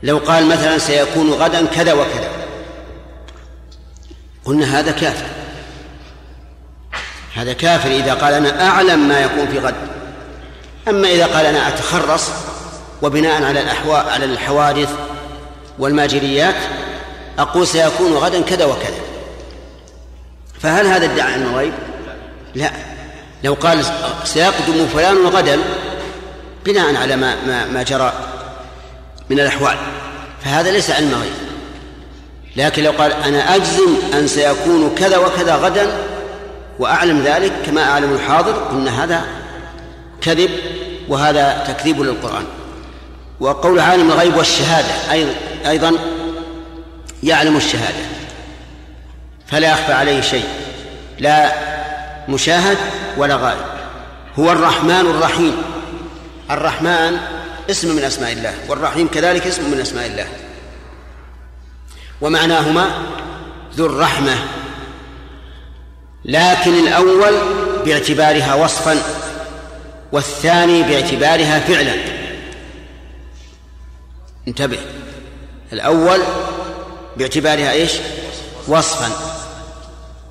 لو 0.04 0.18
قال 0.18 0.46
مثلا 0.46 0.78
سيكون 0.78 1.32
غدا 1.32 1.66
كذا 1.66 1.94
وكذا 1.94 2.32
قلنا 4.46 4.80
هذا 4.80 4.92
كافر. 4.92 5.39
هذا 7.36 7.54
كافر 7.54 7.90
إذا 7.90 8.14
قال 8.14 8.34
أنا 8.34 8.68
أعلم 8.68 9.08
ما 9.08 9.20
يكون 9.20 9.48
في 9.48 9.60
غد. 9.60 9.76
أما 10.88 11.08
إذا 11.08 11.26
قال 11.26 11.46
أنا 11.46 11.68
أتخرص 11.68 12.30
وبناء 13.02 13.44
على 13.44 13.62
الأحواء 13.62 14.10
على 14.10 14.26
الحوادث 14.26 14.90
والماجريات 15.80 16.56
أقول 17.40 17.68
سيكون 17.68 18.14
غدا 18.14 18.42
كذا 18.42 18.66
وكذا. 18.66 19.00
فهل 20.62 20.88
هذا 20.88 21.06
ادعاء 21.06 21.32
علم 21.32 21.50
الغيب؟ 21.50 21.74
لا. 22.56 22.72
لو 23.44 23.54
قال 23.54 23.86
سيقدم 24.24 24.88
فلان 24.94 25.28
غدا 25.28 25.60
بناء 26.66 26.96
على 26.96 27.16
ما 27.16 27.36
ما, 27.48 27.66
ما 27.66 27.84
جرى 27.84 28.14
من 29.30 29.40
الأحوال. 29.40 29.78
فهذا 30.44 30.72
ليس 30.72 30.92
علم 30.92 31.14
غيب. 31.22 31.50
لكن 32.56 32.84
لو 32.84 32.92
قال 32.92 33.14
أنا 33.14 33.56
أجزم 33.56 33.98
أن 34.14 34.28
سيكون 34.28 34.96
كذا 34.98 35.18
وكذا 35.18 35.56
غدا 35.56 36.09
وأعلم 36.80 37.24
ذلك 37.24 37.54
كما 37.66 37.84
أعلم 37.84 38.14
الحاضر 38.14 38.52
قلنا 38.52 39.04
هذا 39.04 39.26
كذب 40.22 40.50
وهذا 41.08 41.64
تكذيب 41.68 42.02
للقرآن. 42.02 42.46
وقول 43.40 43.80
عالم 43.80 44.12
الغيب 44.12 44.36
والشهادة 44.38 44.88
أيض- 45.12 45.68
أيضا 45.68 45.94
يعلم 47.24 47.58
الشهادة. 47.58 48.04
فلا 49.48 49.72
يخفى 49.72 49.94
عليه 49.94 50.22
شيء. 50.22 50.46
لا 51.20 51.54
مشاهد 52.30 52.78
ولا 53.18 53.36
غائب. 53.36 53.66
هو 54.40 54.52
الرحمن 54.52 54.92
الرحيم. 54.92 55.62
الرحمن 56.52 57.18
اسم 57.70 57.96
من 57.96 58.04
أسماء 58.04 58.32
الله 58.32 58.54
والرحيم 58.68 59.08
كذلك 59.08 59.48
اسم 59.48 59.72
من 59.72 59.80
أسماء 59.82 60.08
الله. 60.08 60.28
ومعناهما 62.22 62.92
ذو 63.76 63.86
الرحمة. 63.86 64.36
لكن 66.26 66.74
الأول 66.74 67.34
باعتبارها 67.86 68.56
وصفا 68.56 68.98
والثاني 70.12 70.84
باعتبارها 70.84 71.60
فعلا. 71.60 71.94
انتبه 74.48 74.78
الأول 75.74 76.20
باعتبارها 77.18 77.72
إيش؟ 77.72 77.92
وصفا 78.68 79.10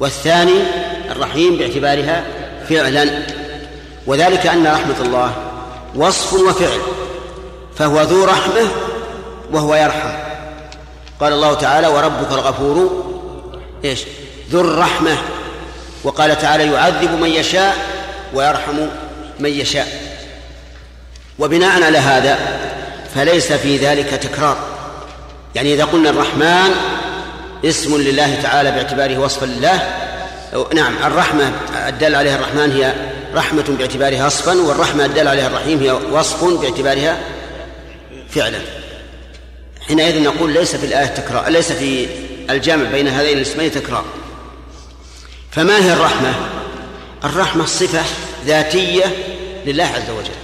والثاني 0.01 0.63
الرحيم 1.11 1.57
باعتبارها 1.57 2.25
فعلا. 2.69 3.23
وذلك 4.07 4.47
أن 4.47 4.67
رحمة 4.67 5.01
الله 5.01 5.33
وصف 5.95 6.33
وفعل 6.33 6.81
فهو 7.77 8.03
ذو 8.03 8.25
رحمة 8.25 8.71
وهو 9.53 9.75
يرحم. 9.75 10.19
قال 11.21 11.33
الله 11.33 11.55
تعالى 11.55 11.87
وربك 11.87 12.33
الغفور 12.33 13.05
إيش؟ 13.85 14.05
ذو 14.51 14.61
الرحمة. 14.61 15.19
وقال 16.05 16.39
تعالى 16.39 16.73
يعذب 16.73 17.11
من 17.21 17.29
يشاء 17.29 17.77
ويرحم 18.35 18.77
من 19.39 19.51
يشاء. 19.51 19.89
وبناء 21.39 21.83
على 21.83 21.99
هذا 21.99 22.39
فليس 23.15 23.53
في 23.53 23.77
ذلك 23.77 24.11
تكرار. 24.11 24.59
يعني 25.55 25.75
إذا 25.75 25.85
قلنا 25.85 26.11
الرحمن 26.11 26.71
اسم 27.65 27.97
لله 27.97 28.43
تعالى 28.43 28.71
باعتباره 28.71 29.19
وصفا 29.19 29.47
لله 29.47 29.81
نعم 30.75 30.95
الرحمة 31.05 31.53
الدال 31.89 32.15
عليها 32.15 32.37
الرحمن 32.37 32.73
هي 32.73 32.95
رحمة 33.35 33.65
باعتبارها 33.79 34.27
وصفا 34.27 34.55
والرحمة 34.55 35.05
الدال 35.05 35.29
عليها 35.29 35.47
الرحيم 35.47 35.81
هي 35.81 35.91
وصف 35.91 36.45
باعتبارها 36.45 37.17
فعلا. 38.31 38.59
حينئذ 39.89 40.23
نقول 40.23 40.53
ليس 40.53 40.77
في 40.77 40.87
الآية 40.87 41.07
تكرار 41.07 41.49
ليس 41.49 41.73
في 41.73 42.07
الجامع 42.51 42.91
بين 42.91 43.09
هذين 43.09 43.37
الاسمين 43.39 43.71
تكرار. 43.71 44.05
فما 45.51 45.77
هي 45.77 45.93
الرحمة؟ 45.93 46.35
الرحمة 47.25 47.65
صفة 47.65 48.03
ذاتية 48.45 49.05
لله 49.67 49.85
عز 49.85 50.11
وجل. 50.11 50.35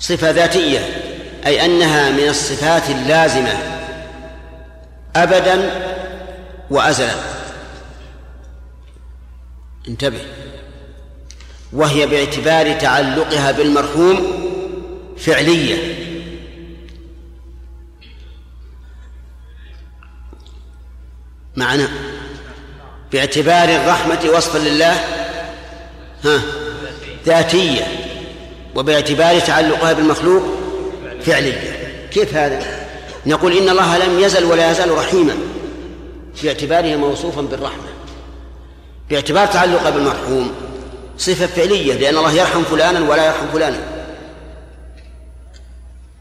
صفة 0.00 0.30
ذاتية 0.30 0.78
أي 1.46 1.64
أنها 1.64 2.10
من 2.10 2.28
الصفات 2.28 2.90
اللازمة 2.90 3.58
أبدا 5.16 5.70
وأزلا. 6.70 7.14
انتبه. 9.88 10.20
وهي 11.72 12.06
باعتبار 12.06 12.72
تعلقها 12.72 13.52
بالمرحوم 13.52 14.44
فعليه 15.18 15.94
معنى. 21.56 22.13
باعتبار 23.14 23.68
الرحمة 23.68 24.30
وصفا 24.36 24.58
لله 24.58 24.92
ها 26.24 26.40
ذاتية 27.26 27.86
وباعتبار 28.74 29.40
تعلقها 29.40 29.92
بالمخلوق 29.92 30.42
فعلية 31.22 31.60
كيف 32.10 32.34
هذا؟ 32.34 32.86
نقول 33.26 33.56
إن 33.56 33.68
الله 33.68 33.98
لم 33.98 34.20
يزل 34.20 34.44
ولا 34.44 34.70
يزال 34.70 34.90
رحيما 34.90 35.36
باعتباره 36.42 36.96
موصوفا 36.96 37.40
بالرحمة 37.40 37.88
باعتبار 39.10 39.46
تعلقه 39.46 39.90
بالمرحوم 39.90 40.54
صفة 41.18 41.46
فعلية 41.46 41.94
لأن 41.94 42.16
الله 42.16 42.32
يرحم 42.32 42.62
فلانا 42.62 43.10
ولا 43.10 43.26
يرحم 43.26 43.46
فلانا. 43.52 43.80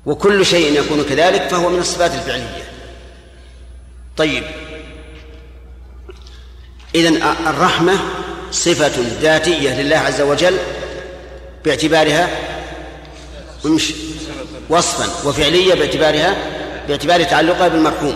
وكل 0.06 0.46
شيء 0.46 0.80
يكون 0.80 1.04
كذلك 1.04 1.42
فهو 1.42 1.70
من 1.70 1.80
الصفات 1.80 2.12
الفعلية. 2.14 2.64
طيب 4.18 4.44
إذن 6.96 7.24
الرحمة 7.48 7.94
صفة 8.52 8.92
ذاتية 9.22 9.82
لله 9.82 9.98
عز 9.98 10.22
وجل 10.22 10.58
باعتبارها 11.66 12.30
وصفا 14.70 15.30
وفعلية 15.30 15.74
باعتبارها 15.74 16.36
باعتبار 16.88 17.24
تعلقها 17.24 17.68
بالمرحوم. 17.68 18.16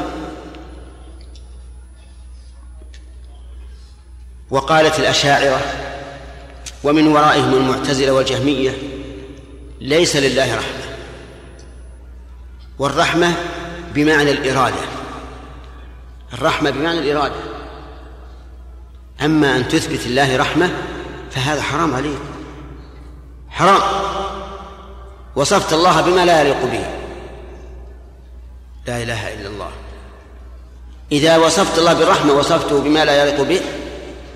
وقالت 4.49 4.99
الأشاعرة 4.99 5.61
ومن 6.83 7.07
ورائهم 7.07 7.53
المعتزلة 7.53 8.11
والجهمية 8.11 8.77
ليس 9.81 10.15
لله 10.15 10.55
رحمة. 10.55 10.97
والرحمة 12.79 13.33
بمعنى 13.93 14.31
الإرادة. 14.31 14.85
الرحمة 16.33 16.69
بمعنى 16.69 16.99
الإرادة. 16.99 17.56
أما 19.25 19.57
أن 19.57 19.67
تثبت 19.67 20.05
الله 20.05 20.37
رحمة 20.37 20.69
فهذا 21.31 21.61
حرام 21.61 21.95
عليك. 21.95 22.17
حرام. 23.49 23.81
وصفت 25.35 25.73
الله 25.73 26.01
بما 26.01 26.25
لا 26.25 26.41
يليق 26.41 26.65
به. 26.65 26.85
لا 28.87 29.03
إله 29.03 29.33
إلا 29.33 29.47
الله. 29.47 29.69
إذا 31.11 31.37
وصفت 31.37 31.79
الله 31.79 31.93
بالرحمة 31.93 32.33
وصفته 32.33 32.81
بما 32.81 33.05
لا 33.05 33.23
يليق 33.23 33.41
به. 33.41 33.61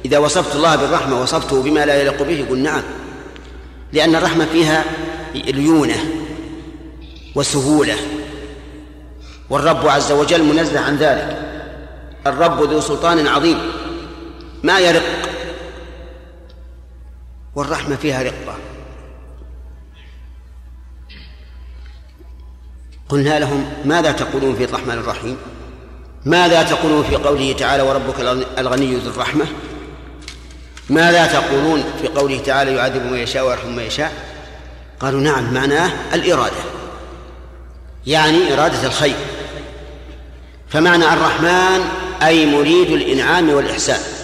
إذا 0.05 0.17
وصفت 0.17 0.55
الله 0.55 0.75
بالرحمة 0.75 1.21
وصفته 1.21 1.63
بما 1.63 1.85
لا 1.85 2.01
يليق 2.01 2.23
به 2.23 2.33
يقول 2.33 2.59
نعم. 2.59 2.81
لأن 3.93 4.15
الرحمة 4.15 4.45
فيها 4.45 4.85
ليونة 5.35 5.95
وسهولة. 7.35 7.95
والرب 9.49 9.87
عز 9.87 10.11
وجل 10.11 10.43
منزه 10.43 10.79
عن 10.79 10.97
ذلك. 10.97 11.37
الرب 12.27 12.63
ذو 12.63 12.81
سلطان 12.81 13.27
عظيم. 13.27 13.80
ما 14.63 14.79
يرق 14.79 15.03
والرحمة 17.55 17.95
فيها 17.95 18.23
رقة. 18.23 18.57
قلنا 23.09 23.39
لهم 23.39 23.73
ماذا 23.85 24.11
تقولون 24.11 24.55
في 24.55 24.63
الرحمن 24.63 24.93
الرحيم؟ 24.93 25.37
ماذا 26.25 26.63
تقولون 26.63 27.03
في 27.03 27.15
قوله 27.15 27.53
تعالى 27.53 27.83
وربك 27.83 28.19
الغني 28.57 28.95
ذو 28.95 29.11
الرحمة؟ 29.11 29.45
ماذا 30.89 31.27
تقولون 31.27 31.83
في 32.01 32.07
قوله 32.07 32.39
تعالى 32.39 32.75
يعذب 32.75 33.05
من 33.05 33.17
يشاء 33.17 33.47
ويرحم 33.47 33.75
من 33.75 33.83
يشاء؟ 33.83 34.11
قالوا 34.99 35.21
نعم 35.21 35.53
معناه 35.53 35.91
الإرادة. 36.13 36.63
يعني 38.07 38.53
إرادة 38.53 38.87
الخير. 38.87 39.15
فمعنى 40.69 41.13
الرحمن 41.13 41.81
أي 42.21 42.45
مريد 42.45 42.91
الإنعام 42.91 43.49
والإحسان. 43.49 44.20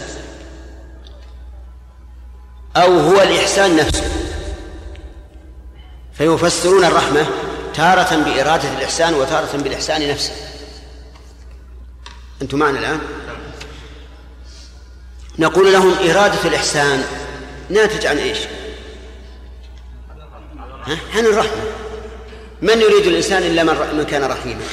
أو 2.78 3.00
هو 3.00 3.22
الإحسان 3.22 3.76
نفسه. 3.76 4.04
فيفسرون 6.14 6.86
الرحمة 6.86 7.26
تارة 7.74 8.16
بإرادة 8.16 8.74
الإحسان 8.78 9.14
وتارة 9.14 9.58
بالإحسان 9.58 10.10
نفسه. 10.10 10.32
أنتم 12.42 12.58
معنا 12.58 12.80
الآن؟ 12.80 13.00
نقول 15.40 15.74
لهم 15.74 15.94
إرادة 16.10 16.44
الإحسان 16.46 17.04
ناتج 17.70 18.06
عن 18.06 18.18
إيش؟ 18.18 18.38
ها؟ 20.86 20.98
عن 21.16 21.26
الرحمة. 21.26 21.62
من 22.62 22.82
يريد 22.82 23.06
الإنسان 23.06 23.44
إلا 23.44 23.64
من 23.94 24.06
كان 24.10 24.24
رحيما؟ 24.24 24.64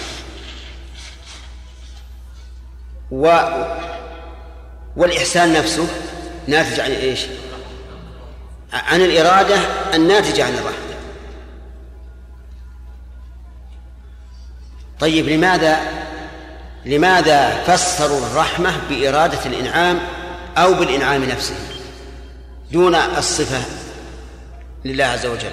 و 3.10 3.38
والإحسان 4.96 5.52
نفسه 5.52 5.88
ناتج 6.46 6.80
عن 6.80 6.90
إيش؟ 6.90 7.20
عن 8.74 9.00
الإرادة 9.00 9.56
الناتجة 9.94 10.44
عن 10.44 10.52
الرحمة. 10.52 10.94
طيب 15.00 15.28
لماذا 15.28 15.80
لماذا 16.84 17.64
فسروا 17.66 18.18
الرحمة 18.18 18.80
بإرادة 18.90 19.38
الإنعام 19.46 20.00
أو 20.56 20.74
بالإنعام 20.74 21.24
نفسه 21.24 21.54
دون 22.72 22.94
الصفة 22.94 23.62
لله 24.84 25.04
عز 25.04 25.26
وجل؟ 25.26 25.52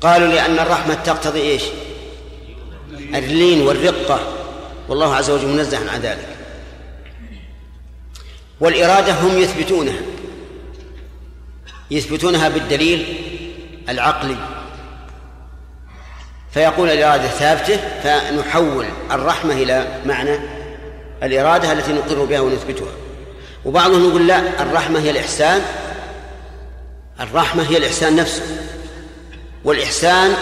قالوا 0.00 0.28
لأن 0.28 0.58
الرحمة 0.58 0.94
تقتضي 0.94 1.40
إيش؟ 1.40 1.62
اللين 2.90 3.62
والرقة. 3.62 4.20
والله 4.88 5.14
عز 5.14 5.30
وجل 5.30 5.46
منزه 5.46 5.90
عن 5.90 6.00
ذلك. 6.00 6.28
والإرادة 8.60 9.12
هم 9.12 9.38
يثبتونها. 9.38 9.98
يثبتونها 11.92 12.48
بالدليل 12.48 13.16
العقلي. 13.88 14.36
فيقول 16.50 16.90
الإرادة 16.90 17.28
ثابتة 17.28 17.76
فنحول 18.02 18.86
الرحمة 19.10 19.52
إلى 19.52 19.86
معنى 20.06 20.38
الإرادة 21.22 21.72
التي 21.72 21.92
نقر 21.92 22.24
بها 22.24 22.40
ونثبتها. 22.40 22.92
وبعضهم 23.64 24.08
يقول 24.08 24.26
لا 24.26 24.62
الرحمة 24.62 25.00
هي 25.00 25.10
الإحسان. 25.10 25.62
الرحمة 27.20 27.62
هي 27.70 27.76
الإحسان 27.76 28.16
نفسه. 28.16 28.42
والإحسان 29.64 30.34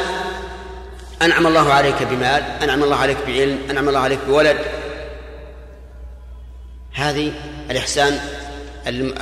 أنعم 1.22 1.46
الله 1.46 1.72
عليك 1.72 2.02
بمال 2.02 2.42
أنعم 2.62 2.82
الله 2.82 2.96
عليك 2.96 3.18
بعلم 3.26 3.58
أنعم 3.70 3.88
الله 3.88 4.00
عليك 4.00 4.18
بولد. 4.28 4.56
هذه 6.92 7.32
الإحسان 7.70 8.20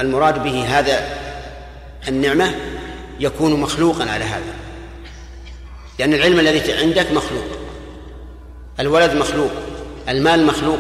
المراد 0.01 0.43
به 0.43 0.79
هذا 0.79 1.28
النعمة 2.09 2.55
يكون 3.21 3.61
مخلوقا 3.61 4.11
على 4.11 4.25
هذا. 4.25 4.55
لأن 5.99 6.15
العلم 6.15 6.41
الذي 6.41 6.73
عندك 6.73 7.13
مخلوق. 7.13 7.45
الولد 8.81 9.15
مخلوق. 9.15 9.51
المال 10.09 10.47
مخلوق. 10.47 10.79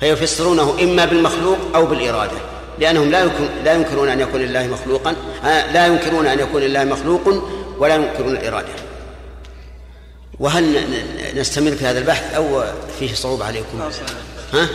فيفسرونه 0.00 0.76
إما 0.82 1.04
بالمخلوق 1.04 1.58
أو 1.74 1.86
بالإرادة. 1.86 2.36
لأنهم 2.78 3.10
لا 3.10 3.20
يمكن 3.20 3.48
لا 3.64 3.74
ينكرون 3.74 4.08
أن 4.08 4.20
يكون 4.20 4.40
لله 4.40 4.66
مخلوقا 4.66 5.14
لا 5.44 5.86
ينكرون 5.86 6.26
أن 6.26 6.38
يكون 6.38 6.62
لله 6.62 6.84
مخلوق 6.84 7.44
ولا 7.78 7.94
ينكرون 7.94 8.32
الإرادة. 8.32 8.72
وهل 10.40 10.84
نستمر 11.36 11.70
في 11.70 11.86
هذا 11.86 11.98
البحث 11.98 12.34
أو 12.34 12.64
فيه 12.98 13.14
صعوبة 13.14 13.44
عليكم؟ 13.44 13.80
ها؟ 14.52 14.68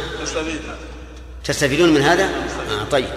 تستفيدون 1.43 1.93
من 1.93 2.01
هذا؟ 2.01 2.23
آه 2.23 2.83
طيب. 2.91 3.07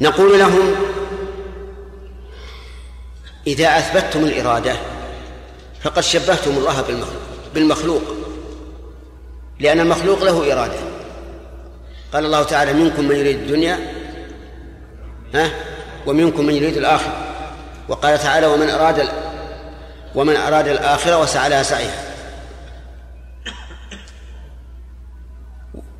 نقول 0.00 0.38
لهم 0.38 0.74
إذا 3.46 3.78
أثبتتم 3.78 4.24
الإرادة 4.24 4.76
فقد 5.82 6.02
شبهتم 6.02 6.50
الله 6.50 6.84
بالمخلوق 7.54 8.02
لأن 9.60 9.80
المخلوق 9.80 10.22
له 10.22 10.52
إرادة. 10.52 10.78
قال 12.12 12.24
الله 12.24 12.42
تعالى 12.42 12.72
منكم 12.72 13.04
من 13.04 13.16
يريد 13.16 13.36
الدنيا 13.36 13.78
ها؟ 15.34 15.50
ومنكم 16.06 16.46
من 16.46 16.54
يريد 16.54 16.76
الآخرة. 16.76 17.26
وقال 17.88 18.18
تعالى 18.18 18.46
ومن 18.46 18.70
أراد 18.70 19.08
ومن 20.14 20.36
أراد 20.36 20.68
الآخرة 20.68 21.18
وسعى 21.18 21.50
لها 21.50 21.62
سعيها. 21.62 22.04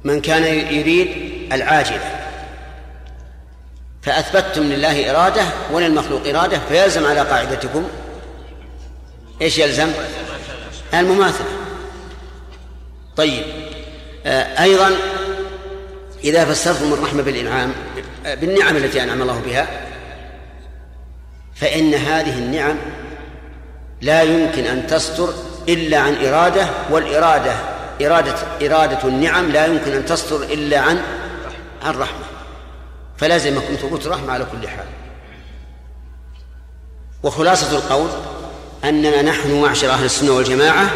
من 0.05 0.21
كان 0.21 0.45
يريد 0.75 1.09
العاجلة. 1.53 2.20
فأثبتتم 4.03 4.63
لله 4.63 5.11
إرادة 5.11 5.43
وللمخلوق 5.73 6.29
إرادة 6.29 6.61
فيلزم 6.69 7.07
على 7.07 7.21
قاعدتكم. 7.21 7.89
إيش 9.43 9.59
يلزم؟ 9.59 9.93
المماثلة. 10.95 11.47
طيب 13.17 13.45
آه 14.27 14.63
أيضا 14.63 14.91
إذا 16.25 16.45
فسرتم 16.45 16.93
الرحمة 16.93 17.23
بالإنعام 17.23 17.73
بالنعم 18.25 18.77
التي 18.77 19.03
أنعم 19.03 19.23
الله 19.23 19.41
بها 19.47 19.67
فإن 21.55 21.95
هذه 21.95 22.39
النعم 22.39 22.77
لا 24.01 24.23
يمكن 24.23 24.67
أن 24.67 24.87
تصدر 24.87 25.35
إلا 25.69 25.99
عن 25.99 26.27
إرادة 26.27 26.67
والإرادة 26.91 27.53
إرادة 28.03 28.35
إرادة 28.63 29.09
النعم 29.09 29.51
لا 29.51 29.67
يمكن 29.67 29.93
أن 29.93 30.07
تصدر 30.07 30.43
إلا 30.43 30.79
عن 30.79 31.03
عن 31.83 31.95
رحمة. 31.95 32.25
فلازمكم 33.21 33.75
ثبوت 33.75 34.07
الرحمة 34.07 34.33
على 34.33 34.47
كل 34.53 34.69
حال. 34.69 34.87
وخلاصة 37.23 37.77
القول 37.77 38.09
أننا 38.85 39.23
نحن 39.23 39.61
معشر 39.61 39.91
أهل 39.91 40.05
السنة 40.05 40.33
والجماعة 40.33 40.91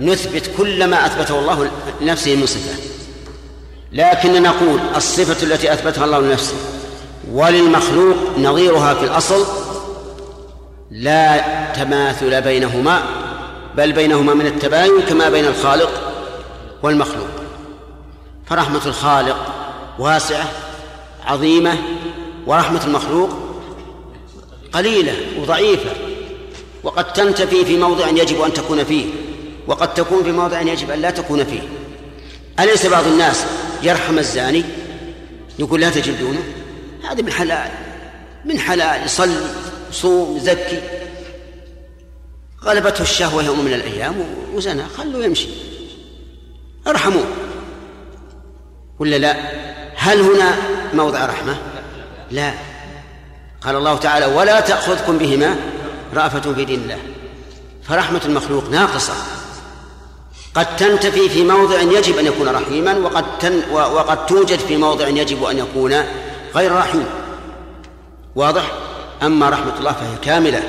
نثبت 0.00 0.50
كل 0.58 0.86
ما 0.86 1.06
أثبته 1.06 1.38
الله 1.38 1.70
لنفسه 2.00 2.36
من 2.36 2.46
صفة. 2.46 2.74
لكن 3.92 4.42
نقول 4.42 4.80
الصفة 4.96 5.46
التي 5.46 5.72
أثبتها 5.72 6.04
الله 6.04 6.20
لنفسه 6.20 6.56
وللمخلوق 7.30 8.16
نظيرها 8.38 8.94
في 8.94 9.04
الأصل 9.04 9.46
لا 10.90 11.44
تماثل 11.72 12.42
بينهما 12.42 13.02
بل 13.76 13.92
بينهما 13.92 14.34
من 14.34 14.46
التباين 14.46 15.00
كما 15.08 15.28
بين 15.28 15.44
الخالق 15.44 15.90
والمخلوق. 16.82 17.28
فرحمة 18.46 18.86
الخالق 18.86 19.36
واسعة 19.98 20.63
عظيمة 21.24 21.78
ورحمة 22.46 22.84
المخلوق 22.84 23.30
قليلة 24.72 25.12
وضعيفة 25.40 25.90
وقد 26.82 27.12
تنتفي 27.12 27.64
في 27.64 27.76
موضع 27.76 28.08
يجب 28.08 28.40
أن 28.40 28.52
تكون 28.52 28.84
فيه 28.84 29.06
وقد 29.66 29.94
تكون 29.94 30.24
في 30.24 30.32
موضع 30.32 30.60
يجب 30.60 30.90
أن 30.90 31.00
لا 31.00 31.10
تكون 31.10 31.44
فيه. 31.44 31.60
أليس 32.60 32.86
بعض 32.86 33.06
الناس 33.06 33.44
يرحم 33.82 34.18
الزاني؟ 34.18 34.64
يقول 35.58 35.80
لا 35.80 35.90
تجلدونه 35.90 36.42
هذا 37.10 37.22
من 37.22 37.32
حلال 37.32 37.70
من 38.44 38.58
حلال 38.58 39.04
يصلي 39.04 39.54
صوم 39.92 40.38
زكي 40.38 40.80
غلبته 42.64 43.02
الشهوة 43.02 43.44
يوم 43.44 43.64
من 43.64 43.72
الأيام 43.72 44.14
وزنى 44.54 44.82
خلوا 44.84 45.24
يمشي. 45.24 45.48
أرحموه. 46.86 47.24
ولا 48.98 49.18
لا؟ 49.18 49.36
هل 50.04 50.20
هنا 50.20 50.56
موضع 50.94 51.26
رحمة؟ 51.26 51.56
لا. 52.30 52.54
قال 53.60 53.76
الله 53.76 53.96
تعالى 53.96 54.26
ولا 54.26 54.60
تأخذكم 54.60 55.18
بهما 55.18 55.56
رأفة 56.14 56.54
في 56.54 56.64
دين 56.64 56.80
الله. 56.80 56.98
فرحمة 57.88 58.20
المخلوق 58.24 58.70
ناقصة. 58.70 59.12
قد 60.54 60.76
تنتفي 60.76 61.28
في 61.28 61.44
موضع 61.44 61.80
يجب 61.80 62.18
أن 62.18 62.26
يكون 62.26 62.48
رحيما 62.48 62.98
وقد 62.98 63.38
تن 63.38 63.62
وقد 63.72 64.26
توجد 64.26 64.58
في 64.58 64.76
موضع 64.76 65.08
يجب 65.08 65.44
أن 65.44 65.58
يكون 65.58 65.94
غير 66.54 66.72
رحيم. 66.72 67.06
واضح؟ 68.36 68.72
أما 69.22 69.50
رحمة 69.50 69.78
الله 69.78 69.92
فهي 69.92 70.16
كاملة. 70.22 70.62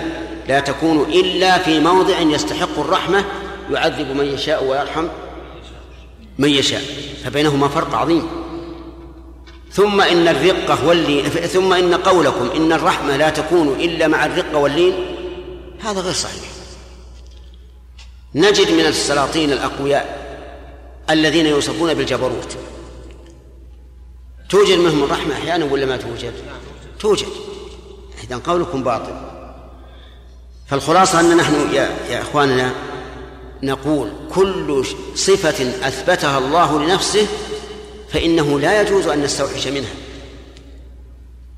لا 0.48 0.60
تكون 0.60 1.02
إلا 1.02 1.58
في 1.58 1.80
موضع 1.80 2.20
يستحق 2.20 2.80
الرحمة 2.80 3.26
يعذب 3.72 4.16
من 4.16 4.26
يشاء 4.26 4.64
ويرحم 4.64 5.08
من 6.38 6.50
يشاء. 6.50 6.82
فبينهما 7.26 7.68
فرق 7.68 7.96
عظيم. 7.96 8.45
ثم 9.76 10.02
إن 10.02 10.28
الرقة 10.28 10.88
واللين 10.88 11.30
ثم 11.30 11.74
إن 11.74 11.94
قولكم 11.94 12.50
إن 12.56 12.74
الرحمة 12.74 13.18
لا 13.18 13.30
تكون 13.30 13.68
إلا 13.80 14.08
مع 14.08 14.26
الرقة 14.26 14.58
واللين 14.58 14.94
هذا 15.80 16.02
غير 16.02 16.14
صحيح. 16.14 16.44
نجد 18.36 18.72
من 18.72 18.86
السلاطين 18.86 19.52
الأقوياء 19.52 20.26
الذين 21.10 21.46
يوصفون 21.46 21.94
بالجبروت. 21.94 22.58
توجد 24.50 24.78
منهم 24.78 25.04
الرحمة 25.04 25.34
أحيانا 25.34 25.66
ولا 25.66 25.86
ما 25.86 25.98
توجد؟ 25.98 26.34
توجد. 27.00 27.28
إذا 28.24 28.42
قولكم 28.48 28.84
باطل. 28.84 29.14
فالخلاصة 30.68 31.20
أن 31.20 31.38
نحن 31.38 31.54
يا, 31.74 31.98
يا 32.10 32.22
إخواننا 32.22 32.72
نقول 33.64 34.10
كل 34.36 34.86
صفة 35.16 35.88
أثبتها 35.88 36.38
الله 36.38 36.80
لنفسه 36.80 37.28
فإنه 38.16 38.60
لا 38.60 38.82
يجوز 38.82 39.08
أن 39.08 39.22
نستوحش 39.22 39.68
منها 39.68 39.94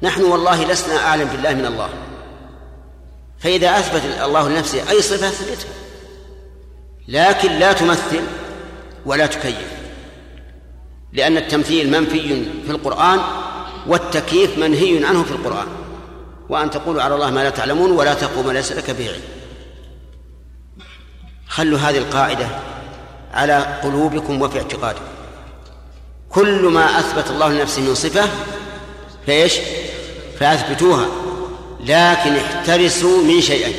نحن 0.02 0.24
والله 0.24 0.72
لسنا 0.72 0.98
أعلم 0.98 1.28
بالله 1.28 1.54
من 1.54 1.66
الله. 1.66 1.90
فإذا 3.40 3.80
أثبت 3.80 4.02
الله 4.24 4.50
لنفسه 4.50 4.90
أي 4.90 5.02
صفة 5.02 5.28
أثبتها. 5.28 5.70
لكن 7.08 7.52
لا 7.52 7.74
تمثل 7.74 8.22
ولا 9.06 9.26
تكيف. 9.26 9.72
لأن 11.14 11.38
التمثيل 11.38 11.92
منفي 11.92 12.46
في 12.66 12.72
القرآن 12.72 13.20
والتكييف 13.88 14.58
منهي 14.58 15.06
عنه 15.06 15.24
في 15.24 15.32
القرآن. 15.32 15.68
وأن 16.50 16.70
تقولوا 16.70 17.02
على 17.02 17.16
الله 17.16 17.30
ما 17.30 17.44
لا 17.44 17.50
تعلمون 17.50 17.92
ولا 17.92 18.14
تقوا 18.14 18.44
ما 18.44 18.52
ليس 18.52 18.72
لك 18.72 18.92
به 18.92 19.10
علم. 19.10 19.22
خلوا 21.48 21.80
هذه 21.80 21.98
القاعدة 21.98 22.48
على 23.34 23.80
قلوبكم 23.84 24.42
وفي 24.42 24.58
اعتقادكم. 24.58 25.17
كل 26.38 26.62
ما 26.62 27.00
أثبت 27.00 27.32
الله 27.32 27.50
لنفسه 27.50 27.82
من 27.82 27.96
صفة 27.96 28.30
فإيش؟ 29.28 29.54
فأثبتوها. 30.40 31.08
لكن 31.80 32.36
احترسوا 32.36 33.24
من 33.24 33.42
شيئين 33.42 33.74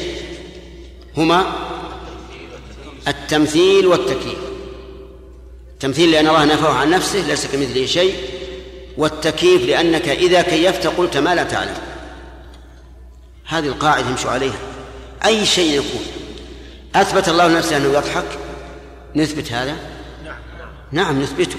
هما 1.16 1.46
التمثيل 3.08 3.86
والتكييف. 3.86 4.38
التمثيل 5.72 6.10
لأن 6.10 6.28
الله 6.28 6.44
نفاه 6.44 6.72
عن 6.72 6.90
نفسه 6.90 7.18
ليس 7.18 7.46
كمثله 7.46 7.86
شيء. 7.86 8.14
والتكييف 8.96 9.62
لأنك 9.62 10.08
إذا 10.08 10.42
كيفت 10.42 10.86
قلت 10.86 11.16
ما 11.16 11.34
لا 11.34 11.42
تعلم. 11.42 11.76
هذه 13.46 13.66
القاعدة 13.66 14.10
يمشوا 14.10 14.30
عليها. 14.30 14.58
أي 15.24 15.46
شيء 15.46 15.72
يكون. 15.78 16.06
أثبت 16.94 17.28
الله 17.28 17.48
نفسه 17.48 17.76
أنه 17.76 17.88
يضحك. 17.88 18.38
نثبت 19.16 19.52
هذا؟ 19.52 19.76
نعم 20.92 21.22
نثبته. 21.22 21.56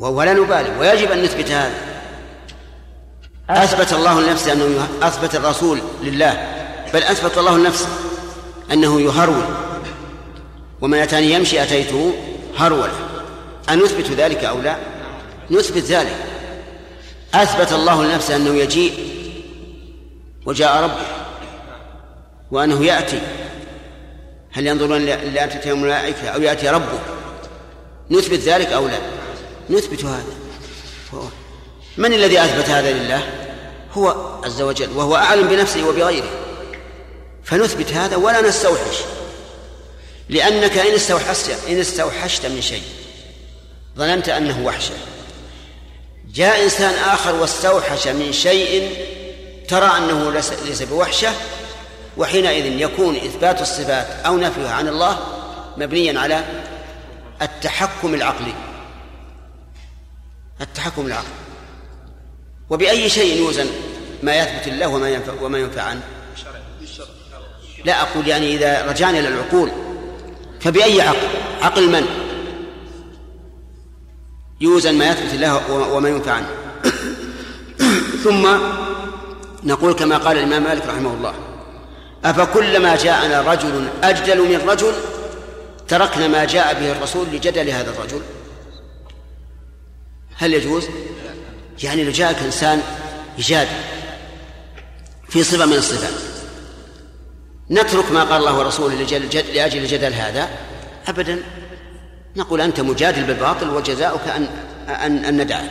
ولا 0.00 0.32
نبالي 0.32 0.78
ويجب 0.78 1.12
أن 1.12 1.22
نثبت 1.22 1.50
هذا. 1.50 1.74
أثبت 3.50 3.92
الله 3.92 4.20
لنفسه 4.20 4.52
أنه 4.52 4.88
أثبت 5.02 5.34
الرسول 5.34 5.78
لله 6.02 6.54
بل 6.94 7.02
أثبت 7.02 7.38
الله 7.38 7.58
لنفسه 7.58 7.88
أنه 8.72 9.00
يهرول. 9.00 9.44
ومن 10.80 10.98
أتاني 10.98 11.32
يمشي 11.32 11.62
أتيته 11.62 12.12
هرولا. 12.56 12.92
أنثبت 13.70 14.10
ذلك 14.10 14.44
أو 14.44 14.60
لا؟ 14.60 14.76
نثبت 15.50 15.82
ذلك. 15.82 16.16
أثبت 17.34 17.72
الله 17.72 18.04
لنفسه 18.04 18.36
أنه 18.36 18.54
يجيء 18.54 18.92
وجاء 20.46 20.82
ربه 20.82 21.06
وأنه 22.50 22.84
يأتي. 22.84 23.20
هل 24.52 24.66
ينظرون 24.66 25.04
لأتي 25.06 25.72
الملائكة 25.72 26.28
أو 26.28 26.42
يأتي 26.42 26.68
ربه 26.68 26.98
نثبت 28.10 28.38
ذلك 28.38 28.66
أو 28.66 28.88
لا؟ 28.88 29.17
نثبت 29.70 30.04
هذا. 30.04 30.34
من 31.96 32.12
الذي 32.12 32.40
أثبت 32.40 32.68
هذا 32.68 32.92
لله؟ 32.92 33.22
هو 33.92 34.08
عز 34.44 34.62
وجل 34.62 34.96
وهو 34.96 35.16
أعلم 35.16 35.48
بنفسه 35.48 35.88
وبغيره. 35.88 36.30
فنثبت 37.44 37.92
هذا 37.92 38.16
ولا 38.16 38.40
نستوحش. 38.40 38.96
لأنك 40.28 40.78
إن 40.78 40.94
استوحشت 40.94 41.58
إن 41.68 41.80
استوحشت 41.80 42.46
من 42.46 42.60
شيء 42.60 42.82
ظننت 43.98 44.28
أنه 44.28 44.66
وحشة. 44.66 44.94
جاء 46.34 46.64
إنسان 46.64 46.94
آخر 46.94 47.34
واستوحش 47.34 48.08
من 48.08 48.32
شيء 48.32 48.96
ترى 49.68 49.86
أنه 49.98 50.32
ليس 50.66 50.82
بوحشة 50.82 51.32
وحينئذ 52.16 52.80
يكون 52.80 53.16
إثبات 53.16 53.60
الصفات 53.60 54.06
أو 54.26 54.36
نفيها 54.36 54.72
عن 54.72 54.88
الله 54.88 55.18
مبنيا 55.76 56.20
على 56.20 56.44
التحكم 57.42 58.14
العقلي. 58.14 58.54
التحكم 60.60 61.06
العقلي 61.06 61.28
وبأي 62.70 63.08
شيء 63.08 63.36
يوزن 63.36 63.66
ما 64.22 64.36
يثبت 64.36 64.68
الله 64.68 64.88
وما 64.88 65.08
ينفع 65.08 65.32
وما 65.42 65.58
ينفع 65.58 65.82
عنه. 65.82 66.02
لا 67.84 68.02
أقول 68.02 68.28
يعني 68.28 68.54
إذا 68.54 68.86
رجعنا 68.86 69.18
إلى 69.18 69.28
العقول 69.28 69.70
فبأي 70.60 71.00
عقل؟ 71.00 71.28
عقل 71.62 71.90
من؟ 71.90 72.06
يوزن 74.60 74.94
ما 74.94 75.10
يثبت 75.10 75.34
الله 75.34 75.70
وما 75.92 76.08
ينفع 76.08 76.32
عنه. 76.32 76.48
ثم 78.24 78.48
نقول 79.64 79.92
كما 79.92 80.16
قال 80.16 80.38
الإمام 80.38 80.62
مالك 80.64 80.86
رحمه 80.86 81.14
الله 81.14 81.34
أفكلما 82.24 82.96
جاءنا 82.96 83.40
رجل 83.40 83.88
أجدل 84.02 84.38
من 84.38 84.68
رجل 84.68 84.92
تركنا 85.88 86.28
ما 86.28 86.44
جاء 86.44 86.74
به 86.80 86.92
الرسول 86.92 87.26
لجدل 87.32 87.70
هذا 87.70 87.90
الرجل؟ 87.90 88.20
هل 90.38 90.54
يجوز؟ 90.54 90.84
يعني 91.82 92.04
لو 92.04 92.10
جاءك 92.10 92.36
إنسان 92.38 92.82
يجادل 93.38 93.70
في 95.28 95.44
صفة 95.44 95.66
من 95.66 95.72
الصفات 95.72 96.12
نترك 97.70 98.12
ما 98.12 98.24
قال 98.24 98.40
الله 98.40 98.58
ورسوله 98.58 98.94
لأجل 99.54 99.78
الجدل 99.82 100.12
هذا؟ 100.12 100.48
أبدا. 101.08 101.42
نقول 102.36 102.60
أنت 102.60 102.80
مجادل 102.80 103.24
بالباطل 103.24 103.68
وجزاؤك 103.70 104.28
أن 104.28 104.48
أن 104.88 105.24
أن 105.24 105.42
ندعك. 105.42 105.70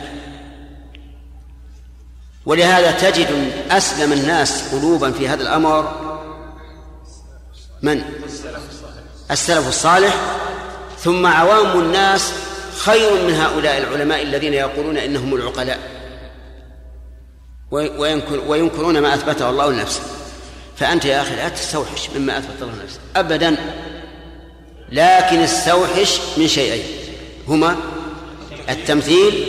ولهذا 2.46 2.90
تجد 2.90 3.52
أسلم 3.70 4.12
الناس 4.12 4.74
قلوبا 4.74 5.12
في 5.12 5.28
هذا 5.28 5.42
الأمر 5.42 6.08
من؟ 7.82 8.02
السلف 9.30 9.68
الصالح. 9.68 10.14
ثم 10.98 11.26
عوام 11.26 11.80
الناس 11.80 12.32
خير 12.78 13.22
من 13.26 13.34
هؤلاء 13.34 13.78
العلماء 13.78 14.22
الذين 14.22 14.54
يقولون 14.54 14.96
إنهم 14.96 15.34
العقلاء. 15.34 15.78
وينكرون 18.48 18.98
ما 18.98 19.14
أثبته 19.14 19.50
الله 19.50 19.72
لنفسه. 19.72 20.02
فأنت 20.76 21.04
يا 21.04 21.22
أخي 21.22 21.36
لا 21.36 21.48
تستوحش 21.48 22.10
مما 22.16 22.38
أثبت 22.38 22.62
الله 22.62 22.74
نفسه 22.84 23.00
أبدا. 23.16 23.56
لكن 24.92 25.38
استوحش 25.38 26.20
من 26.36 26.48
شيئين. 26.48 26.84
هما 27.48 27.76
التمثيل 28.68 29.44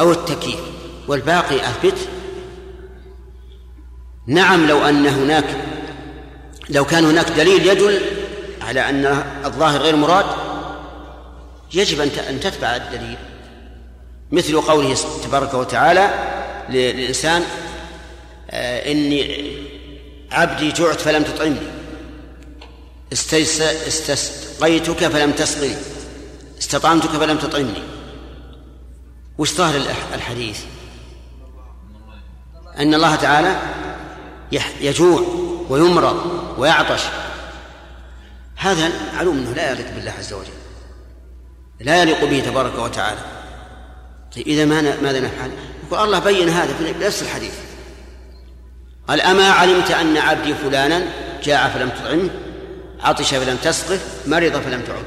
أو 0.00 0.12
التكييف. 0.12 0.60
والباقي 1.08 1.56
أثبت. 1.56 1.98
نعم 4.26 4.66
لو 4.66 4.84
أن 4.88 5.06
هناك 5.06 5.44
لو 6.70 6.84
كان 6.84 7.04
هناك 7.04 7.30
دليل 7.30 7.66
يدل 7.66 8.00
على 8.62 8.80
أن 8.80 9.22
الظاهر 9.44 9.80
غير 9.80 9.96
مراد 9.96 10.24
يجب 11.74 12.00
أن 12.00 12.40
تتبع 12.40 12.76
الدليل 12.76 13.18
مثل 14.30 14.60
قوله 14.60 14.96
تبارك 15.24 15.54
وتعالى 15.54 16.10
للإنسان 16.68 17.42
آه، 18.50 18.92
إني 18.92 19.52
عبدي 20.32 20.72
جعت 20.72 21.00
فلم 21.00 21.22
تطعمني 21.22 21.60
استسقيتك 23.12 25.06
فلم 25.06 25.32
تسقني 25.32 25.74
استطعمتك 26.58 27.08
فلم 27.08 27.38
تطعمني. 27.38 27.82
وش 29.38 29.54
ظاهر 29.54 29.82
الحديث؟ 30.14 30.60
أن 32.78 32.94
الله 32.94 33.14
تعالى 33.16 33.60
يجوع 34.80 35.24
ويمرض 35.68 36.48
ويعطش. 36.58 37.02
هذا 38.56 38.92
معلوم 39.14 39.38
أنه 39.38 39.52
لا 39.52 39.70
يليق 39.72 39.94
بالله 39.94 40.14
عز 40.18 40.32
وجل. 40.32 40.48
لا 41.80 42.02
يليق 42.02 42.24
به 42.24 42.40
تبارك 42.40 42.78
وتعالى. 42.78 43.20
طيب 44.36 44.46
إذا 44.46 44.64
ماذا 44.64 45.20
نفعل؟ 45.20 45.50
يقول 45.86 46.04
الله 46.04 46.18
بين 46.18 46.48
هذا 46.48 46.74
في 46.74 47.06
نفس 47.06 47.22
الحديث. 47.22 47.54
قال 49.08 49.20
أما 49.20 49.50
علمت 49.50 49.90
أن 49.90 50.16
عبدي 50.16 50.54
فلانا 50.54 51.02
جاع 51.44 51.68
فلم 51.68 51.88
تطعمه 51.88 52.30
عطش 53.00 53.34
فلم 53.34 53.56
تسقه 53.56 53.98
مرض 54.26 54.52
فلم 54.52 54.82
تعد. 54.82 55.04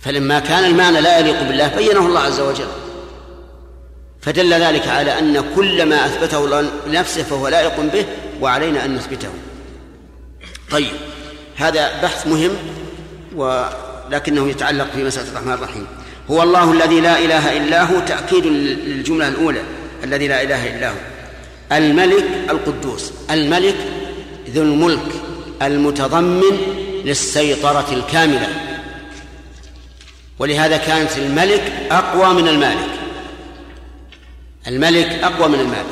فلما 0.00 0.38
كان 0.38 0.64
المعنى 0.64 1.00
لا 1.00 1.18
يليق 1.18 1.42
بالله 1.42 1.68
بينه 1.76 2.06
الله 2.06 2.20
عز 2.20 2.40
وجل. 2.40 2.68
فدل 4.20 4.54
ذلك 4.54 4.88
على 4.88 5.18
أن 5.18 5.54
كل 5.54 5.86
ما 5.86 6.06
أثبته 6.06 6.62
لنفسه 6.86 7.22
فهو 7.22 7.48
لائق 7.48 7.80
به 7.80 8.06
وعلينا 8.40 8.84
أن 8.84 8.94
نثبته. 8.94 9.28
طيب 10.70 10.92
هذا 11.56 12.02
بحث 12.02 12.26
مهم. 12.26 12.50
ولكنه 13.36 14.48
يتعلق 14.48 14.90
في 14.94 15.04
مسألة 15.04 15.28
الرحمن 15.28 15.52
الرحيم. 15.52 15.86
هو 16.30 16.42
الله 16.42 16.72
الذي 16.72 17.00
لا 17.00 17.18
إله 17.18 17.56
إلا 17.56 17.82
هو 17.82 18.00
تأكيد 18.00 18.46
للجملة 18.46 19.28
الأولى 19.28 19.62
الذي 20.04 20.28
لا 20.28 20.42
إله 20.42 20.76
إلا 20.76 20.90
هو. 20.90 20.96
الملك 21.72 22.24
القدوس 22.50 23.12
الملك 23.30 23.76
ذو 24.50 24.62
الملك 24.62 25.12
المتضمن 25.62 26.58
للسيطرة 27.04 27.86
الكاملة. 27.92 28.48
ولهذا 30.38 30.76
كانت 30.76 31.18
الملك 31.18 31.72
أقوى 31.90 32.42
من 32.42 32.48
المالك. 32.48 32.90
الملك 34.66 35.06
أقوى 35.22 35.48
من 35.48 35.60
المالك. 35.60 35.86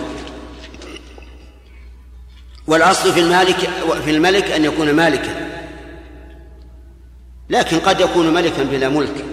والأصل 2.67 3.13
في 3.13 3.21
المالك 3.21 3.57
في 4.05 4.11
الملك 4.11 4.51
أن 4.51 4.65
يكون 4.65 4.93
مالكا. 4.93 5.44
لكن 7.51 7.81
قد 7.81 8.01
يكون 8.01 8.35
ملكا 8.35 8.63
بلا 8.63 8.89
ملك. 8.89 9.25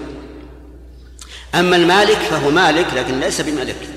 أما 1.55 1.75
المالك 1.75 2.17
فهو 2.17 2.49
مالك 2.49 2.93
لكن 2.93 3.19
ليس 3.19 3.41
بملك. 3.41 3.87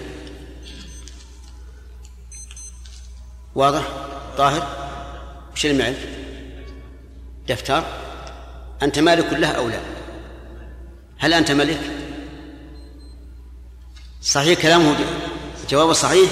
واضح؟ 3.55 3.83
طاهر؟ 4.39 4.67
وش 5.53 5.67
المعل 5.67 5.95
دفتر؟ 7.49 7.85
أنت 8.83 8.99
مالك 8.99 9.33
له 9.33 9.49
أو 9.49 9.69
لا؟ 9.69 9.81
هل 11.19 11.35
أنت 11.35 11.51
ملك؟ 11.51 11.81
صحيح 14.23 14.63
كلامه؟ 14.63 14.97
جواب 15.71 15.93
صحيح؟ 15.93 16.31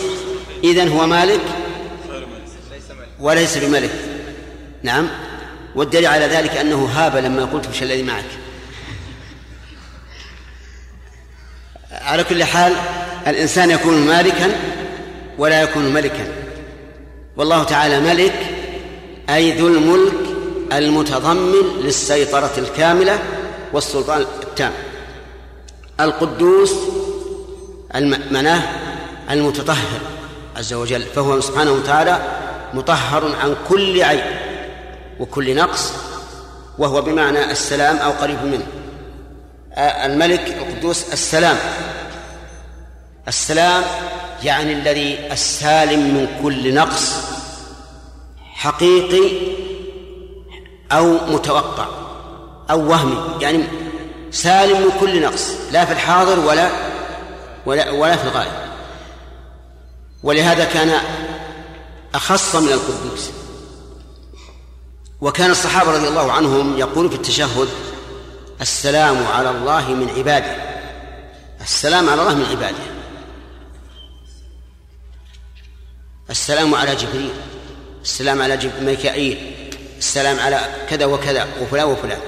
إذن 0.64 0.88
هو 0.88 1.06
مالك؟ 1.06 1.40
وليس 3.20 3.58
بملك. 3.58 3.90
نعم. 4.82 5.31
والدليل 5.74 6.06
على 6.06 6.26
ذلك 6.26 6.56
أنه 6.56 6.84
هاب 6.94 7.16
لما 7.16 7.44
قلت 7.44 7.68
وش 7.68 7.82
الذي 7.82 8.02
معك. 8.02 8.24
على 11.92 12.24
كل 12.24 12.44
حال 12.44 12.72
الإنسان 13.26 13.70
يكون 13.70 14.06
مالكا 14.06 14.50
ولا 15.38 15.62
يكون 15.62 15.82
ملكا. 15.84 16.28
والله 17.36 17.64
تعالى 17.64 18.00
ملك 18.00 18.46
أي 19.30 19.58
ذو 19.58 19.68
الملك 19.68 20.12
المتضمن 20.72 21.80
للسيطرة 21.82 22.52
الكاملة 22.58 23.18
والسلطان 23.72 24.20
التام. 24.20 24.72
القدوس 26.00 26.74
معناه 28.30 28.62
المتطهر 29.30 30.00
عز 30.56 30.72
وجل 30.72 31.02
فهو 31.02 31.40
سبحانه 31.40 31.72
وتعالى 31.72 32.22
مطهر 32.74 33.36
عن 33.42 33.56
كل 33.68 34.02
عيب. 34.02 34.41
وكل 35.20 35.56
نقص 35.56 35.92
وهو 36.78 37.02
بمعنى 37.02 37.50
السلام 37.50 37.96
أو 37.96 38.10
قريب 38.10 38.44
منه. 38.44 38.66
الملك 39.78 40.48
القدوس 40.48 41.12
السلام. 41.12 41.56
السلام 43.28 43.82
يعني 44.42 44.72
الذي 44.72 45.32
السالم 45.32 46.00
من 46.00 46.38
كل 46.42 46.74
نقص 46.74 47.12
حقيقي 48.52 49.56
أو 50.92 51.18
متوقع 51.26 51.86
أو 52.70 52.90
وهمي. 52.90 53.42
يعني 53.42 53.64
سالم 54.30 54.80
من 54.80 55.00
كل 55.00 55.22
نقص 55.22 55.50
لا 55.72 55.84
في 55.84 55.92
الحاضر 55.92 56.40
ولا 56.40 56.70
ولا 57.66 57.90
ولا 57.90 58.16
في 58.16 58.24
الغائب 58.24 58.52
ولهذا 60.22 60.64
كان 60.64 61.00
أخص 62.14 62.56
من 62.56 62.72
القدوس. 62.72 63.30
وكان 65.22 65.50
الصحابة 65.50 65.92
رضي 65.92 66.08
الله 66.08 66.32
عنهم 66.32 66.78
يقول 66.78 67.08
في 67.08 67.14
التشهد 67.14 67.68
السلام 68.60 69.26
على 69.26 69.50
الله 69.50 69.88
من 69.88 70.10
عباده. 70.16 70.56
السلام 71.60 72.08
على 72.08 72.22
الله 72.22 72.34
من 72.34 72.44
عباده. 72.44 72.84
السلام 76.30 76.74
على 76.74 76.96
جبريل 76.96 77.30
السلام 78.02 78.42
على 78.42 78.70
ميكائيل 78.80 79.54
السلام 79.98 80.40
على 80.40 80.60
كذا 80.90 81.04
وكذا 81.04 81.46
وفلان 81.62 81.86
وفلان. 81.86 82.20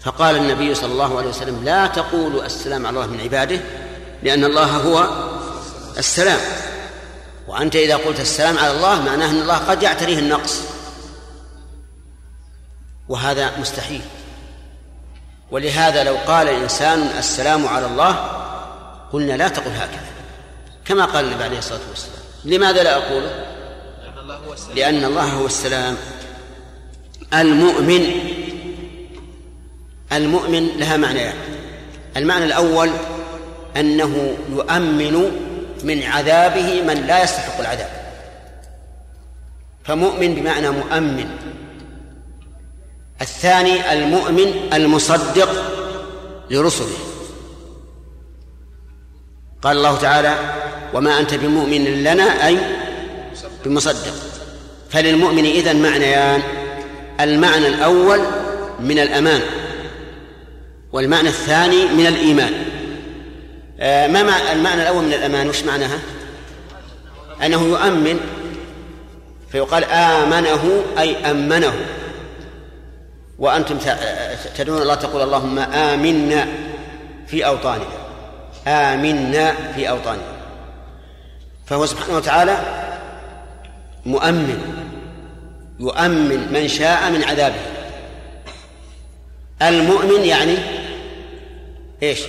فقال 0.00 0.36
النبي 0.36 0.74
صلى 0.74 0.92
الله 0.92 1.18
عليه 1.18 1.28
وسلم 1.28 1.64
لا 1.64 1.86
تقولوا 1.86 2.46
السلام 2.46 2.86
على 2.86 2.96
الله 2.96 3.06
من 3.06 3.20
عباده 3.20 3.60
لأن 4.22 4.44
الله 4.44 4.66
هو 4.66 5.08
السلام. 5.98 6.40
وأنت 7.48 7.76
إذا 7.76 7.96
قلت 7.96 8.20
السلام 8.20 8.58
على 8.58 8.70
الله 8.70 9.02
معناه 9.02 9.30
أن 9.30 9.40
الله 9.40 9.58
قد 9.58 9.82
يعتريه 9.82 10.18
النقص. 10.18 10.67
وهذا 13.08 13.58
مستحيل. 13.58 14.00
ولهذا 15.50 16.04
لو 16.04 16.16
قال 16.26 16.48
الإنسان 16.48 17.00
السلام 17.18 17.66
على 17.66 17.86
الله 17.86 18.12
قلنا 19.12 19.32
لا 19.32 19.48
تقل 19.48 19.70
هكذا. 19.70 20.08
كما 20.84 21.04
قال 21.04 21.24
النبي 21.24 21.44
عليه 21.44 21.58
الصلاة 21.58 21.80
والسلام. 21.88 22.18
لماذا 22.44 22.82
لا 22.82 22.96
أقوله 22.96 23.44
لأن 24.74 25.04
الله 25.04 25.24
هو 25.24 25.46
السلام. 25.46 25.96
المؤمن 27.34 28.12
المؤمن 30.12 30.66
لها 30.66 30.96
معنيان 30.96 31.34
المعنى 32.16 32.44
الأول 32.44 32.90
أنه 33.76 34.36
يؤمن 34.50 35.30
من 35.84 36.02
عذابه 36.02 36.82
من 36.82 37.06
لا 37.06 37.22
يستحق 37.22 37.60
العذاب. 37.60 37.90
فمؤمن 39.84 40.34
بمعنى 40.34 40.70
مؤمن. 40.70 41.28
الثاني 43.20 43.92
المؤمن 43.92 44.54
المصدق 44.72 45.48
لرسله. 46.50 46.96
قال 49.62 49.76
الله 49.76 49.96
تعالى 49.96 50.38
وما 50.94 51.20
أنت 51.20 51.34
بمؤمن 51.34 51.84
لنا 51.84 52.46
أي 52.46 52.58
بمصدق. 53.64 54.14
فللمؤمن 54.90 55.44
إذن 55.44 55.82
معنيان 55.82 56.42
المعنى 57.20 57.68
الأول 57.68 58.20
من 58.80 58.98
الأمان 58.98 59.40
والمعنى 60.92 61.28
الثاني 61.28 61.86
من 61.86 62.06
الإيمان. 62.06 62.52
آه، 63.80 64.06
ما 64.06 64.22
مع 64.22 64.52
المعنى 64.52 64.82
الأول 64.82 65.04
من 65.04 65.12
الأمان؟ 65.12 65.48
وش 65.48 65.62
معناها؟ 65.62 65.98
أنه 67.44 67.62
يؤمن 67.62 68.20
فيقال 69.52 69.84
آمنه 69.84 70.82
أي 70.98 71.16
أمنه. 71.16 71.74
وأنتم 73.38 73.78
تدعون 74.56 74.82
الله 74.82 74.94
تقول 74.94 75.22
اللهم 75.22 75.58
آمنا 75.58 76.48
في 77.26 77.46
أوطاننا. 77.46 77.84
آمنا 78.66 79.54
في 79.74 79.88
أوطاننا. 79.88 80.22
فهو 81.66 81.86
سبحانه 81.86 82.16
وتعالى 82.16 82.58
مؤمن 84.06 84.84
يؤمن 85.80 86.52
من 86.52 86.68
شاء 86.68 87.10
من 87.10 87.24
عذابه. 87.24 87.60
المؤمن 89.62 90.24
يعني 90.24 90.56
إيش؟ 92.02 92.20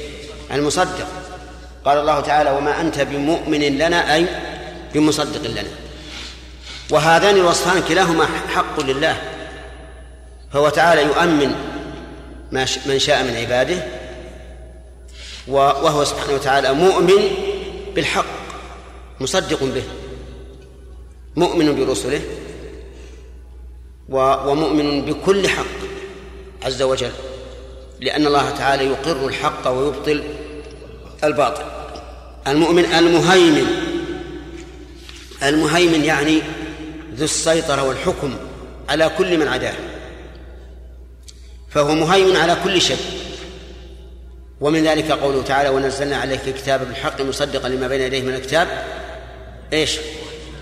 المصدق. 0.53 1.07
قال 1.85 1.97
الله 1.97 2.19
تعالى 2.19 2.51
وما 2.51 2.81
أنت 2.81 2.99
بمؤمن 2.99 3.61
لنا 3.61 4.15
أي 4.15 4.25
بمصدق 4.93 5.51
لنا. 5.51 5.69
وهذان 6.89 7.35
الوصفان 7.35 7.83
كلاهما 7.87 8.25
حق 8.55 8.79
لله. 8.79 9.17
فهو 10.53 10.69
تعالى 10.69 11.01
يؤمن 11.01 11.55
من 12.85 12.99
شاء 12.99 13.23
من 13.23 13.35
عباده 13.35 13.83
وهو 15.47 16.03
سبحانه 16.03 16.33
وتعالى 16.33 16.73
مؤمن 16.73 17.21
بالحق 17.95 18.25
مصدق 19.19 19.63
به 19.63 19.83
مؤمن 21.35 21.75
برسله 21.75 22.21
ومؤمن 24.09 25.01
بكل 25.01 25.47
حق 25.47 25.65
عز 26.63 26.81
وجل 26.81 27.11
لأن 28.01 28.27
الله 28.27 28.49
تعالى 28.49 28.85
يقر 28.85 29.27
الحق 29.27 29.67
ويبطل 29.67 30.23
الباطل. 31.23 31.63
المؤمن 32.47 32.85
المهيمن 32.85 33.67
المهيمن 35.43 36.05
يعني 36.05 36.41
ذو 37.15 37.25
السيطرة 37.25 37.83
والحكم 37.83 38.35
على 38.89 39.11
كل 39.17 39.37
من 39.37 39.47
عداه. 39.47 39.73
فهو 41.69 41.95
مهيمن 41.95 42.35
على 42.35 42.57
كل 42.63 42.81
شيء. 42.81 42.97
ومن 44.61 44.83
ذلك 44.83 45.11
قوله 45.11 45.43
تعالى 45.43 45.69
ونزلنا 45.69 46.17
عليك 46.17 46.41
الكتاب 46.47 46.87
بالحق 46.87 47.21
مصدقا 47.21 47.69
لما 47.69 47.87
بين 47.87 48.01
يديه 48.01 48.21
من 48.21 48.33
الكتاب. 48.33 48.67
إيش؟ 49.73 49.97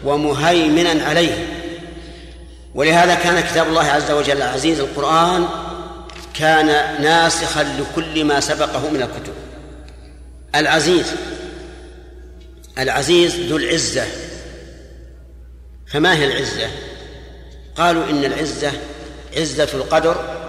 ومهيمنا 0.04 1.06
عليه. 1.06 1.48
ولهذا 2.76 3.16
كان 3.16 3.42
كتاب 3.42 3.68
الله 3.68 3.84
عز 3.84 4.12
وجل 4.12 4.38
العزيز 4.38 4.80
القرآن 4.80 5.48
كان 6.34 6.66
ناسخا 7.02 7.64
لكل 7.64 8.24
ما 8.26 8.40
سبقه 8.40 8.90
من 8.90 9.02
الكتب. 9.02 9.34
العزيز 10.56 11.06
العزيز 12.78 13.36
ذو 13.36 13.58
العزة. 13.58 14.06
فما 15.88 16.16
هي 16.16 16.26
العزة؟ 16.26 16.68
قالوا 17.76 18.10
إن 18.10 18.26
العزة 18.26 18.72
عزة 19.38 19.70
القدر 19.74 20.47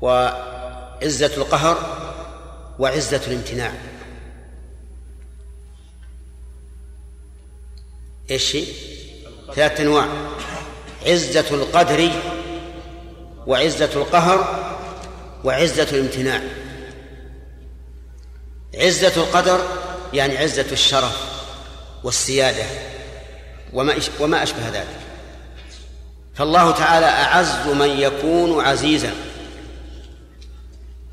وعزة 0.00 1.36
القهر 1.36 1.76
وعزة 2.78 3.20
الامتناع. 3.26 3.72
إيش؟ 8.30 8.56
ثلاثة 9.54 9.82
أنواع. 9.82 10.08
عزة 11.06 11.44
القدر 11.50 12.10
وعزة 13.46 13.90
القهر 13.94 14.64
وعزة 15.44 15.86
الامتناع. 15.92 16.40
عزة 18.74 19.12
القدر 19.16 19.60
يعني 20.12 20.38
عزة 20.38 20.66
الشرف 20.72 21.28
والسيادة 22.04 22.64
وما 23.72 23.94
وما 24.20 24.42
أشبه 24.42 24.68
ذلك. 24.68 24.98
فالله 26.34 26.70
تعالى 26.70 27.06
أعز 27.06 27.66
من 27.66 27.90
يكون 27.90 28.64
عزيزا. 28.64 29.27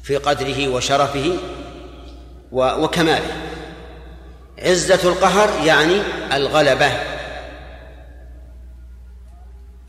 في 0.05 0.17
قدره 0.17 0.67
وشرفه 0.67 1.37
وكماله. 2.51 3.41
عزة 4.59 5.09
القهر 5.09 5.65
يعني 5.65 6.01
الغلبة. 6.33 6.91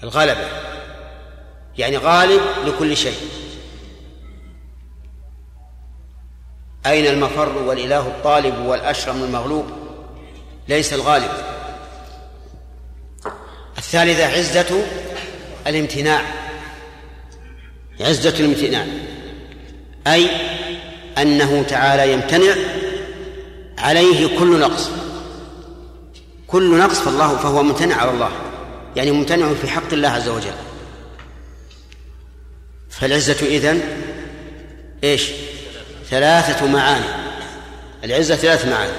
الغلبة. 0.02 0.48
يعني 1.78 1.97
غالب 1.97 2.40
لكل 2.66 2.97
شيء. 2.97 3.18
أين 6.86 7.06
المفر 7.06 7.59
والإله 7.59 8.06
الطالب 8.06 8.59
والأشرم 8.59 9.22
المغلوب؟ 9.22 9.66
ليس 10.68 10.93
الغالب. 10.93 11.30
الثالثة 13.78 14.26
عزة 14.26 14.86
الامتناع. 15.66 16.22
عزة 18.01 18.40
الامتناع. 18.40 18.86
أي 20.06 20.30
أنه 21.18 21.64
تعالى 21.68 22.12
يمتنع 22.12 22.54
عليه 23.78 24.38
كل 24.38 24.58
نقص. 24.60 24.90
كل 26.46 26.78
نقص 26.78 26.98
فالله 26.98 27.36
فهو 27.36 27.62
ممتنع 27.62 27.96
على 27.96 28.10
الله. 28.10 28.30
يعني 28.96 29.10
ممتنع 29.10 29.54
في 29.54 29.68
حق 29.68 29.92
الله 29.92 30.08
عز 30.08 30.28
وجل. 30.28 30.54
فالعزة 32.90 33.46
إذن 33.46 33.80
إيش؟ 35.04 35.30
ثلاثة 36.10 36.66
معاني. 36.66 37.04
العزة 38.04 38.36
ثلاث 38.36 38.66
معاني. 38.66 38.92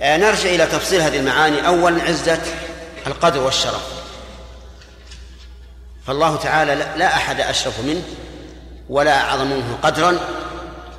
آه، 0.00 0.16
نرجع 0.16 0.50
إلى 0.50 0.66
تفصيل 0.66 1.00
هذه 1.00 1.16
المعاني. 1.16 1.66
أولا 1.66 2.02
عزة 2.02 2.40
القدر 3.06 3.40
والشرف. 3.40 3.86
فالله 6.06 6.36
تعالى 6.36 6.74
لا- 6.74 6.96
لا 6.96 7.16
أحد 7.16 7.40
أشرف 7.40 7.80
منه. 7.80 8.02
ولا 8.88 9.20
أعظم 9.20 9.46
منه 9.46 9.78
قدرا. 9.82 10.18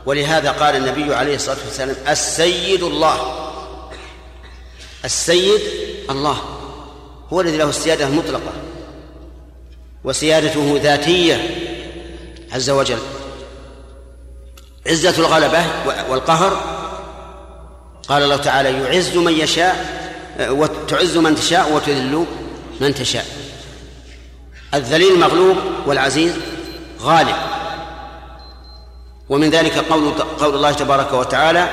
ولهذا 0.06 0.52
قال 0.52 0.76
النبي 0.76 1.16
عليه 1.16 1.36
الصلاة 1.36 1.58
والسلام 1.66 1.96
السيد 2.08 2.84
الله. 2.84 3.50
السيد 5.06 5.62
الله. 6.10 6.38
هو 7.34 7.42
الذي 7.42 7.58
له 7.58 7.70
السيادة 7.70 8.08
المطلقة 8.08 8.52
وسيادته 10.04 10.80
ذاتية 10.84 11.50
عز 12.52 12.70
وجل. 12.70 13.00
عزة 14.88 15.18
الغلبة 15.20 15.66
والقهر. 16.10 16.74
قال 18.08 18.24
الله 18.24 18.38
تعالى 18.38 18.82
يعز 18.84 19.18
من 19.18 19.34
يشاء 19.34 20.04
وتعز 20.40 21.18
من 21.18 21.36
تشاء 21.36 21.74
وتذل 21.74 22.26
من 22.82 22.94
تشاء. 22.94 23.26
الذليل 24.74 25.20
مغلوب 25.20 25.58
والعزيز 25.86 26.34
غالب. 27.02 27.36
ومن 29.30 29.50
ذلك 29.50 29.78
قول 29.78 30.12
قول 30.40 30.56
الله 30.56 30.72
تبارك 30.72 31.14
وتعالى 31.14 31.68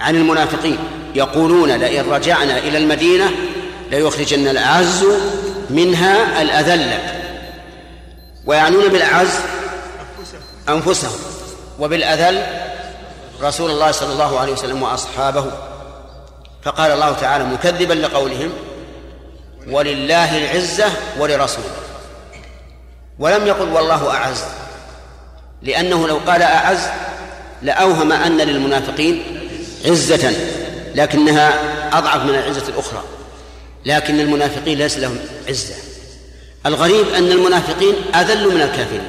عن 0.00 0.16
المنافقين 0.16 0.78
يقولون 1.14 1.72
لئن 1.72 2.10
رجعنا 2.10 2.58
إلى 2.58 2.78
المدينة 2.78 3.30
ليخرجن 3.90 4.48
الأعز 4.48 5.04
منها 5.70 6.42
الأذل. 6.42 6.98
ويعنون 8.46 8.88
بالأعز 8.88 9.38
أنفسهم 10.68 11.18
وبالأذل 11.78 12.46
رسول 13.42 13.70
الله 13.70 13.90
صلى 13.90 14.12
الله 14.12 14.40
عليه 14.40 14.52
وسلم 14.52 14.82
وأصحابه. 14.82 15.44
فقال 16.62 16.90
الله 16.90 17.12
تعالى 17.12 17.44
مكذبا 17.44 17.94
لقولهم 17.94 18.52
ولله 19.68 20.38
العزة 20.38 20.86
ولرسوله. 21.18 21.74
ولم 23.18 23.46
يقل 23.46 23.68
والله 23.68 24.10
أعز. 24.10 24.44
لأنه 25.62 26.08
لو 26.08 26.16
قال 26.16 26.42
أعز 26.42 26.88
لأوهم 27.62 28.12
أن 28.12 28.36
للمنافقين 28.36 29.22
عزة 29.84 30.32
لكنها 30.94 31.52
أضعف 31.98 32.22
من 32.22 32.34
العزة 32.34 32.68
الأخرى. 32.68 33.04
لكن 33.86 34.20
المنافقين 34.20 34.78
ليس 34.78 34.98
لهم 34.98 35.18
عزة. 35.48 35.74
الغريب 36.66 37.08
أن 37.08 37.32
المنافقين 37.32 37.94
أذل 38.14 38.54
من 38.54 38.60
الكافرين. 38.60 39.08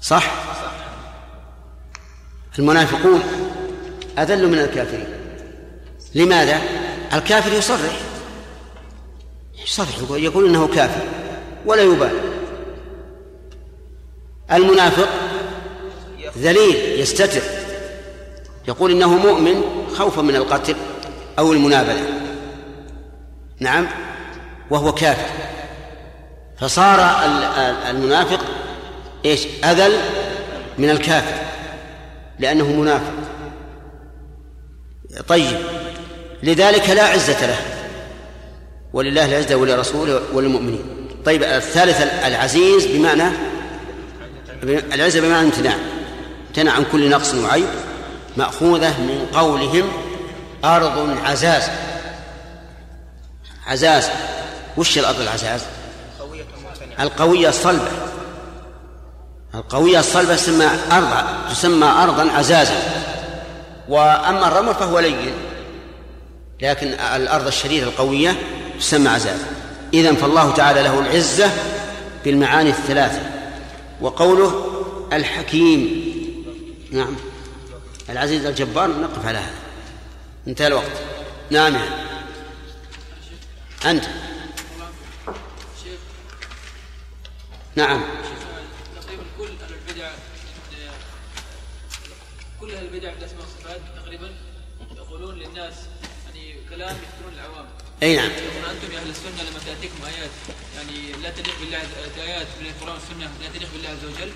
صح؟ 0.00 0.32
المنافقون 2.58 3.22
أذل 4.18 4.48
من 4.48 4.58
الكافرين. 4.58 5.06
لماذا؟ 6.14 6.60
الكافر 7.12 7.52
يصرح. 7.52 8.00
يصرح 9.64 9.88
يقول, 10.10 10.48
إنه 10.48 10.68
كافر 10.68 11.02
ولا 11.66 11.82
يبالي. 11.82 12.31
المنافق 14.52 15.08
ذليل 16.38 17.00
يستتر. 17.00 17.42
يقول 18.68 18.90
إنه 18.90 19.16
مؤمن 19.16 19.62
خوفا 19.96 20.22
من 20.22 20.36
القتل 20.36 20.76
أو 21.38 21.52
المنابذة 21.52 22.06
نعم 23.60 23.86
وهو 24.70 24.92
كافر. 24.92 25.28
فصار 26.60 27.00
المنافق 27.90 28.40
إيش؟ 29.24 29.46
أذل 29.64 30.00
من 30.78 30.90
الكافر 30.90 31.34
لأنه 32.38 32.72
منافق. 32.72 33.12
طيب 35.28 35.58
لذلك 36.42 36.90
لا 36.90 37.04
عزة 37.04 37.46
له. 37.46 37.56
ولله 38.92 39.24
العزة 39.24 39.56
ولرسوله 39.56 40.20
وللمؤمنين. 40.32 41.08
طيب 41.24 41.42
الثالث 41.42 42.02
العزيز 42.24 42.86
بمعنى 42.86 43.24
العزة 44.62 45.20
بمعنى 45.20 45.46
امتناع. 45.46 45.76
امتنع 46.48 46.72
عن 46.72 46.84
كل 46.92 47.10
نقص 47.10 47.34
وعيب. 47.34 47.66
مأخوذة 48.36 49.00
من 49.00 49.26
قولهم 49.34 49.88
أرض 50.64 51.18
عزاز. 51.24 51.62
عزاز. 53.66 54.08
وش 54.76 54.98
الأرض 54.98 55.20
العزاز؟ 55.20 55.60
القوية 57.00 57.48
الصلبة. 57.48 57.88
القوية 59.54 59.98
الصلبة 59.98 60.36
تسمى 60.36 60.68
أرض 60.92 61.10
تسمى 61.50 61.86
أرضا 61.86 62.32
عزازا. 62.32 62.82
وأما 63.88 64.48
الرمل 64.48 64.74
فهو 64.74 64.98
لين. 64.98 65.32
لكن 66.62 66.86
الأرض 67.16 67.46
الشديدة 67.46 67.86
القوية 67.86 68.36
تسمى 68.80 69.08
عزازا 69.08 69.46
إذا 69.94 70.14
فالله 70.14 70.52
تعالى 70.52 70.82
له 70.82 70.98
العزة 70.98 71.50
بالمعاني 72.24 72.70
الثلاثة. 72.70 73.41
وقوله 74.02 74.68
الحكيم. 75.12 76.02
نعم. 76.92 77.16
العزيز 78.08 78.46
الجبار 78.46 78.90
نقف 78.90 79.26
على 79.26 79.38
هذا. 79.38 79.54
انتهى 80.46 80.66
الوقت. 80.66 81.02
نعم. 81.50 81.76
أنت. 83.86 84.04
نعم. 87.76 88.02
كل 89.38 89.48
البدع 89.70 90.10
كل 92.60 92.74
البدع 92.74 93.12
في 93.12 93.18
الاسماء 93.18 93.40
والصفات 93.40 93.80
تقريبا 93.96 94.34
يقولون 94.96 95.34
للناس 95.34 95.74
يعني 96.24 96.56
كلام 96.70 96.96
يذكرون 96.96 97.34
العوام. 97.34 97.66
أي 98.02 98.16
نعم. 98.16 98.30
يقولون 98.30 98.64
أنتم 98.70 98.92
يا 98.92 98.98
أهل 99.00 99.10
السنة 99.10 99.42
لما 99.50 99.58
تأتيكم 99.66 100.04
آيات 100.06 100.30
يعني 100.76 101.12
لا 101.22 101.30
تليق 101.30 101.54
بالله 101.60 101.78
ايات 102.22 102.46
من 102.60 102.66
القرآن 102.66 102.94
والسنة 102.94 103.30
لا 103.42 103.48
تليق 103.58 103.68
بالله 103.72 103.88
عز 103.88 104.04
وجل 104.04 104.32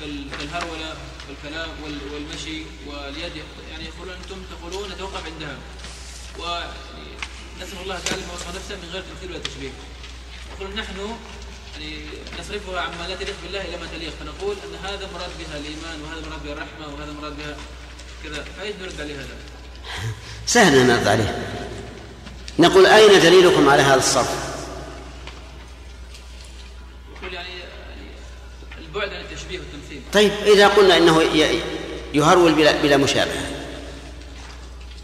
كال- 0.00 0.26
كالهرولة 0.38 0.96
والكلام 1.28 1.68
وال- 1.82 2.12
والمشي 2.14 2.62
واليد 2.86 3.32
يعني 3.70 3.84
يقولون 3.84 4.14
أنتم 4.22 4.42
تقولون 4.50 4.90
نتوقف 4.92 5.22
عندها. 5.26 5.56
ويعني 6.38 7.08
نسأل 7.60 7.78
الله 7.82 7.98
تعالى 7.98 8.22
ما 8.26 8.32
وصف 8.34 8.48
نفسه 8.56 8.74
من 8.76 8.88
غير 8.92 9.02
تمثيل 9.02 9.30
ولا 9.30 9.38
تشبيه. 9.38 9.70
يقول 10.52 10.74
نحن 10.76 11.16
يعني 11.72 12.04
نصرفها 12.40 12.80
عما 12.80 13.08
لا 13.08 13.14
تليق 13.14 13.34
بالله 13.42 13.60
إلى 13.60 13.76
ما 13.76 13.86
تليق 13.86 14.12
فنقول 14.20 14.56
أن 14.64 14.74
هذا 14.88 15.10
مراد 15.14 15.30
بها 15.38 15.56
الإيمان 15.58 15.96
وهذا 16.02 16.28
مراد 16.28 16.42
بها 16.44 16.52
الرحمة 16.52 16.94
وهذا 16.94 17.12
مراد 17.12 17.36
بها 17.36 17.56
كذا. 18.24 18.44
فايش 18.58 18.74
نرد 18.82 19.00
عليه 19.00 19.14
هذا؟ 19.14 19.36
سهل 20.46 20.76
أن 20.78 20.86
نرد 20.86 21.06
عليه. 21.08 21.48
نقول 22.58 22.86
أين 22.86 23.20
دليلكم 23.20 23.68
على 23.68 23.82
هذا 23.82 23.94
الصرف؟ 23.98 24.28
يقول 27.22 27.34
يعني 27.34 27.48
البعد 28.78 29.08
عن 29.08 29.20
التشبيه 29.20 29.58
والتمثيل. 29.58 30.00
طيب 30.12 30.32
إذا 30.46 30.68
قلنا 30.68 30.96
إنه 30.96 31.22
ي- 31.22 31.60
يهرول 32.14 32.52
بلا, 32.54 32.72
بلا 32.82 32.96
مشابهة 32.96 33.50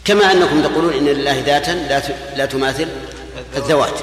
كما 0.05 0.33
أنكم 0.33 0.63
تقولون 0.63 0.93
إن 0.93 1.05
لله 1.07 1.41
ذاتا 1.47 1.71
لا 1.71 2.03
لا 2.37 2.47
تماثل 2.47 2.89
الذوات. 3.57 4.01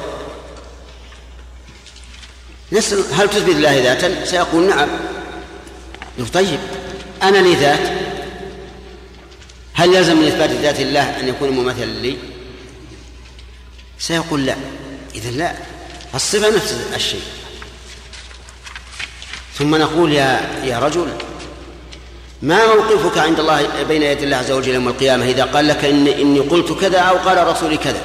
نسأل 2.72 3.04
هل 3.14 3.30
تثبت 3.30 3.50
لله 3.56 3.82
ذاتا؟ 3.84 4.26
سيقول 4.26 4.70
نعم. 4.70 4.90
طيب 6.34 6.60
أنا 7.24 7.38
لي 7.38 7.56
ذات. 7.56 7.92
هل 9.74 9.94
يلزم 9.96 10.18
من 10.18 10.28
إثبات 10.28 10.50
ذات 10.50 10.80
الله 10.80 11.20
أن 11.20 11.28
يكون 11.28 11.50
مماثلا 11.50 11.86
لي؟ 11.86 12.18
سيقول 14.00 14.46
لا. 14.46 14.56
إذا 15.16 15.30
لا. 15.30 15.56
الصفة 16.16 16.56
نفس 16.56 16.76
الشيء. 16.96 17.22
ثم 19.58 19.76
نقول 19.76 20.14
يا 20.14 20.62
يا 20.64 20.80
رجل 20.80 21.08
ما 22.42 22.76
موقفك 22.76 23.18
عند 23.18 23.40
الله 23.40 23.84
بين 23.84 24.04
يدي 24.04 24.24
الله 24.24 24.38
عز 24.38 24.52
وجل 24.52 24.74
يوم 24.74 24.88
القيامة 24.88 25.26
إذا 25.26 25.46
قال 25.46 25.68
لك 25.68 25.86
إن 25.86 26.08
إني 26.08 26.40
قلت 26.40 26.72
كذا 26.82 27.00
أو 27.00 27.18
قال 27.18 27.48
رسولي 27.48 27.78
كذا؟ 27.78 28.02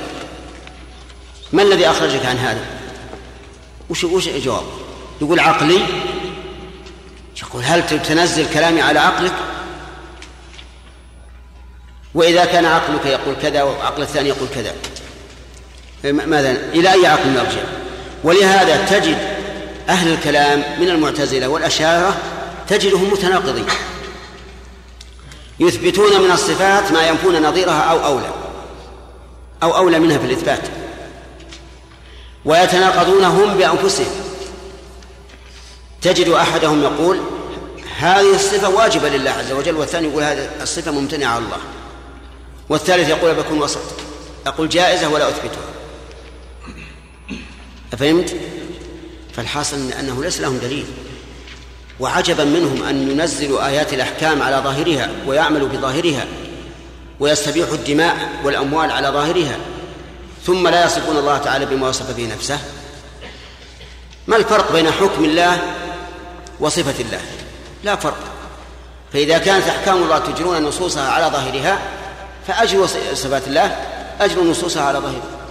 ما 1.52 1.62
الذي 1.62 1.90
أخرجك 1.90 2.26
عن 2.26 2.36
هذا؟ 2.36 2.64
وش 3.90 4.04
وش 4.04 4.28
الجواب؟ 4.28 4.64
يقول 5.20 5.40
عقلي. 5.40 5.80
يقول 7.42 7.62
هل 7.64 7.86
تنزل 7.86 8.50
كلامي 8.54 8.80
على 8.80 8.98
عقلك؟ 8.98 9.34
وإذا 12.14 12.44
كان 12.44 12.64
عقلك 12.64 13.06
يقول 13.06 13.34
كذا 13.42 13.62
وعقل 13.62 14.02
الثاني 14.02 14.28
يقول 14.28 14.48
كذا. 14.54 14.74
ماذا؟ 16.04 16.50
إلى 16.50 16.92
أي 16.92 17.06
عقل 17.06 17.28
نرجع 17.28 17.62
ولهذا 18.24 18.86
تجد 18.86 19.18
أهل 19.88 20.12
الكلام 20.12 20.64
من 20.80 20.88
المعتزلة 20.88 21.48
والأشاعرة 21.48 22.16
تجدهم 22.68 23.12
متناقضين. 23.12 23.66
يثبتون 25.60 26.20
من 26.20 26.30
الصفات 26.30 26.92
ما 26.92 27.08
ينفون 27.08 27.42
نظيرها 27.42 27.80
أو 27.80 28.04
أولى. 28.04 28.30
أو 29.62 29.76
أولى 29.76 29.98
منها 29.98 30.18
في 30.18 30.24
الإثبات. 30.24 30.60
ويتناقضون 32.44 33.24
هم 33.24 33.54
بأنفسهم. 33.54 34.12
تجد 36.02 36.28
أحدهم 36.28 36.82
يقول 36.82 37.20
هذه 37.98 38.34
الصفة 38.34 38.68
واجبة 38.68 39.08
لله 39.08 39.30
عز 39.30 39.52
وجل 39.52 39.76
والثاني 39.76 40.08
يقول 40.08 40.22
هذه 40.22 40.50
الصفة 40.62 40.90
ممتنعة 40.90 41.34
على 41.34 41.44
الله. 41.44 41.58
والثالث 42.68 43.08
يقول 43.08 43.34
بكون 43.34 43.62
وسط. 43.62 43.80
أقول 44.46 44.68
جائزة 44.68 45.08
ولا 45.08 45.28
أثبتها. 45.28 45.71
أفهمت؟ 47.92 48.36
فالحاصل 49.36 49.92
أنه 49.92 50.24
ليس 50.24 50.40
لهم 50.40 50.58
دليل. 50.58 50.86
وعجبا 52.00 52.44
منهم 52.44 52.82
أن 52.82 53.10
ينزلوا 53.10 53.66
آيات 53.66 53.92
الأحكام 53.92 54.42
على 54.42 54.56
ظاهرها 54.56 55.10
ويعملوا 55.26 55.68
بظاهرها 55.68 56.26
ويستبيحوا 57.20 57.74
الدماء 57.74 58.16
والأموال 58.44 58.90
على 58.90 59.08
ظاهرها 59.08 59.56
ثم 60.46 60.68
لا 60.68 60.84
يصفون 60.84 61.16
الله 61.16 61.38
تعالى 61.38 61.66
بما 61.66 61.88
وصف 61.88 62.16
به 62.16 62.28
نفسه. 62.34 62.58
ما 64.26 64.36
الفرق 64.36 64.72
بين 64.72 64.90
حكم 64.90 65.24
الله 65.24 65.60
وصفة 66.60 67.00
الله؟ 67.00 67.20
لا 67.84 67.96
فرق. 67.96 68.18
فإذا 69.12 69.38
كانت 69.38 69.68
أحكام 69.68 70.02
الله 70.02 70.18
تجرون 70.18 70.62
نصوصها 70.62 71.08
على 71.10 71.26
ظاهرها 71.26 71.78
فأجروا 72.46 72.86
صفات 73.14 73.48
الله 73.48 73.76
أجروا 74.20 74.44
نصوصها 74.44 74.82
على 74.82 74.98
ظاهرها. 74.98 75.41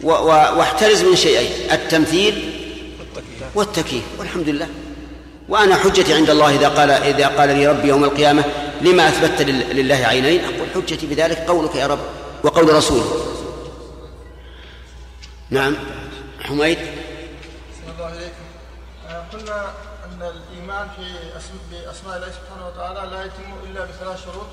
واحترز 0.00 1.02
من 1.02 1.16
شيئين. 1.16 1.70
التمثيل 1.72 2.54
والتكييف. 3.54 4.04
والحمد 4.18 4.48
لله 4.48 4.68
وأنا 5.48 5.76
حجتي 5.76 6.14
عند 6.14 6.30
الله 6.30 6.54
إذا 6.54 6.68
قال 6.68 6.90
إذا 6.90 7.26
قال 7.28 7.48
لي 7.48 7.66
ربي 7.66 7.88
يوم 7.88 8.04
القيامة 8.04 8.44
لما 8.80 9.08
أثبتت 9.08 9.40
لل- 9.42 9.76
لله 9.76 9.94
عينين 9.94 10.44
أقول 10.44 10.68
حجتي 10.74 11.06
بذلك 11.06 11.38
قولك 11.38 11.74
يا 11.74 11.86
رب 11.86 11.98
وقول 12.44 12.74
رسوله 12.74 13.24
نعم. 15.50 15.76
حميد. 16.40 16.78
الله 17.94 18.06
عليكم. 18.06 18.44
آه، 19.08 19.24
قلنا 19.32 19.64
أن 20.04 20.22
الإيمان 20.22 20.88
في 20.96 21.02
أسم- 21.38 21.72
بأسماء 21.72 22.16
الله 22.16 22.28
سبحانه 22.28 22.66
وتعالى 22.66 23.10
لا 23.16 23.24
يتم 23.24 23.70
إلا 23.70 23.80
بثلاث 23.84 24.24
شروط 24.24 24.46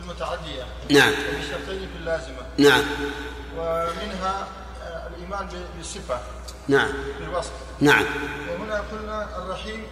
المتعدية. 0.00 0.64
نعم. 0.90 1.12
وبشرطين 1.12 1.78
في 1.92 1.98
اللازمة. 2.00 2.42
نعم. 2.58 2.82
ومنها 3.58 4.46
آه، 5.14 5.18
الإيمان 5.18 5.46
ب- 5.46 5.76
بالصفة. 5.76 6.18
نعم. 6.68 6.88
بالوصف. 7.20 7.50
نعم. 7.80 8.04
وهنا 8.50 8.82
قلنا 8.92 9.28
الرحيم 9.38 9.82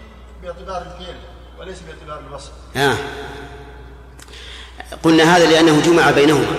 باعتبار 0.43 0.82
الفعل 0.82 1.16
وليس 1.59 1.78
باعتبار 1.81 2.28
الوصف. 2.28 2.51
آه. 2.77 2.97
قلنا 5.03 5.36
هذا 5.36 5.47
لأنه 5.51 5.81
جمع 5.81 6.11
بينهما. 6.11 6.57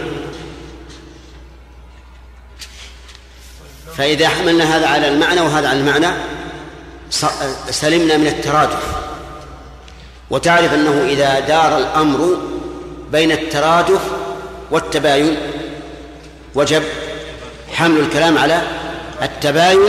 فإذا 3.98 4.30
حملنا 4.30 4.77
هذا 4.77 4.88
على 4.88 5.07
المعنى 5.07 5.41
وهذا 5.41 5.69
على 5.69 5.80
المعنى 5.80 6.07
سلمنا 7.69 8.18
من 8.18 8.27
الترادف. 8.27 8.84
وتعرف 10.30 10.73
أنه 10.73 11.06
إذا 11.06 11.40
دار 11.40 11.77
الأمر 11.77 12.38
بين 13.11 13.31
الترادف 13.31 14.02
والتباين 14.72 15.38
وجب 16.56 16.84
حمل 17.73 17.99
الكلام 17.99 18.37
على 18.37 18.61
التباين 19.21 19.79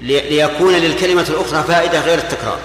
لي- 0.00 0.20
ليكون 0.30 0.74
للكلمة 0.74 1.26
الأخرى 1.28 1.62
فائدة 1.68 2.00
غير 2.00 2.18
التكرار. 2.18 2.58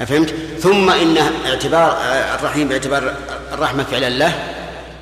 أفهمت؟ 0.00 0.34
ثم 0.60 0.90
إن 0.90 1.16
اعتبار 1.46 1.90
آه، 1.92 2.34
الرحيم 2.34 2.68
باعتبار 2.68 3.14
الرحمة 3.52 3.84
فعل 3.90 4.04
الله 4.04 4.32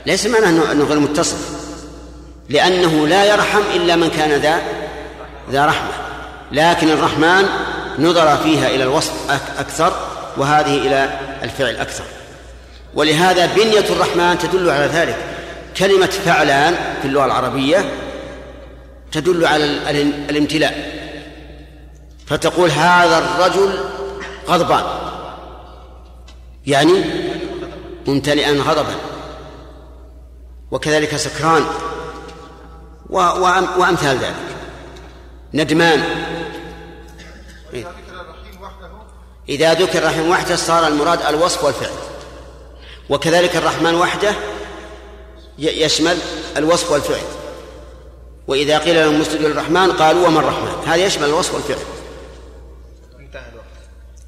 ليس 0.06 0.26
معناه 0.26 0.72
أنه, 0.72 0.84
غير 0.84 0.98
متصف 0.98 1.38
لأنه 2.48 3.06
لا 3.08 3.24
يرحم 3.24 3.60
إلا 3.74 3.96
من 3.96 4.10
كان 4.10 4.30
ذا 4.40 4.62
ذا 5.50 5.66
رحمة. 5.66 5.90
لكن 6.52 6.90
الرحمن 6.90 7.44
نظر 7.98 8.36
فيها 8.36 8.68
إلى 8.68 8.82
الوصف 8.82 9.12
أك- 9.28 9.58
أكثر 9.60 9.92
وهذه 10.36 10.76
إلى 10.76 11.18
الفعل 11.42 11.76
أكثر. 11.76 12.04
ولهذا 12.94 13.46
بنية 13.46 13.84
الرحمن 13.90 14.38
تدل 14.38 14.70
على 14.70 14.86
ذلك. 14.86 15.16
كلمة 15.76 16.06
فعلان 16.06 16.74
في 17.02 17.08
اللغة 17.08 17.24
العربية 17.24 17.90
تدل 19.12 19.46
على 19.46 19.64
ال- 19.64 19.88
ال- 19.88 20.30
الامتلاء. 20.30 20.94
فتقول 22.26 22.70
هذا 22.70 23.18
الرجل 23.18 23.78
غضبان. 24.48 24.84
يعني 26.66 27.04
ممتلئا 28.06 28.52
غضبا. 28.52 28.94
وكذلك 30.70 31.16
سكران. 31.16 31.64
وأمثال 33.10 34.18
ذلك. 34.18 34.34
ندمان. 35.54 36.04
إيه. 37.74 37.86
إذا 39.48 39.74
ذكر 39.74 39.98
الرحيم 39.98 40.30
وحده 40.30 40.56
صار 40.56 40.86
المراد 40.86 41.22
الوصف 41.22 41.64
والفعل. 41.64 41.92
وكذلك 43.10 43.56
الرحمن 43.56 43.94
وحده 43.94 44.34
يشمل 45.58 46.18
الوصف 46.56 46.90
والفعل. 46.90 47.22
وإذا 48.46 48.78
قيل 48.78 48.96
لهم 48.96 49.20
اسجدوا 49.20 49.48
للرحمن 49.48 49.92
قالوا 49.92 50.26
وما 50.26 50.40
الرحمن؟ 50.40 50.88
هذا 50.88 51.06
يشمل 51.06 51.24
الوصف 51.24 51.54
والفعل. 51.54 51.78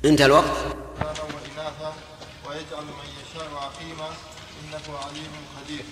انتهى 0.03 0.27
الوقت. 0.27 0.47
ذكرانا 0.47 1.27
وإناثا 1.37 1.95
ويجعل 2.49 2.85
من 2.85 3.09
يشاء 3.21 3.49
عقيما 3.55 4.09
إنه 4.61 4.99
عليم 4.99 5.33
قدير. 5.57 5.85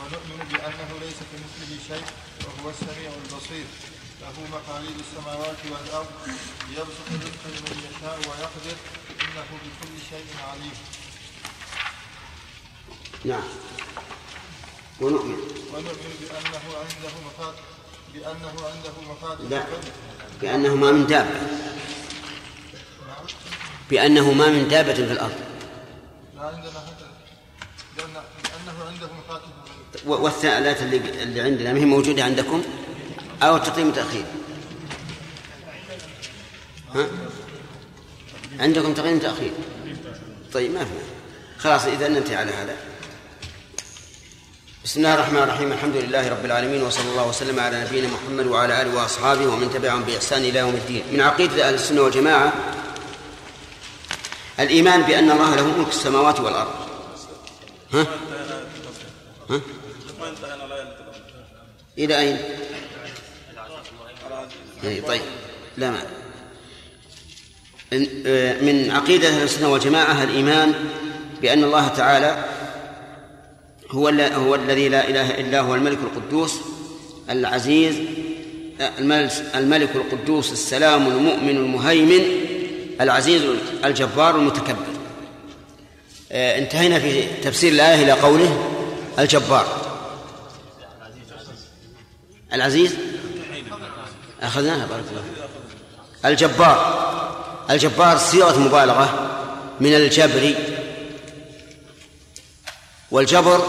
ونؤمن 0.00 0.40
بأنه 0.52 0.90
ليس 1.00 1.18
كمثله 1.30 1.72
شيء 1.88 2.06
وهو 2.44 2.70
السميع 2.70 3.10
البصير. 3.24 3.66
له 4.22 4.36
مقاليد 4.52 4.96
السماوات 5.04 5.56
والأرض 5.70 6.12
يبسط 6.76 7.08
الرزق 7.10 7.44
لمن 7.46 7.76
يشاء 7.88 8.18
ويقدر 8.18 8.76
إنه 9.20 9.50
بكل 9.64 9.94
شيء 10.10 10.30
عليم. 10.50 10.76
نعم. 13.24 13.42
ونؤمن. 15.00 15.36
ونؤمن 15.72 16.12
بأنه 16.20 16.64
عنده 16.80 17.10
مفاتح 17.26 17.64
بأنه 18.14 18.54
عنده 18.66 18.92
مفاتح 19.10 19.50
لا. 19.50 19.64
بأنه 20.42 20.74
ما 20.74 20.92
من 20.92 21.06
دابة. 21.06 21.40
بأنه 23.90 24.32
ما 24.32 24.48
من 24.48 24.68
دابة 24.68 24.94
في 24.94 25.12
الأرض. 25.12 25.40
لا 26.36 26.42
عندنا 26.42 26.70
لأن 27.96 28.12
لأنه 28.14 28.84
عنده 28.88 29.08
والثالثة 30.06 30.84
اللي 30.84 31.22
اللي 31.22 31.40
عندنا 31.40 31.72
ما 31.72 31.80
هي 31.80 31.84
موجودة 31.84 32.24
عندكم؟ 32.24 32.62
أو 33.42 33.58
تقديم 33.58 33.92
تأخير. 33.92 34.24
ها؟ 36.94 37.06
عندكم 38.58 38.94
تقديم 38.94 39.18
تأخير؟ 39.18 39.52
طيب 40.52 40.70
ما 40.70 40.84
في. 40.84 40.90
خلاص 41.58 41.84
إذا 41.84 42.08
ننتهي 42.08 42.36
على 42.36 42.52
هذا. 42.52 42.89
بسم 44.84 45.00
الله 45.00 45.14
الرحمن 45.14 45.38
الرحيم 45.42 45.72
الحمد 45.72 45.96
لله 45.96 46.28
رب 46.28 46.44
العالمين 46.44 46.82
وصلى 46.82 47.10
الله 47.10 47.28
وسلم 47.28 47.60
على 47.60 47.84
نبينا 47.84 48.08
محمد 48.08 48.46
وعلى 48.46 48.82
آله 48.82 48.96
وأصحابه 48.96 49.46
ومن 49.46 49.70
تبعهم 49.74 50.02
بإحسان 50.02 50.42
إلى 50.42 50.58
يوم 50.58 50.74
الدين 50.74 51.02
من 51.12 51.20
عقيدة 51.20 51.68
أهل 51.68 51.74
السنة 51.74 52.00
والجماعة 52.00 52.52
الإيمان 54.60 55.02
بأن 55.02 55.30
الله 55.30 55.54
له 55.54 55.78
ملك 55.78 55.88
السماوات 55.88 56.40
والأرض 56.40 56.70
ها؟ 57.94 58.06
ها؟ 59.50 59.60
إلى 61.98 62.18
أين؟ 62.18 62.38
إيه، 64.84 65.00
طيب 65.02 65.22
لا 65.76 65.90
ما 65.90 66.02
من 68.62 68.90
عقيدة 68.90 69.28
أهل 69.28 69.42
السنة 69.42 69.68
والجماعة 69.68 70.22
الإيمان 70.22 70.74
بأن 71.42 71.64
الله 71.64 71.88
تعالى 71.88 72.44
هو 73.90 74.08
هو 74.08 74.54
الذي 74.54 74.88
لا 74.88 75.08
إله 75.08 75.30
إلا 75.40 75.60
هو 75.60 75.74
الملك 75.74 75.98
القدوس 75.98 76.54
العزيز 77.30 77.94
الملك- 79.54 79.96
القدوس 79.96 80.52
السلام 80.52 81.06
المؤمن 81.06 81.56
المهيمن 81.56 82.24
العزيز 83.00 83.42
الجبار 83.84 84.36
المتكبر. 84.36 84.86
آه، 86.32 86.58
انتهينا 86.58 86.98
في 86.98 87.22
تفسير 87.42 87.72
الآية 87.72 88.02
إلى 88.02 88.12
قوله 88.12 88.70
الجبار. 89.18 89.66
العزيز؟ 92.52 92.94
أخذناها 94.42 94.86
بارك 94.86 95.04
الله. 95.10 95.22
الجبار. 96.24 97.10
الجبار 97.70 98.18
صيغة 98.18 98.58
مبالغة 98.58 99.30
من 99.80 99.94
الجبر 99.94 100.54
والجبر 103.10 103.66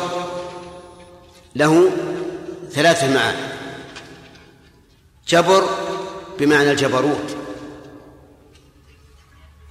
له 1.56 1.92
ثلاثة 2.72 3.14
معاني. 3.14 3.52
جبر 5.28 5.64
بمعنى 6.40 6.72
الجبروت 6.72 7.38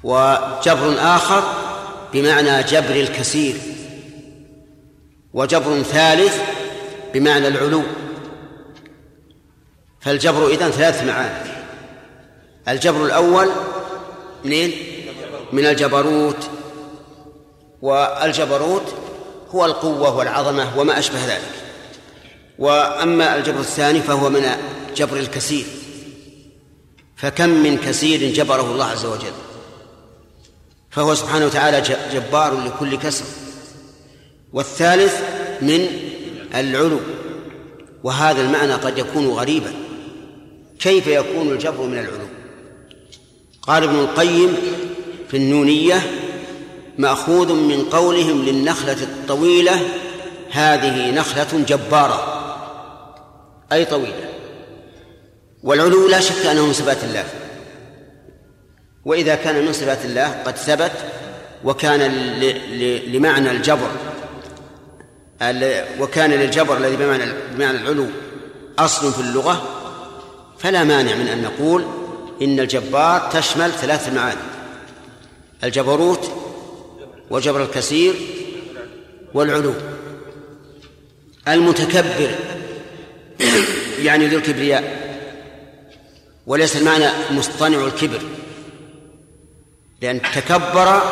وجبر 0.05 0.95
آخر 0.99 1.43
بمعنى 2.13 2.63
جبر 2.63 2.95
الكثير 2.95 3.57
وجبر 5.35 5.83
ثالث 5.83 6.41
بمعنى 7.15 7.49
العلو. 7.49 7.83
فالجبر 10.01 10.47
إذن 10.47 10.71
ثلاث 10.71 11.05
معاني. 11.05 11.51
الجبر 12.69 13.07
الأول 13.07 13.49
منين؟ 14.45 14.73
من 15.53 15.67
الجبروت. 15.67 16.51
والجبروت 17.83 18.95
هو 19.55 19.65
القوة 19.65 20.17
والعظمة 20.17 20.79
وما 20.79 20.99
أشبه 20.99 21.27
ذلك. 21.27 21.53
وأما 22.59 23.37
الجبر 23.37 23.61
الثاني 23.61 24.01
فهو 24.01 24.31
من 24.31 24.43
جبر 24.97 25.17
الكثير. 25.17 25.65
فكم 27.17 27.49
من 27.49 27.79
كثير 27.79 28.33
جبره 28.33 28.73
الله 28.73 28.85
عز 28.85 29.05
وجل. 29.05 29.33
فهو 30.91 31.15
سبحانه 31.15 31.47
وتعالى 31.47 31.83
جبار 32.13 32.65
لكل 32.67 32.97
كسر. 32.97 33.25
والثالث 34.53 35.21
من 35.63 35.87
العلو. 36.55 37.01
وهذا 38.03 38.41
المعنى 38.41 38.73
قد 38.73 38.99
يكون 38.99 39.29
غريبا. 39.29 39.73
كيف 40.79 41.07
يكون 41.07 41.53
الجبر 41.53 41.83
من 41.83 41.99
العلو؟ 41.99 42.29
قال 43.63 43.83
ابن 43.83 43.99
القيم 43.99 44.57
في 45.31 45.37
النونية 45.37 46.03
مأخوذ 46.99 47.53
من 47.53 47.85
قولهم 47.85 48.45
للنخلة 48.45 49.03
الطويلة 49.03 49.81
هذه 50.51 51.11
نخلة 51.11 51.65
جبارة. 51.69 52.37
أي 53.73 53.85
طويلة؟ 53.85 54.31
والعلو 55.63 56.09
لا 56.09 56.21
شك 56.21 56.47
أنه 56.47 56.67
من 56.67 56.73
صفات 56.73 57.05
الله. 57.05 57.25
وإذا 59.05 59.35
كان 59.35 59.65
من 59.67 59.73
صفات 59.73 60.05
الله 60.05 60.29
قد 60.47 60.57
ثبت 60.57 60.93
وكان 61.65 62.01
لمعنى 63.07 63.51
الجبر 63.51 63.91
ال- 65.43 65.85
وكان 66.03 66.31
للجبر 66.31 66.77
الذي 66.77 66.97
بمعنى 66.97 67.25
بمعنى 67.55 67.79
العلو 67.79 68.07
أصل 68.79 69.13
في 69.13 69.21
اللغة 69.21 69.63
فلا 70.59 70.85
مانع 70.85 71.15
من 71.15 71.29
أن 71.29 71.43
نقول 71.43 71.85
إن 72.43 72.61
الجبار 72.61 73.31
تشمل 73.33 73.73
ثلاث 73.73 74.13
معاني. 74.13 74.41
الجبروت 75.65 76.30
وجبر 77.31 77.63
الكثير 77.63 78.15
والعلو. 79.35 79.75
المتكبر 81.49 82.31
يعني 84.03 84.27
ذو 84.27 84.39
الكبرياء. 84.39 85.01
وليس 86.47 86.77
المعنى 86.77 87.07
مصطنع 87.31 87.87
الكبر. 87.87 88.21
لأن 90.03 90.23
تكبر 90.23 91.03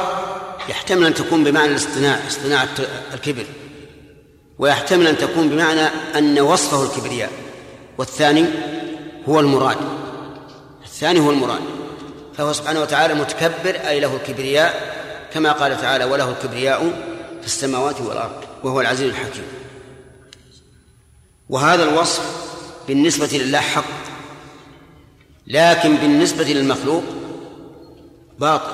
يحتمل 0.69 1.07
أن 1.07 1.15
تكون 1.15 1.45
بمعنى 1.45 1.71
الاصطناع 1.71 2.27
اصطناع 2.29 2.67
الكبر. 3.15 3.45
ويحتمل 4.59 5.07
أن 5.07 5.19
تكون 5.19 5.49
بمعنى 5.49 5.89
أن 6.17 6.41
وصفه 6.41 6.83
الكبرياء. 6.83 7.31
والثاني 7.99 8.45
هو 9.29 9.41
المراد. 9.41 9.77
الثاني 10.85 11.21
هو 11.21 11.31
المراد. 11.31 11.61
فهو 12.37 12.53
سبحانه 12.53 12.81
وتعالى 12.81 13.15
متكبر 13.15 13.89
أي 13.89 14.01
له 14.01 14.17
الكبرياء 14.17 14.98
كما 15.33 15.53
قال 15.53 15.81
تعالى 15.81 16.05
وله 16.05 16.31
الكبرياء 16.31 16.81
في 17.41 17.47
السماوات 17.47 18.01
والأرض 18.01 18.45
وهو 18.65 18.81
العزيز 18.81 19.09
الحكيم. 19.09 19.45
وهذا 21.49 21.83
الوصف 21.83 22.23
بالنسبة 22.89 23.29
لله 23.33 23.61
حق 23.61 23.85
لكن 25.47 25.97
بالنسبة 25.97 26.45
للمخلوق 26.45 27.03
باطل 28.39 28.73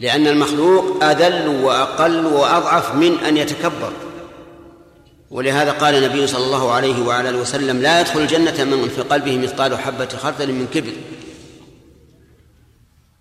لأن 0.00 0.26
المخلوق 0.26 1.04
أذل 1.04 1.48
وأقل 1.48 2.26
وأضعف 2.26 2.94
من 2.94 3.18
أن 3.18 3.36
يتكبر. 3.36 3.92
ولهذا 5.30 5.72
قال 5.72 5.94
النبي 5.94 6.26
صلى 6.26 6.44
الله 6.44 6.72
عليه 6.72 7.02
وعلى 7.06 7.30
وسلم 7.30 7.82
لا 7.82 8.00
يدخل 8.00 8.20
الجنة 8.20 8.64
من 8.64 8.88
في 8.88 9.02
قلبه 9.02 9.38
مثقال 9.38 9.78
حبة 9.78 10.08
خردل 10.08 10.52
من 10.52 10.66
كبر. 10.74 10.92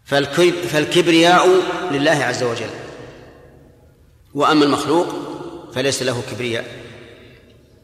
فالكبرياء 0.07 1.47
لله 1.91 2.11
عز 2.11 2.43
وجل. 2.43 2.69
وأما 4.34 4.65
المخلوق 4.65 5.07
فليس 5.73 6.03
له 6.03 6.23
كبرياء. 6.31 6.65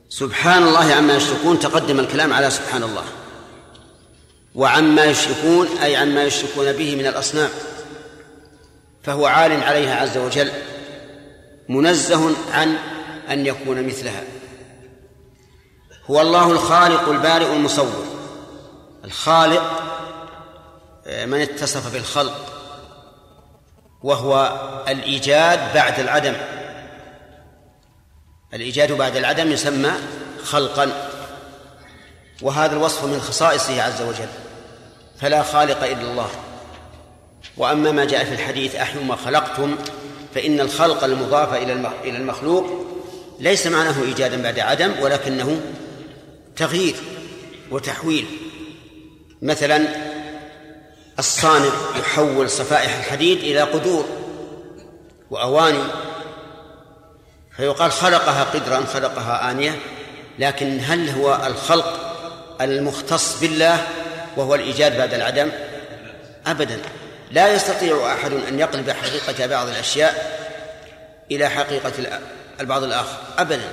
سبحان 0.09 0.63
الله 0.63 0.93
عما 0.93 1.15
يشركون 1.15 1.59
تقدم 1.59 1.99
الكلام 1.99 2.33
على 2.33 2.49
سبحان 2.49 2.83
الله. 2.83 3.03
وعما 4.55 5.05
يشركون 5.05 5.67
أي 5.67 5.95
عما 5.95 6.23
يشركون 6.23 6.71
به 6.71 6.95
من 6.95 7.05
الأصنام. 7.05 7.49
فهو 9.03 9.25
عال 9.25 9.63
عليها 9.63 10.01
عز 10.01 10.17
وجل 10.17 10.51
منزه 11.69 12.31
عن 12.51 12.75
أن 13.29 13.45
يكون 13.45 13.87
مثلها. 13.87 14.23
هو 16.09 16.21
الله 16.21 16.51
الخالق 16.51 17.09
البارئ 17.09 17.53
المصور. 17.53 18.05
الخالق 19.05 19.83
من 21.05 21.41
اتصف 21.41 21.93
بالخلق 21.93 22.59
وهو 24.03 24.61
الإيجاد 24.88 25.73
بعد 25.73 25.99
العدم. 25.99 26.34
الإيجاد 28.53 28.91
بعد 28.91 29.15
العدم 29.15 29.51
يسمى 29.51 29.91
خلقا 30.43 31.09
وهذا 32.41 32.75
الوصف 32.75 33.05
من 33.05 33.21
خصائصه 33.21 33.81
عز 33.81 34.01
وجل 34.01 34.27
فلا 35.19 35.43
خالق 35.43 35.84
إلا 35.84 36.11
الله. 36.11 36.30
وأما 37.57 37.91
ما 37.91 38.05
جاء 38.05 38.25
في 38.25 38.34
الحديث 38.34 38.75
أحيوا 38.75 39.03
ما 39.03 39.15
خلقتم 39.15 39.75
فإن 40.35 40.59
الخلق 40.59 41.03
المضاف 41.03 41.53
إلى 42.03 42.17
المخلوق 42.17 42.65
ليس 43.39 43.67
معناه 43.67 44.03
إيجادا 44.03 44.41
بعد 44.41 44.59
عدم 44.59 44.93
ولكنه 45.01 45.61
تغيير 46.55 46.95
وتحويل. 47.71 48.25
مثلا 49.41 49.88
الصانع 51.19 51.72
يحول 51.99 52.49
صفائح 52.49 52.98
الحديد 52.98 53.38
إلى 53.38 53.61
قدور 53.61 54.06
وأواني. 55.30 55.84
فيقال 57.57 57.91
خلقها 57.91 58.44
قدرا 58.44 58.85
خلقها 58.85 59.52
آنية 59.52 59.80
لكن 60.40 60.80
هل 60.80 61.10
هو 61.10 61.40
الخلق 61.48 62.15
المختص 62.61 63.40
بالله 63.40 63.88
وهو 64.38 64.56
الإيجاد 64.56 64.98
بعد 64.98 65.14
العدم؟ 65.14 65.52
أبدا. 66.48 66.77
لا 67.31 67.53
يستطيع 67.53 68.14
أحد 68.14 68.31
أن 68.48 68.60
يقلب 68.60 68.90
حقيقة 68.90 69.45
بعض 69.45 69.68
الأشياء 69.68 70.40
إلى 71.31 71.49
حقيقة 71.49 71.91
البعض 72.60 72.84
الآخر. 72.84 73.18
أبدا. 73.38 73.69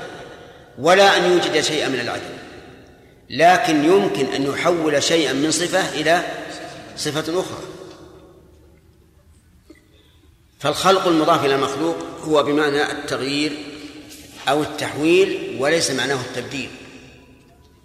ولا 0.78 1.16
أن 1.16 1.32
يوجد 1.32 1.60
شيئا 1.60 1.88
من 1.88 2.00
العدم. 2.00 2.40
لكن 3.30 3.84
يمكن 3.84 4.34
أن 4.34 4.42
يحول 4.42 5.02
شيئا 5.02 5.32
من 5.32 5.50
صفة 5.50 5.88
إلى 6.00 6.22
صفة 7.00 7.40
أخرى. 7.40 7.62
فالخلق 10.58 11.06
المضاف 11.06 11.44
إلى 11.44 11.54
المخلوق 11.54 11.96
هو 12.24 12.42
بمعنى 12.42 12.92
التغيير 12.92 13.52
أو 14.48 14.62
التحويل 14.62 15.56
وليس 15.60 15.90
معناه 15.90 16.20
التبديل 16.20 16.70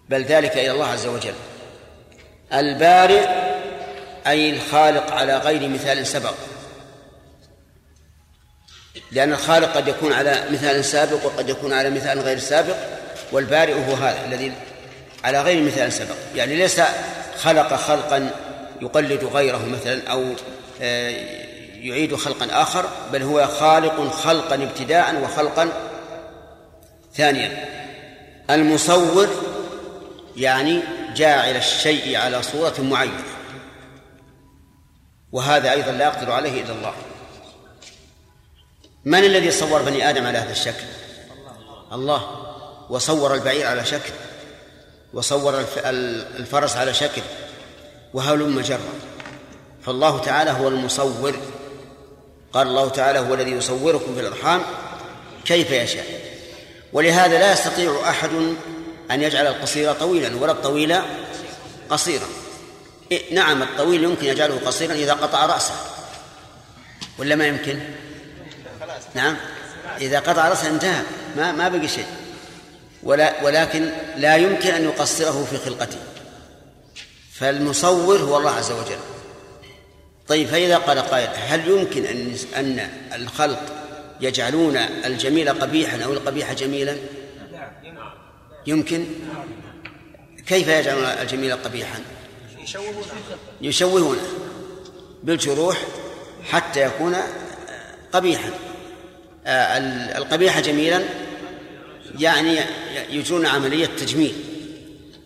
بل 0.10 0.24
ذلك 0.24 0.52
إلى 0.52 0.72
الله 0.72 0.88
عز 0.88 1.06
وجل. 1.06 1.34
البارئ 2.54 3.28
أي 4.28 4.50
الخالق 4.50 5.12
على 5.12 5.38
غير 5.38 5.70
مثال 5.70 6.08
سبق. 6.08 6.36
لأن 9.12 9.32
الخالق 9.32 9.78
قد 9.78 9.88
يكون 9.88 10.14
على 10.14 10.46
مثال 10.52 10.86
سابق 10.86 11.26
وقد 11.26 11.50
يكون 11.50 11.74
على 11.74 11.90
مثال 11.90 12.20
غير 12.20 12.40
سابق 12.40 12.78
والبارئ 13.32 13.74
هو 13.74 13.94
هذا 13.94 14.26
الذي 14.26 14.52
على 15.24 15.42
غير 15.42 15.64
مثال 15.64 15.94
سبق. 15.94 16.16
يعني 16.36 16.56
ليس 16.56 16.82
خلق 17.38 17.76
خلقا 17.76 18.45
يقلد 18.82 19.24
غيره 19.24 19.66
مثلا 19.66 20.08
أو 20.08 20.34
آه، 20.82 21.10
يعيد 21.74 22.16
خلقا 22.16 22.62
آخر 22.62 22.86
بل 23.14 23.22
هو 23.22 23.48
خالق 23.48 24.12
خلقا 24.12 24.56
ابتداء 24.56 25.22
وخلقا 25.22 25.70
ثانيا. 27.16 27.66
المصور 28.50 29.28
يعني 30.38 30.80
جاعل 31.16 31.56
الشيء 31.56 32.18
على 32.18 32.44
صورة 32.44 32.74
معينة. 32.80 33.24
وهذا 35.32 35.72
أيضا 35.72 35.92
لا 35.92 36.06
يقدر 36.06 36.32
عليه 36.32 36.64
إلا 36.64 36.72
الله. 36.72 36.94
من 39.06 39.20
الذي 39.24 39.52
صور 39.52 39.82
بني 39.82 40.10
آدم 40.10 40.26
على 40.26 40.38
هذا 40.38 40.52
الشكل؟ 40.52 40.84
الله. 41.92 42.46
وصور 42.90 43.34
البعير 43.34 43.68
على 43.68 43.86
شكل. 43.86 44.14
وصور 45.14 45.66
الفرس 46.40 46.78
على 46.78 46.94
شكل. 46.94 47.22
وهلم 48.16 48.60
جرا 48.60 48.80
فالله 49.86 50.20
تعالى 50.20 50.52
هو 50.52 50.68
المصور. 50.68 51.36
قال 52.54 52.68
الله 52.68 52.90
تعالى 52.90 53.20
هو 53.20 53.34
الذي 53.34 53.52
يصوركم 53.52 54.16
في 54.16 54.20
الأرحام 54.20 54.62
كيف 55.46 55.72
يشاء. 55.72 56.06
ولهذا 56.94 57.40
لا 57.40 57.54
يستطيع 57.54 58.10
أحد 58.10 58.30
أن 59.12 59.22
يجعل 59.22 59.48
القصير 59.48 59.94
طويلا 59.94 60.36
ولا 60.36 60.52
الطويل 60.52 60.96
قصيرا. 61.90 62.28
إيه 63.12 63.36
نعم 63.36 63.64
الطويل 63.64 64.04
يمكن 64.04 64.26
يجعله 64.26 64.60
قصيرا 64.66 64.94
إذا 64.94 65.14
قطع 65.14 65.46
رأسه. 65.46 65.74
ولا 67.18 67.36
ما 67.36 67.48
يمكن؟ 67.48 67.80
نعم 69.14 69.38
إذا 70.02 70.20
قطع 70.20 70.50
رأسه 70.50 70.68
انتهى 70.68 71.02
ما 71.38 71.52
ما 71.52 71.70
بقي 71.70 71.88
شيء. 71.88 72.08
ولا 73.04 73.44
ولكن 73.44 73.90
لا 74.18 74.36
يمكن 74.36 74.70
أن 74.70 74.84
يقصره 74.84 75.48
في 75.52 75.58
خلقته. 75.58 75.98
فالمصور 77.40 78.18
هو 78.18 78.38
الله 78.38 78.52
عز 78.52 78.72
وجل. 78.72 79.00
طيب 80.28 80.48
فإذا 80.48 80.78
قال 80.78 81.00
قائل 81.00 81.30
هل 81.36 81.68
يمكن 81.68 82.06
أن 82.06 82.36
أن 82.56 82.90
الخلق 83.16 83.62
يجعلون 84.22 84.78
الجميل 84.78 85.50
قبيحا 85.50 86.04
أو 86.04 86.14
القبيح 86.14 86.54
جميلا؟ 86.54 86.98
يمكن. 88.68 89.06
كيف 90.48 90.68
يجعلون 90.68 91.04
الجميل 91.04 91.54
قبيحا؟ 91.54 92.00
يشوهونه 93.62 94.22
بالجروح 95.24 95.78
حتى 96.50 96.82
يكون 96.82 97.16
قبيحا. 98.12 98.50
آه، 99.46 99.78
القبيح 100.18 100.60
جميلا 100.60 101.04
يعني 102.20 102.60
يجرون 103.10 103.46
عملية 103.46 103.86
تجميل. 103.86 104.55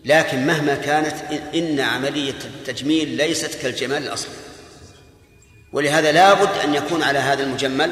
لكن 0.04 0.46
مهما 0.46 0.74
كانت 0.74 1.14
إن 1.54 1.80
عملية 1.80 2.38
التجميل 2.44 3.08
ليست 3.08 3.54
كالجمال 3.62 4.02
الأصلي. 4.02 4.34
ولهذا 5.72 6.12
لا 6.12 6.34
بد 6.34 6.58
أن 6.64 6.74
يكون 6.74 7.02
على 7.02 7.18
هذا 7.18 7.42
المجمل 7.42 7.90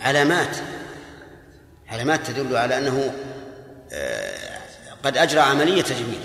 علامات 0.00 0.56
علامات 1.88 2.26
تدل 2.26 2.56
على 2.56 2.78
أنه 2.78 3.14
آه، 3.92 4.58
قد 5.04 5.16
أجرى 5.16 5.40
عملية 5.40 5.82
تجميل. 5.82 6.20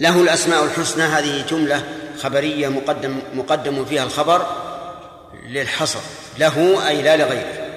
له 0.00 0.22
الأسماء 0.22 0.64
الحسنى 0.64 1.02
هذه 1.02 1.46
جملة 1.50 1.84
خبرية 2.18 2.68
مقدم 2.68 3.18
مقدم 3.34 3.84
فيها 3.84 4.04
الخبر 4.04 4.46
للحصر. 5.46 6.00
له 6.38 6.88
أي 6.88 7.02
لا 7.02 7.16
لغيره. 7.16 7.68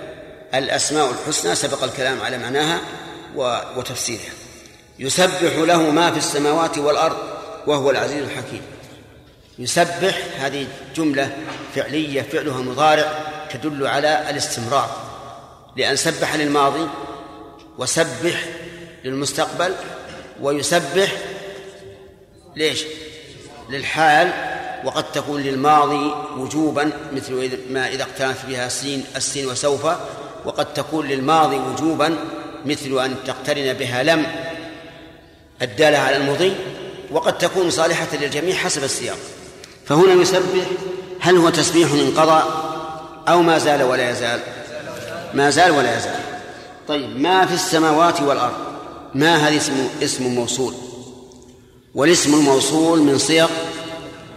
الأسماء 0.54 1.12
الحسنى 1.12 1.56
سبق 1.56 1.84
الكلام 1.84 2.22
على 2.22 2.38
معناها 2.38 2.82
وتفسيرها. 3.76 4.41
يسبح 5.02 5.58
له 5.58 5.92
ما 5.92 6.12
في 6.12 6.18
السماوات 6.18 6.78
والأرض 6.78 7.18
وهو 7.68 7.92
العزيز 7.92 8.24
الحكيم. 8.24 8.62
يسبح 9.60 10.22
هذه 10.40 10.68
جملة 10.96 11.38
فعلية 11.76 12.22
فعلها 12.22 12.62
مضارع 12.62 13.12
تدل 13.54 13.88
على 13.88 14.30
الاستمرار. 14.30 14.90
لأن 15.78 15.96
سبح 15.96 16.36
للماضي 16.36 16.88
وسبح 17.78 18.46
للمستقبل 19.04 19.76
ويسبح 20.42 21.12
ليش؟ 22.56 22.84
للحال. 23.70 24.32
وقد 24.84 25.12
تكون 25.12 25.42
للماضي 25.42 26.14
وجوبا 26.38 26.92
مثل 27.14 27.60
ما 27.70 27.88
إذا 27.88 28.04
اقترنت 28.04 28.38
بها 28.48 28.66
السين 28.66 29.06
السين 29.16 29.48
وسوف. 29.48 29.86
وقد 30.46 30.74
تكون 30.74 31.08
للماضي 31.08 31.56
وجوبا 31.56 32.18
مثل 32.66 33.06
أن 33.06 33.16
تقترن 33.26 33.74
بها 33.74 34.04
لم. 34.04 34.51
الدالة 35.62 35.98
على 35.98 36.18
المضي 36.18 36.54
وقد 37.12 37.38
تكون 37.38 37.70
صالحة 37.70 38.08
للجميع 38.14 38.56
حسب 38.56 38.84
السياق. 38.84 39.18
فهنا 39.86 40.14
يسبح 40.14 40.66
هل 41.20 41.38
هو 41.38 41.50
تسبيح 41.50 41.92
انقضى 41.92 42.44
أو 43.28 43.42
ما 43.42 43.58
زال 43.58 43.84
ولا 43.84 44.12
يزال؟ 44.12 44.40
ما 45.34 45.50
زال 45.50 45.72
ولا 45.72 45.98
يزال. 45.98 46.20
طيب 46.88 47.20
ما 47.20 47.46
في 47.46 47.54
السماوات 47.54 48.22
والأرض؟ 48.22 48.54
ما 49.16 49.36
هذه 49.36 49.58
اسم 49.58 49.88
اسم 50.04 50.24
موصول؟ 50.24 50.76
والاسم 51.96 52.34
الموصول 52.34 53.00
من 53.00 53.18
صيغ 53.18 53.50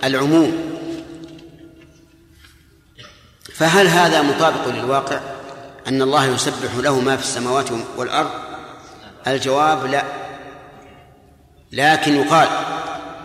العموم. 0.04 0.74
فهل 3.54 3.86
هذا 3.86 4.22
مطابق 4.22 4.68
للواقع 4.68 5.20
أن 5.88 6.02
الله 6.02 6.26
يسبح 6.26 6.74
له 6.78 7.00
ما 7.00 7.16
في 7.16 7.22
السماوات 7.22 7.66
والأرض؟ 7.96 8.30
الجواب 9.26 9.86
لا. 9.86 10.23
لكن 11.74 12.16
يقال 12.16 12.48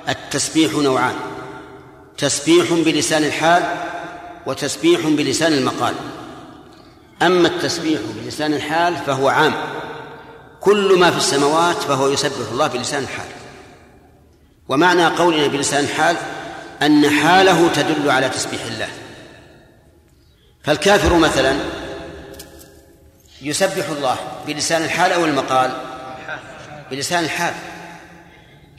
التسبيح 0.10 0.74
نوعان 0.74 1.16
تسبيح 2.18 2.74
بلسان 2.74 3.24
الحال 3.24 3.64
وتسبيح 4.46 5.02
بلسان 5.08 5.54
المقال. 5.54 5.94
أما 7.22 7.48
التسبيح 7.48 8.00
بلسان 8.24 8.54
الحال 8.54 8.96
فهو 8.96 9.30
عام 9.30 9.54
كل 10.60 11.00
ما 11.00 11.12
في 11.12 11.18
السماوات 11.18 11.76
فهو 11.76 12.10
يسبح 12.10 12.52
الله 12.52 12.68
بلسان 12.68 13.04
الحال. 13.04 13.28
ومعنى 14.70 15.06
قولنا 15.06 15.48
بلسان 15.48 15.84
الحال 15.84 16.16
أن 16.82 17.10
حاله 17.10 17.70
تدل 17.74 18.12
على 18.12 18.30
تسبيح 18.30 18.62
الله. 18.64 18.90
فالكافر 20.64 21.14
مثلا 21.14 21.56
يسبح 23.42 23.90
الله 23.90 24.16
بلسان 24.48 24.84
الحال 24.84 25.12
أو 25.12 25.26
المقال؟ 25.26 25.72
بلسان 26.92 27.24
الحال. 27.24 27.54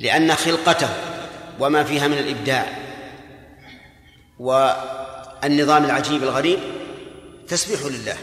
لأن 0.01 0.35
خلقته 0.35 0.89
وما 1.61 1.85
فيها 1.85 2.09
من 2.09 2.19
الإبداع 2.19 2.67
والنظام 4.39 5.85
العجيب 5.85 6.23
الغريب 6.23 6.59
تسبيح 7.49 7.81
لله 7.83 8.17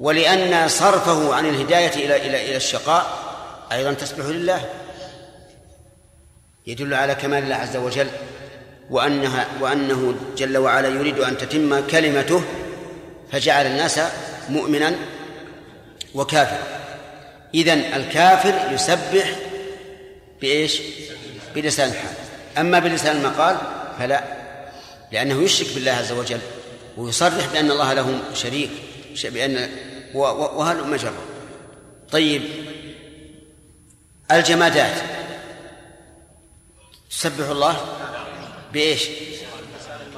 ولأن 0.00 0.68
صرفه 0.68 1.34
عن 1.34 1.46
الهداية 1.46 2.06
إلى 2.06 2.16
إلى 2.16 2.46
إلى 2.48 2.56
الشقاء 2.56 3.06
أيضا 3.72 3.92
تسبح 3.92 4.24
لله. 4.26 4.64
يدل 6.66 6.94
على 6.94 7.14
كمال 7.14 7.42
الله 7.42 7.54
عز 7.54 7.76
وجل 7.76 8.08
وأنها 8.90 9.46
وأنه 9.60 10.14
جل 10.36 10.58
وعلا 10.58 10.88
يريد 10.88 11.18
أن 11.18 11.36
تتم 11.38 11.86
كلمته 11.86 12.42
فجعل 13.32 13.66
الناس 13.66 14.00
مؤمنا 14.48 14.94
وكافرا. 16.14 16.62
إذن 17.54 17.78
الكافر 17.78 18.72
يسبح 18.74 19.49
بإيش؟ 20.40 20.80
بلسان 21.54 21.88
الحال. 21.88 22.14
أما 22.58 22.78
بلسان 22.78 23.16
المقال 23.16 23.56
فلا 23.98 24.24
لأنه 25.12 25.42
يشرك 25.42 25.74
بالله 25.74 25.92
عز 25.92 26.12
وجل 26.12 26.40
ويصرح 26.96 27.52
بأن 27.52 27.70
الله 27.70 27.92
له 27.92 28.20
شريك 28.34 28.70
بأن 29.24 29.70
وهل 30.14 30.88
مجرى 30.88 31.12
طيب 32.12 32.42
الجمادات 34.30 35.02
تسبح 37.10 37.48
الله 37.48 37.76
بإيش؟ 38.72 39.08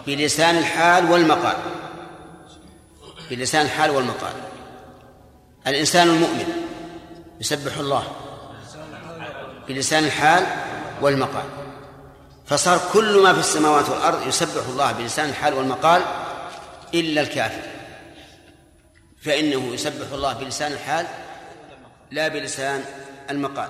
بلسان 0.07 0.59
الحال 0.59 1.11
والمقال. 1.11 1.57
بلسان 3.31 3.67
الحال 3.67 3.91
والمقال. 3.91 4.33
الإنسان 5.67 6.09
المؤمن 6.09 6.47
يسبح 7.41 7.77
الله 7.77 8.17
بلسان 9.69 10.05
الحال 10.05 10.47
والمقال. 11.01 11.45
فصار 12.47 12.81
كل 12.93 13.23
ما 13.23 13.33
في 13.33 13.41
السماوات 13.41 13.89
والأرض 13.89 14.27
يسبح 14.27 14.67
الله 14.69 14.93
بلسان 14.93 15.29
الحال 15.29 15.55
والمقال 15.55 16.03
إلا 16.95 17.21
الكافر. 17.21 17.63
فإنه 19.23 19.75
يسبح 19.75 20.13
الله 20.13 20.33
بلسان 20.33 20.73
الحال 20.73 21.07
لا 22.11 22.29
بلسان 22.29 22.85
المقال. 23.31 23.69